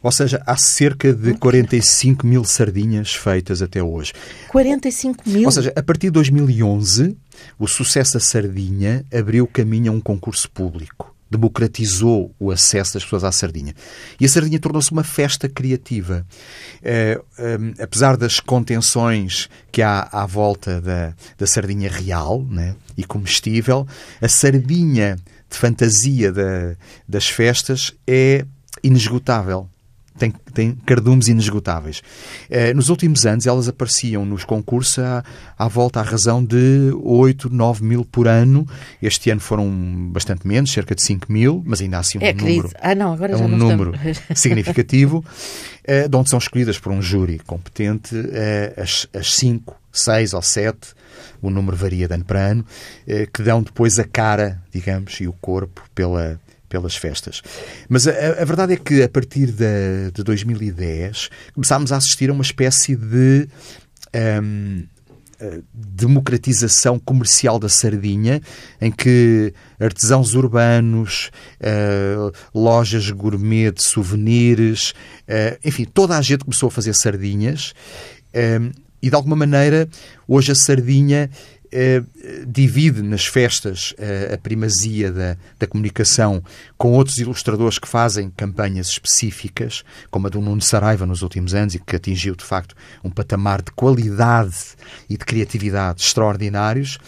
Ou 0.00 0.12
seja, 0.12 0.40
há 0.46 0.56
cerca 0.56 1.12
de 1.12 1.34
45 1.34 2.24
mil 2.24 2.44
sardinhas 2.44 3.14
feitas 3.14 3.60
até 3.60 3.82
hoje. 3.82 4.12
45 4.48 5.28
mil? 5.28 5.44
Ou 5.44 5.50
seja, 5.50 5.72
a 5.74 5.82
partir 5.82 6.06
de 6.06 6.12
2011, 6.12 7.16
o 7.58 7.66
sucesso 7.66 8.14
da 8.14 8.20
sardinha 8.20 9.04
abriu 9.12 9.44
caminho 9.48 9.90
a 9.90 9.94
um 9.96 10.00
concurso 10.00 10.48
público. 10.48 11.07
Democratizou 11.30 12.34
o 12.38 12.50
acesso 12.50 12.94
das 12.94 13.04
pessoas 13.04 13.24
à 13.24 13.32
sardinha. 13.32 13.74
E 14.20 14.24
a 14.24 14.28
sardinha 14.28 14.58
tornou-se 14.58 14.90
uma 14.92 15.04
festa 15.04 15.48
criativa. 15.48 16.26
É, 16.82 17.20
é, 17.38 17.82
apesar 17.82 18.16
das 18.16 18.40
contenções 18.40 19.48
que 19.70 19.82
há 19.82 20.08
à 20.10 20.26
volta 20.26 20.80
da, 20.80 21.14
da 21.36 21.46
sardinha 21.46 21.90
real 21.90 22.42
né, 22.44 22.74
e 22.96 23.04
comestível, 23.04 23.86
a 24.20 24.28
sardinha 24.28 25.16
de 25.50 25.56
fantasia 25.56 26.32
da, 26.32 26.76
das 27.08 27.28
festas 27.28 27.92
é 28.06 28.44
inesgotável 28.82 29.68
tem, 30.18 30.34
tem 30.52 30.72
cardumes 30.86 31.28
inesgotáveis. 31.28 32.02
Eh, 32.50 32.74
nos 32.74 32.88
últimos 32.88 33.24
anos, 33.26 33.46
elas 33.46 33.68
apareciam 33.68 34.24
nos 34.24 34.44
concursos 34.44 34.98
à, 34.98 35.24
à 35.56 35.68
volta 35.68 36.00
à 36.00 36.02
razão 36.02 36.44
de 36.44 36.92
8, 37.02 37.48
9 37.50 37.84
mil 37.84 38.04
por 38.04 38.28
ano. 38.28 38.66
Este 39.00 39.30
ano 39.30 39.40
foram 39.40 39.68
bastante 40.12 40.46
menos, 40.46 40.70
cerca 40.72 40.94
de 40.94 41.02
5 41.02 41.30
mil, 41.32 41.62
mas 41.64 41.80
ainda 41.80 41.98
assim 41.98 42.18
um 42.18 42.22
é 42.22 42.32
número, 42.32 42.70
ah, 42.80 42.94
não, 42.94 43.12
agora 43.12 43.32
é 43.32 43.36
um 43.36 43.48
número 43.48 43.92
significativo, 44.34 45.24
eh, 45.84 46.08
de 46.08 46.16
onde 46.16 46.28
são 46.30 46.38
escolhidas 46.38 46.78
por 46.78 46.92
um 46.92 47.00
júri 47.00 47.38
competente 47.38 48.14
eh, 48.32 48.74
as, 48.76 49.06
as 49.14 49.34
cinco 49.34 49.76
seis 49.92 50.32
ou 50.32 50.42
sete, 50.42 50.94
o 51.40 51.50
número 51.50 51.76
varia 51.76 52.06
de 52.08 52.14
ano 52.14 52.24
para 52.24 52.40
ano, 52.40 52.66
eh, 53.06 53.26
que 53.32 53.42
dão 53.42 53.62
depois 53.62 53.98
a 53.98 54.04
cara, 54.04 54.62
digamos, 54.72 55.20
e 55.20 55.26
o 55.26 55.32
corpo 55.32 55.82
pela, 55.94 56.40
pelas 56.68 56.96
festas. 56.96 57.42
Mas 57.88 58.06
a, 58.06 58.12
a, 58.12 58.44
verdade 58.44 58.74
é 58.74 58.76
que 58.76 59.02
a 59.02 59.08
partir 59.08 59.46
de, 59.46 60.10
de 60.12 60.22
2010 60.22 61.30
começámos 61.54 61.92
a 61.92 61.96
assistir 61.96 62.30
a 62.30 62.32
uma 62.32 62.42
espécie 62.42 62.94
de 62.94 63.48
um, 64.14 64.84
democratização 65.72 66.98
comercial 66.98 67.58
da 67.58 67.68
sardinha, 67.68 68.40
em 68.80 68.90
que 68.90 69.52
artesãos 69.78 70.34
urbanos, 70.34 71.30
uh, 71.60 72.32
lojas 72.52 73.10
gourmet 73.10 73.70
de 73.70 73.82
souvenirs, 73.82 74.90
uh, 75.28 75.58
enfim, 75.64 75.84
toda 75.84 76.16
a 76.16 76.22
gente 76.22 76.44
começou 76.44 76.68
a 76.68 76.70
fazer 76.70 76.94
sardinhas. 76.94 77.72
Uh, 78.34 78.72
e 79.00 79.08
de 79.08 79.14
alguma 79.14 79.36
maneira, 79.36 79.88
hoje 80.26 80.50
a 80.50 80.56
sardinha 80.56 81.30
eh, 81.70 82.02
divide 82.46 83.02
nas 83.02 83.26
festas 83.26 83.94
eh, 83.98 84.32
a 84.34 84.38
primazia 84.38 85.12
da, 85.12 85.36
da, 85.58 85.66
comunicação 85.66 86.42
com 86.76 86.92
outros 86.92 87.18
ilustradores 87.18 87.78
que 87.78 87.86
fazem 87.86 88.30
campanhas 88.36 88.88
específicas, 88.88 89.84
como 90.10 90.26
a 90.26 90.30
do 90.30 90.40
Nuno 90.40 90.62
Saraiva 90.62 91.04
nos 91.04 91.22
últimos 91.22 91.54
anos 91.54 91.74
e 91.74 91.78
que 91.78 91.96
atingiu 91.96 92.34
de 92.34 92.44
facto 92.44 92.74
um 93.04 93.10
patamar 93.10 93.62
de 93.62 93.70
qualidade 93.72 94.56
e 95.08 95.16
de 95.16 95.24
criatividade 95.24 96.02
extraordinários. 96.02 96.98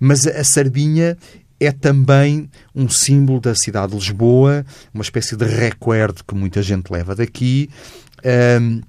Mas 0.00 0.26
a, 0.26 0.42
sardinha 0.42 1.16
é 1.60 1.70
também 1.70 2.50
um 2.74 2.88
símbolo 2.88 3.40
da 3.40 3.54
cidade 3.54 3.92
de 3.92 3.98
Lisboa, 3.98 4.66
uma 4.92 5.02
espécie 5.02 5.36
de 5.36 5.44
recuerdo 5.44 6.24
que 6.24 6.34
muita 6.34 6.60
gente 6.60 6.90
leva 6.90 7.14
daqui. 7.14 7.70
Um, 8.60 8.80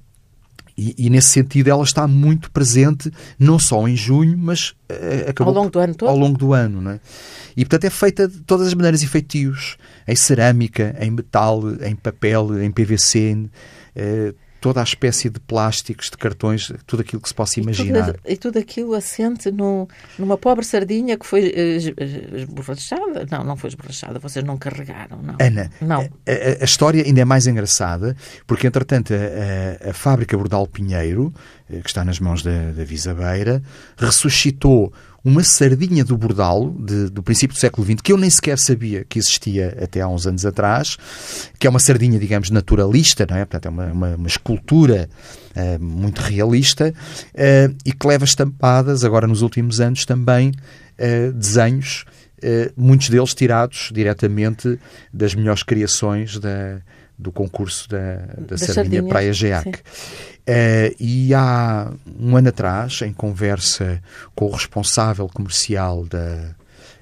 e, 0.77 0.95
e, 0.97 1.09
nesse 1.09 1.29
sentido 1.29 1.69
ela 1.69 1.83
está 1.83 2.07
muito 2.07 2.49
presente, 2.51 3.11
não 3.37 3.59
só 3.59 3.87
em 3.87 3.95
junho, 3.95 4.37
mas 4.37 4.69
uh, 4.89 5.29
acabou 5.29 5.51
ao 5.51 5.61
longo 5.61 5.71
do 5.71 5.79
ano 5.79 5.95
todo. 5.95 6.09
Ao 6.09 6.17
longo 6.17 6.37
do 6.37 6.53
ano, 6.53 6.81
não 6.81 6.91
é? 6.91 6.99
E 7.55 7.63
portanto 7.63 7.85
é 7.85 7.89
feita 7.89 8.27
de 8.27 8.39
todas 8.41 8.67
as 8.67 8.73
maneiras 8.73 9.03
e 9.03 9.07
feitios, 9.07 9.77
em 10.07 10.15
cerâmica, 10.15 10.95
em 10.99 11.11
metal, 11.11 11.61
em 11.81 11.95
papel, 11.95 12.61
em 12.61 12.71
PVC, 12.71 13.33
uh, 13.33 13.49
eh, 13.95 14.33
toda 14.63 14.79
a 14.79 14.83
espécie 14.83 15.29
de 15.29 15.41
plásticos, 15.41 16.09
de 16.09 16.15
cartões, 16.15 16.71
tudo 16.87 17.01
aquilo 17.01 17.21
que 17.21 17.27
se 17.27 17.35
possa 17.35 17.59
imaginar. 17.59 18.07
E 18.07 18.13
tudo, 18.13 18.19
e 18.29 18.37
tudo 18.37 18.59
aquilo 18.59 18.93
assente 18.93 19.51
numa 19.51 20.37
pobre 20.37 20.63
sardinha 20.63 21.17
que 21.17 21.25
foi 21.25 21.49
uh, 21.49 22.37
esborrachada. 22.37 23.27
Não, 23.29 23.43
não 23.43 23.57
foi 23.57 23.71
esborrachada, 23.71 24.19
vocês 24.19 24.45
não 24.45 24.57
carregaram, 24.57 25.21
não. 25.21 25.35
Ana, 25.37 25.69
não. 25.81 25.99
A, 25.99 26.31
a, 26.31 26.61
a 26.61 26.63
história 26.63 27.03
ainda 27.03 27.19
é 27.19 27.25
mais 27.25 27.45
engraçada, 27.45 28.15
porque 28.47 28.65
entretanto 28.65 29.13
a, 29.13 29.87
a, 29.87 29.89
a 29.89 29.93
fábrica 29.93 30.37
Bordal 30.37 30.65
Pinheiro, 30.65 31.33
eh, 31.69 31.81
que 31.81 31.89
está 31.89 32.05
nas 32.05 32.21
mãos 32.21 32.41
da, 32.41 32.71
da 32.71 32.85
Visabeira, 32.85 33.61
ressuscitou 33.97 34.93
uma 35.23 35.43
sardinha 35.43 36.03
do 36.03 36.17
Bordalo, 36.17 36.75
de, 36.79 37.09
do 37.09 37.23
princípio 37.23 37.55
do 37.55 37.59
século 37.59 37.85
XX, 37.87 38.01
que 38.01 38.11
eu 38.11 38.17
nem 38.17 38.29
sequer 38.29 38.59
sabia 38.59 39.05
que 39.05 39.17
existia 39.17 39.77
até 39.81 40.01
há 40.01 40.07
uns 40.07 40.27
anos 40.27 40.45
atrás, 40.45 40.97
que 41.57 41.65
é 41.65 41.69
uma 41.69 41.79
sardinha, 41.79 42.19
digamos, 42.19 42.49
naturalista, 42.49 43.25
não 43.29 43.37
é? 43.37 43.45
Portanto, 43.45 43.65
é 43.67 43.69
uma, 43.69 43.85
uma, 43.93 44.15
uma 44.15 44.27
escultura 44.27 45.09
uh, 45.55 45.81
muito 45.81 46.19
realista 46.19 46.93
uh, 46.93 47.75
e 47.85 47.93
que 47.93 48.05
leva 48.05 48.25
estampadas, 48.25 49.05
agora 49.05 49.25
nos 49.25 49.41
últimos 49.41 49.79
anos, 49.79 50.05
também 50.05 50.49
uh, 50.49 51.31
desenhos, 51.31 52.05
muitos 52.75 53.07
deles 53.07 53.33
tirados 53.33 53.89
diretamente 53.93 54.77
das 55.13 55.33
melhores 55.33 55.63
criações 55.63 56.37
da, 56.37 56.81
do 57.17 57.31
concurso 57.31 57.87
da, 57.87 58.17
da, 58.17 58.43
da 58.47 58.57
Sardinha, 58.57 58.73
Sardinha 58.73 59.03
Praia 59.03 59.31
Geac. 59.31 59.79
Uh, 60.43 60.93
e 60.99 61.33
há 61.33 61.89
um 62.19 62.35
ano 62.35 62.49
atrás, 62.49 63.01
em 63.01 63.13
conversa 63.13 64.03
com 64.35 64.45
o 64.45 64.51
responsável 64.51 65.27
comercial 65.29 66.05
da, 66.05 66.53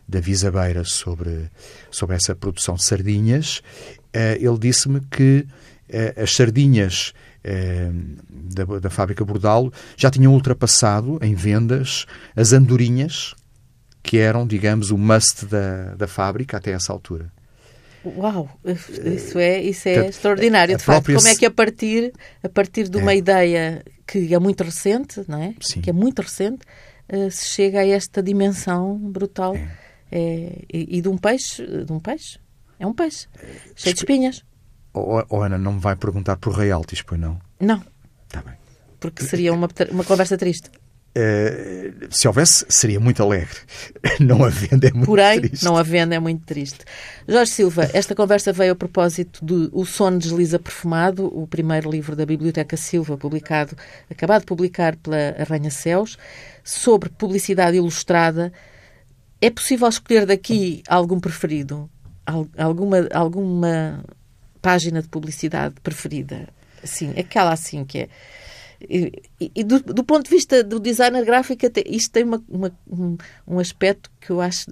da 0.07 0.19
Visabeira 0.19 0.83
sobre, 0.83 1.49
sobre 1.89 2.15
essa 2.15 2.35
produção 2.35 2.75
de 2.75 2.83
sardinhas, 2.83 3.63
uh, 4.15 4.37
ele 4.39 4.59
disse-me 4.59 5.01
que 5.01 5.47
uh, 5.89 6.21
as 6.21 6.33
sardinhas 6.33 7.13
da, 8.29 8.65
da 8.79 8.89
fábrica 8.91 9.25
Bordalo 9.25 9.73
já 9.97 10.11
tinham 10.11 10.31
ultrapassado 10.31 11.17
em 11.23 11.33
vendas 11.33 12.05
as 12.35 12.53
andorinhas, 12.53 13.33
que 14.03 14.19
eram, 14.19 14.45
digamos, 14.45 14.91
o 14.91 14.97
must 14.97 15.47
da, 15.47 15.95
da 15.95 16.07
fábrica 16.07 16.57
até 16.57 16.69
essa 16.69 16.93
altura. 16.93 17.31
Uau, 18.03 18.49
isso 18.65 19.37
é, 19.37 19.61
isso 19.61 19.87
é 19.87 20.07
extraordinário, 20.07 20.75
de 20.75 20.83
facto. 20.83 21.13
Como 21.13 21.27
é 21.27 21.35
que 21.35 21.45
a 21.45 21.51
partir, 21.51 22.11
a 22.41 22.49
partir 22.49 22.89
de 22.89 22.97
uma 22.97 23.11
é. 23.11 23.17
ideia 23.17 23.83
que 24.07 24.33
é 24.33 24.39
muito 24.39 24.63
recente, 24.63 25.23
não 25.27 25.41
é? 25.41 25.53
Sim. 25.61 25.81
Que 25.81 25.91
é 25.91 25.93
muito 25.93 26.21
recente, 26.21 26.61
uh, 27.13 27.29
se 27.29 27.45
chega 27.45 27.79
a 27.79 27.87
esta 27.87 28.21
dimensão 28.21 28.97
brutal. 28.97 29.55
É. 29.55 29.91
É, 30.13 30.65
e, 30.73 30.97
e, 30.97 31.01
de 31.01 31.07
um 31.07 31.17
peixe, 31.17 31.65
de 31.85 31.93
um 31.93 31.99
peixe. 31.99 32.37
É 32.77 32.85
um 32.85 32.93
peixe, 32.93 33.27
cheio 33.75 33.93
de 33.93 34.01
espinhas. 34.01 34.43
Oh, 34.93 35.23
oh, 35.29 35.41
Ana, 35.41 35.57
não 35.57 35.73
me 35.73 35.79
vai 35.79 35.95
perguntar 35.95 36.35
por 36.35 36.53
royalties, 36.53 37.01
pois 37.01 37.21
não? 37.21 37.39
Não. 37.59 37.81
Está 38.27 38.41
bem. 38.41 38.55
Porque 38.99 39.23
seria 39.23 39.53
uma, 39.53 39.69
uma 39.89 40.03
conversa 40.03 40.37
triste. 40.37 40.69
Uh, 41.13 42.07
se 42.09 42.25
houvesse, 42.25 42.65
seria 42.69 42.99
muito 42.99 43.21
alegre. 43.21 43.57
Não 44.19 44.45
havendo 44.45 44.87
é 44.87 44.91
muito 44.91 45.07
Porém, 45.07 45.41
triste. 45.41 45.65
não 45.65 45.75
havendo 45.75 46.13
é 46.13 46.19
muito 46.19 46.45
triste. 46.45 46.85
Jorge 47.27 47.51
Silva, 47.51 47.89
esta 47.93 48.15
conversa 48.15 48.53
veio 48.53 48.71
a 48.71 48.75
propósito 48.75 49.43
de 49.45 49.69
O 49.73 49.85
Sono 49.85 50.17
Desliza 50.17 50.57
Perfumado, 50.57 51.25
o 51.25 51.45
primeiro 51.45 51.91
livro 51.91 52.15
da 52.15 52.25
Biblioteca 52.25 52.77
Silva, 52.77 53.17
publicado, 53.17 53.75
acabado 54.09 54.41
de 54.41 54.45
publicar 54.45 54.95
pela 54.95 55.35
Arranha 55.37 55.69
Céus, 55.69 56.17
sobre 56.63 57.09
publicidade 57.09 57.75
ilustrada. 57.75 58.53
É 59.41 59.49
possível 59.49 59.89
escolher 59.89 60.25
daqui 60.25 60.81
algum 60.87 61.19
preferido? 61.19 61.89
Alguma, 62.57 63.07
alguma 63.13 64.03
página 64.61 65.01
de 65.01 65.09
publicidade 65.09 65.75
preferida? 65.83 66.47
Assim, 66.81 67.11
aquela 67.19 67.51
assim 67.51 67.83
que 67.83 67.99
é 67.99 68.09
e, 68.89 69.21
e 69.55 69.63
do, 69.63 69.79
do, 69.79 70.03
ponto 70.03 70.23
de 70.23 70.29
vista 70.29 70.63
do 70.63 70.79
designer 70.79 71.23
gráfico, 71.23 71.65
isto 71.85 72.11
tem 72.11 72.23
uma, 72.23 72.43
uma, 72.49 72.71
um, 73.47 73.59
aspecto 73.59 74.09
que 74.19 74.31
eu 74.31 74.41
acho 74.41 74.71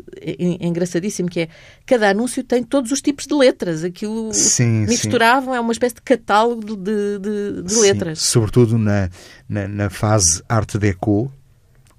engraçadíssimo, 0.59 1.29
que 1.29 1.41
é 1.41 1.49
cada 1.85 2.09
anúncio 2.09 2.43
tem 2.43 2.63
todos 2.63 2.91
os 2.91 3.01
tipos 3.01 3.25
de 3.25 3.33
letras. 3.33 3.83
Aquilo 3.83 4.33
sim, 4.33 4.85
misturavam, 4.87 5.53
sim. 5.53 5.57
é 5.57 5.59
uma 5.59 5.71
espécie 5.71 5.95
de 5.95 6.01
catálogo 6.01 6.75
de, 6.75 7.19
de, 7.19 7.63
de 7.63 7.75
letras. 7.75 8.19
Sobretudo 8.19 8.77
na, 8.77 9.09
na, 9.47 9.67
na, 9.67 9.89
fase 9.89 10.41
arte 10.47 10.77
deco 10.77 11.31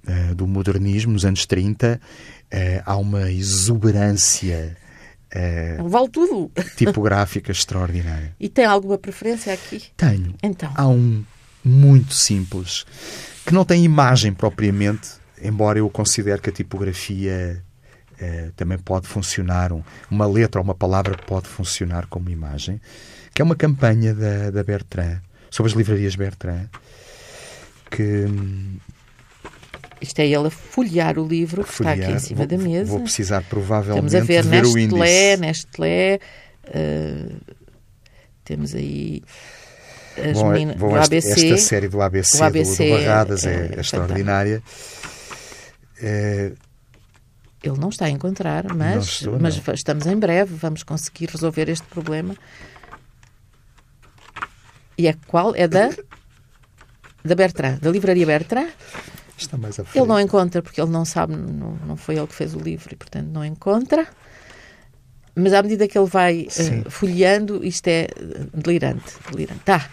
uh, 0.07 0.35
do 0.35 0.47
modernismo, 0.47 1.13
nos 1.13 1.25
anos 1.25 1.47
30, 1.47 2.01
uh, 2.01 2.83
há 2.85 2.97
uma 2.97 3.31
exuberância. 3.31 4.77
Uh, 5.35 5.89
vale 5.89 6.09
tudo. 6.09 6.51
Tipográfica 6.77 7.53
extraordinária. 7.53 8.35
E 8.41 8.49
tem 8.49 8.65
alguma 8.65 8.99
preferência 8.99 9.53
aqui? 9.53 9.85
Tenho. 9.97 10.35
Então. 10.43 10.73
Há 10.75 10.89
um 10.89 11.25
muito 11.65 12.15
simples, 12.15 12.85
que 13.45 13.53
não 13.53 13.65
tem 13.65 13.85
imagem 13.85 14.33
propriamente, 14.33 15.11
embora 15.43 15.79
eu 15.79 15.89
considere 15.91 16.41
que 16.41 16.51
a 16.51 16.53
tipografia 16.53 17.63
eh, 18.19 18.51
também 18.55 18.79
pode 18.79 19.07
funcionar, 19.07 19.73
um, 19.73 19.83
uma 20.11 20.27
letra 20.27 20.61
ou 20.61 20.65
uma 20.65 20.75
palavra 20.75 21.17
pode 21.17 21.49
funcionar 21.49 22.07
como 22.07 22.29
imagem, 22.29 22.81
que 23.35 23.41
é 23.41 23.45
uma 23.45 23.57
campanha 23.57 24.15
da, 24.15 24.51
da 24.51 24.63
Bertrand, 24.63 25.21
sobre 25.51 25.73
as 25.73 25.77
livrarias 25.77 26.15
Bertrand, 26.15 26.69
que... 27.91 28.27
Isto 30.01 30.21
é 30.21 30.27
ele 30.27 30.47
a 30.47 30.51
folhear 30.51 31.19
o 31.19 31.27
livro 31.27 31.63
que 31.63 31.71
folhear. 31.71 31.99
está 31.99 32.09
aqui 32.09 32.17
em 32.17 32.21
cima 32.21 32.39
vou, 32.39 32.47
da 32.47 32.59
mesa. 32.59 32.91
Vou 32.91 33.01
precisar 33.01 33.43
provavelmente 33.43 34.07
Estamos 34.07 34.15
a 34.15 34.21
ver, 34.21 34.43
ver 34.45 34.63
Nestlé, 34.63 34.73
o 34.73 34.79
índice. 34.79 35.37
Nestlé, 35.41 36.21
uh, 36.69 37.55
temos 38.45 38.75
aí 38.75 39.23
as 40.29 40.39
bom, 40.39 40.51
meninas 40.51 40.77
bom, 40.77 40.91
do 40.91 40.97
esta, 40.97 41.15
ABC. 41.15 41.31
Esta 41.31 41.57
série 41.57 41.89
do 41.89 42.01
ABC, 42.01 42.39
do, 42.39 42.45
ABC 42.45 42.85
do 42.85 42.99
Barradas 42.99 43.45
é, 43.45 43.55
é, 43.55 43.77
é 43.77 43.81
extraordinária. 43.81 44.63
É... 46.03 46.53
Ele 47.63 47.79
não 47.79 47.91
está 47.91 48.07
a 48.07 48.11
encontrar, 48.11 48.75
mas, 48.75 49.05
estou, 49.05 49.39
mas 49.39 49.61
estamos 49.75 50.07
em 50.07 50.17
breve, 50.17 50.55
vamos 50.55 50.83
conseguir 50.83 51.29
resolver 51.29 51.69
este 51.69 51.87
problema. 51.89 52.35
E 54.97 55.09
é 55.09 55.15
qual? 55.27 55.55
É 55.55 55.69
da, 55.69 55.91
da 57.25 57.35
Bertrand, 57.35 57.79
da 57.79 57.91
livraria 57.91 58.25
Bertrand. 58.25 58.69
Está 59.37 59.57
mais 59.57 59.79
à 59.79 59.85
frente. 59.85 59.99
Ele 59.99 60.07
não 60.07 60.19
encontra, 60.21 60.63
porque 60.63 60.81
ele 60.81 60.91
não 60.91 61.05
sabe, 61.05 61.35
não, 61.37 61.77
não 61.87 61.97
foi 61.97 62.17
ele 62.17 62.27
que 62.27 62.35
fez 62.35 62.55
o 62.55 62.59
livro 62.59 62.93
e, 62.93 62.97
portanto, 62.97 63.29
não 63.29 63.45
encontra. 63.45 64.07
Mas 65.35 65.53
à 65.53 65.63
medida 65.63 65.89
que 65.89 65.99
ele 65.99 66.09
vai 66.09 66.47
uh, 66.47 66.91
folheando, 66.91 67.65
isto 67.65 67.89
é 67.89 68.09
delirante. 68.53 69.15
delirante. 69.31 69.61
Tá. 69.61 69.89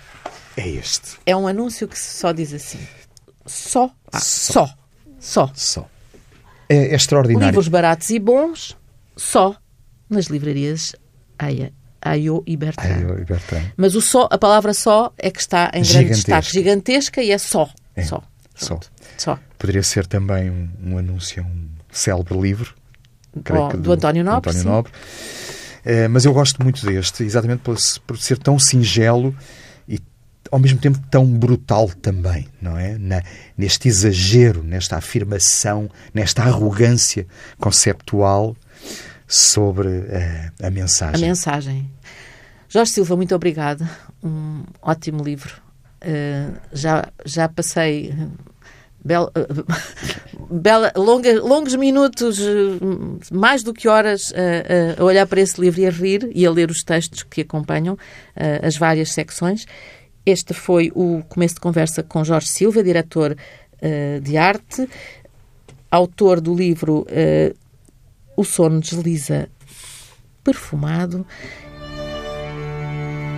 É 0.58 0.68
este. 0.68 1.18
É 1.24 1.36
um 1.36 1.48
anúncio 1.48 1.88
que 1.88 1.98
só 1.98 2.32
diz 2.32 2.52
assim. 2.52 2.80
Só. 3.46 3.92
Ah, 4.12 4.20
só. 4.20 4.68
Só. 5.20 5.52
Só. 5.54 5.88
É, 6.68 6.76
é 6.76 6.96
extraordinário. 6.96 7.48
Livros 7.48 7.68
baratos 7.68 8.10
e 8.10 8.20
bons, 8.20 8.76
só 9.16 9.56
nas 10.10 10.26
livrarias 10.26 10.96
Aya. 11.38 11.72
Ayo 12.02 12.44
e 12.46 12.56
Bertrand. 12.56 12.88
E. 12.90 13.74
Mas 13.76 13.96
o 13.96 14.02
só, 14.02 14.28
a 14.32 14.38
palavra 14.38 14.74
só 14.74 15.14
é 15.18 15.30
que 15.30 15.40
está 15.40 15.72
em 15.74 15.84
grande 15.84 16.10
destaque. 16.10 16.52
Gigantesca 16.52 17.22
e 17.22 17.32
é 17.32 17.38
só. 17.38 17.70
É. 17.96 18.04
Só. 18.04 18.24
Só. 18.56 18.80
Só. 19.18 19.40
Poderia 19.58 19.84
ser 19.84 20.06
também 20.06 20.50
um, 20.50 20.70
um 20.84 20.98
anúncio 20.98 21.44
um 21.44 21.68
célebre 21.92 22.40
livro. 22.40 22.74
Oh, 23.36 23.70
do, 23.70 23.78
do, 23.78 23.92
António 23.94 24.24
Nobre. 24.24 24.52
António 24.52 24.70
Nobre. 24.70 24.92
Uh, 25.86 26.10
mas 26.10 26.26
eu 26.26 26.34
gosto 26.34 26.62
muito 26.64 26.86
deste, 26.86 27.24
exatamente 27.24 27.60
por, 27.60 27.78
por 28.06 28.18
ser 28.18 28.38
tão 28.38 28.58
singelo 28.58 29.36
ao 30.52 30.60
mesmo 30.60 30.80
tempo 30.80 31.00
tão 31.10 31.26
brutal 31.26 31.90
também, 32.02 32.48
não 32.62 32.78
é? 32.78 32.98
Na, 32.98 33.22
neste 33.58 33.88
exagero, 33.88 34.64
nesta 34.64 34.98
afirmação, 34.98 35.90
nesta 36.14 36.44
arrogância 36.44 37.26
conceptual 37.60 38.56
sobre 39.28 39.88
uh, 39.88 40.52
a 40.66 40.70
mensagem. 40.70 41.24
A 41.24 41.28
mensagem. 41.28 41.92
Jorge 42.70 42.92
Silva, 42.92 43.16
muito 43.16 43.36
obrigada. 43.36 43.90
Um 44.24 44.64
ótimo 44.82 45.24
livro. 45.24 45.54
Uh, 46.02 46.56
já, 46.72 47.06
já 47.26 47.50
passei 47.50 48.14
bela, 49.04 49.32
bela, 50.50 50.92
longa, 50.96 51.42
longos 51.42 51.76
minutos, 51.76 52.40
mais 53.32 53.64
do 53.64 53.74
que 53.74 53.88
horas, 53.88 54.34
a, 54.34 55.02
a, 55.02 55.04
olhar 55.04 55.26
para 55.26 55.42
esse 55.42 55.60
livro 55.60 55.82
e 55.82 55.88
a 55.88 55.90
rir 55.90 56.30
e 56.34 56.46
a 56.46 56.52
ler 56.52 56.70
os 56.70 56.84
textos 56.84 57.24
que 57.24 57.42
acompanham 57.42 57.98
as 58.62 58.78
várias 58.78 59.12
secções. 59.14 59.66
Este 60.28 60.54
foi 60.54 60.92
o 60.94 61.24
começo 61.30 61.56
de 61.56 61.62
conversa 61.62 62.04
com 62.04 62.22
Jorge 62.22 62.50
Silva, 62.50 62.84
diretor 62.84 63.34
de 64.22 64.36
arte, 64.36 64.86
autor 65.90 66.42
do 66.42 66.54
livro 66.54 67.08
O 68.36 68.44
Sono 68.44 68.82
Desliza 68.82 69.48
Perfumado 70.44 71.26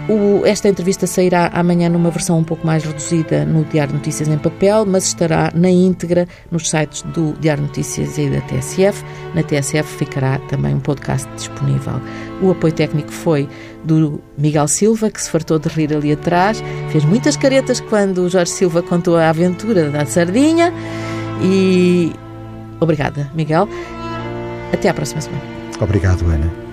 o, 0.10 0.44
esta 0.46 0.68
entrevista 0.68 1.06
sairá 1.06 1.52
amanhã 1.54 1.88
numa 1.88 2.10
versão 2.10 2.40
um 2.40 2.44
pouco 2.44 2.66
mais 2.66 2.84
reduzida 2.84 3.46
no 3.46 3.64
Diário 3.66 3.94
Notícias 3.94 4.28
em 4.28 4.38
papel, 4.38 4.86
mas 4.86 5.06
estará 5.06 5.52
na 5.54 5.70
íntegra 5.70 6.28
nos 6.50 6.70
sites 6.70 7.04
do 7.04 7.34
Diário 7.34 7.64
Notícias 7.64 8.18
e 8.18 8.28
da 8.28 8.42
TSF. 8.42 9.04
Na 9.36 9.44
TSF 9.44 9.98
ficará 9.98 10.40
também 10.50 10.74
um 10.74 10.80
podcast 10.80 11.30
disponível. 11.36 12.02
O 12.42 12.50
apoio 12.50 12.74
técnico 12.74 13.12
foi 13.12 13.48
do 13.84 14.20
Miguel 14.36 14.68
Silva, 14.68 15.12
que 15.12 15.22
se 15.22 15.30
fartou 15.30 15.60
de 15.60 15.70
rir 15.70 15.94
ali 15.94 16.12
atrás. 16.12 16.64
Fez 16.92 17.06
muitas 17.06 17.38
caretas 17.38 17.80
quando 17.80 18.24
o 18.24 18.30
Jorge 18.30 18.52
Silva 18.52 18.82
contou 18.82 19.16
a 19.16 19.30
aventura 19.30 19.90
da 19.92 20.06
sardinha. 20.08 20.74
E 21.42 22.12
obrigada, 22.80 23.30
Miguel. 23.36 23.70
Até 24.74 24.90
à 24.90 24.94
próxima 24.94 25.22
semana. 25.22 25.44
Obrigado, 25.80 26.26
Ana. 26.26 26.69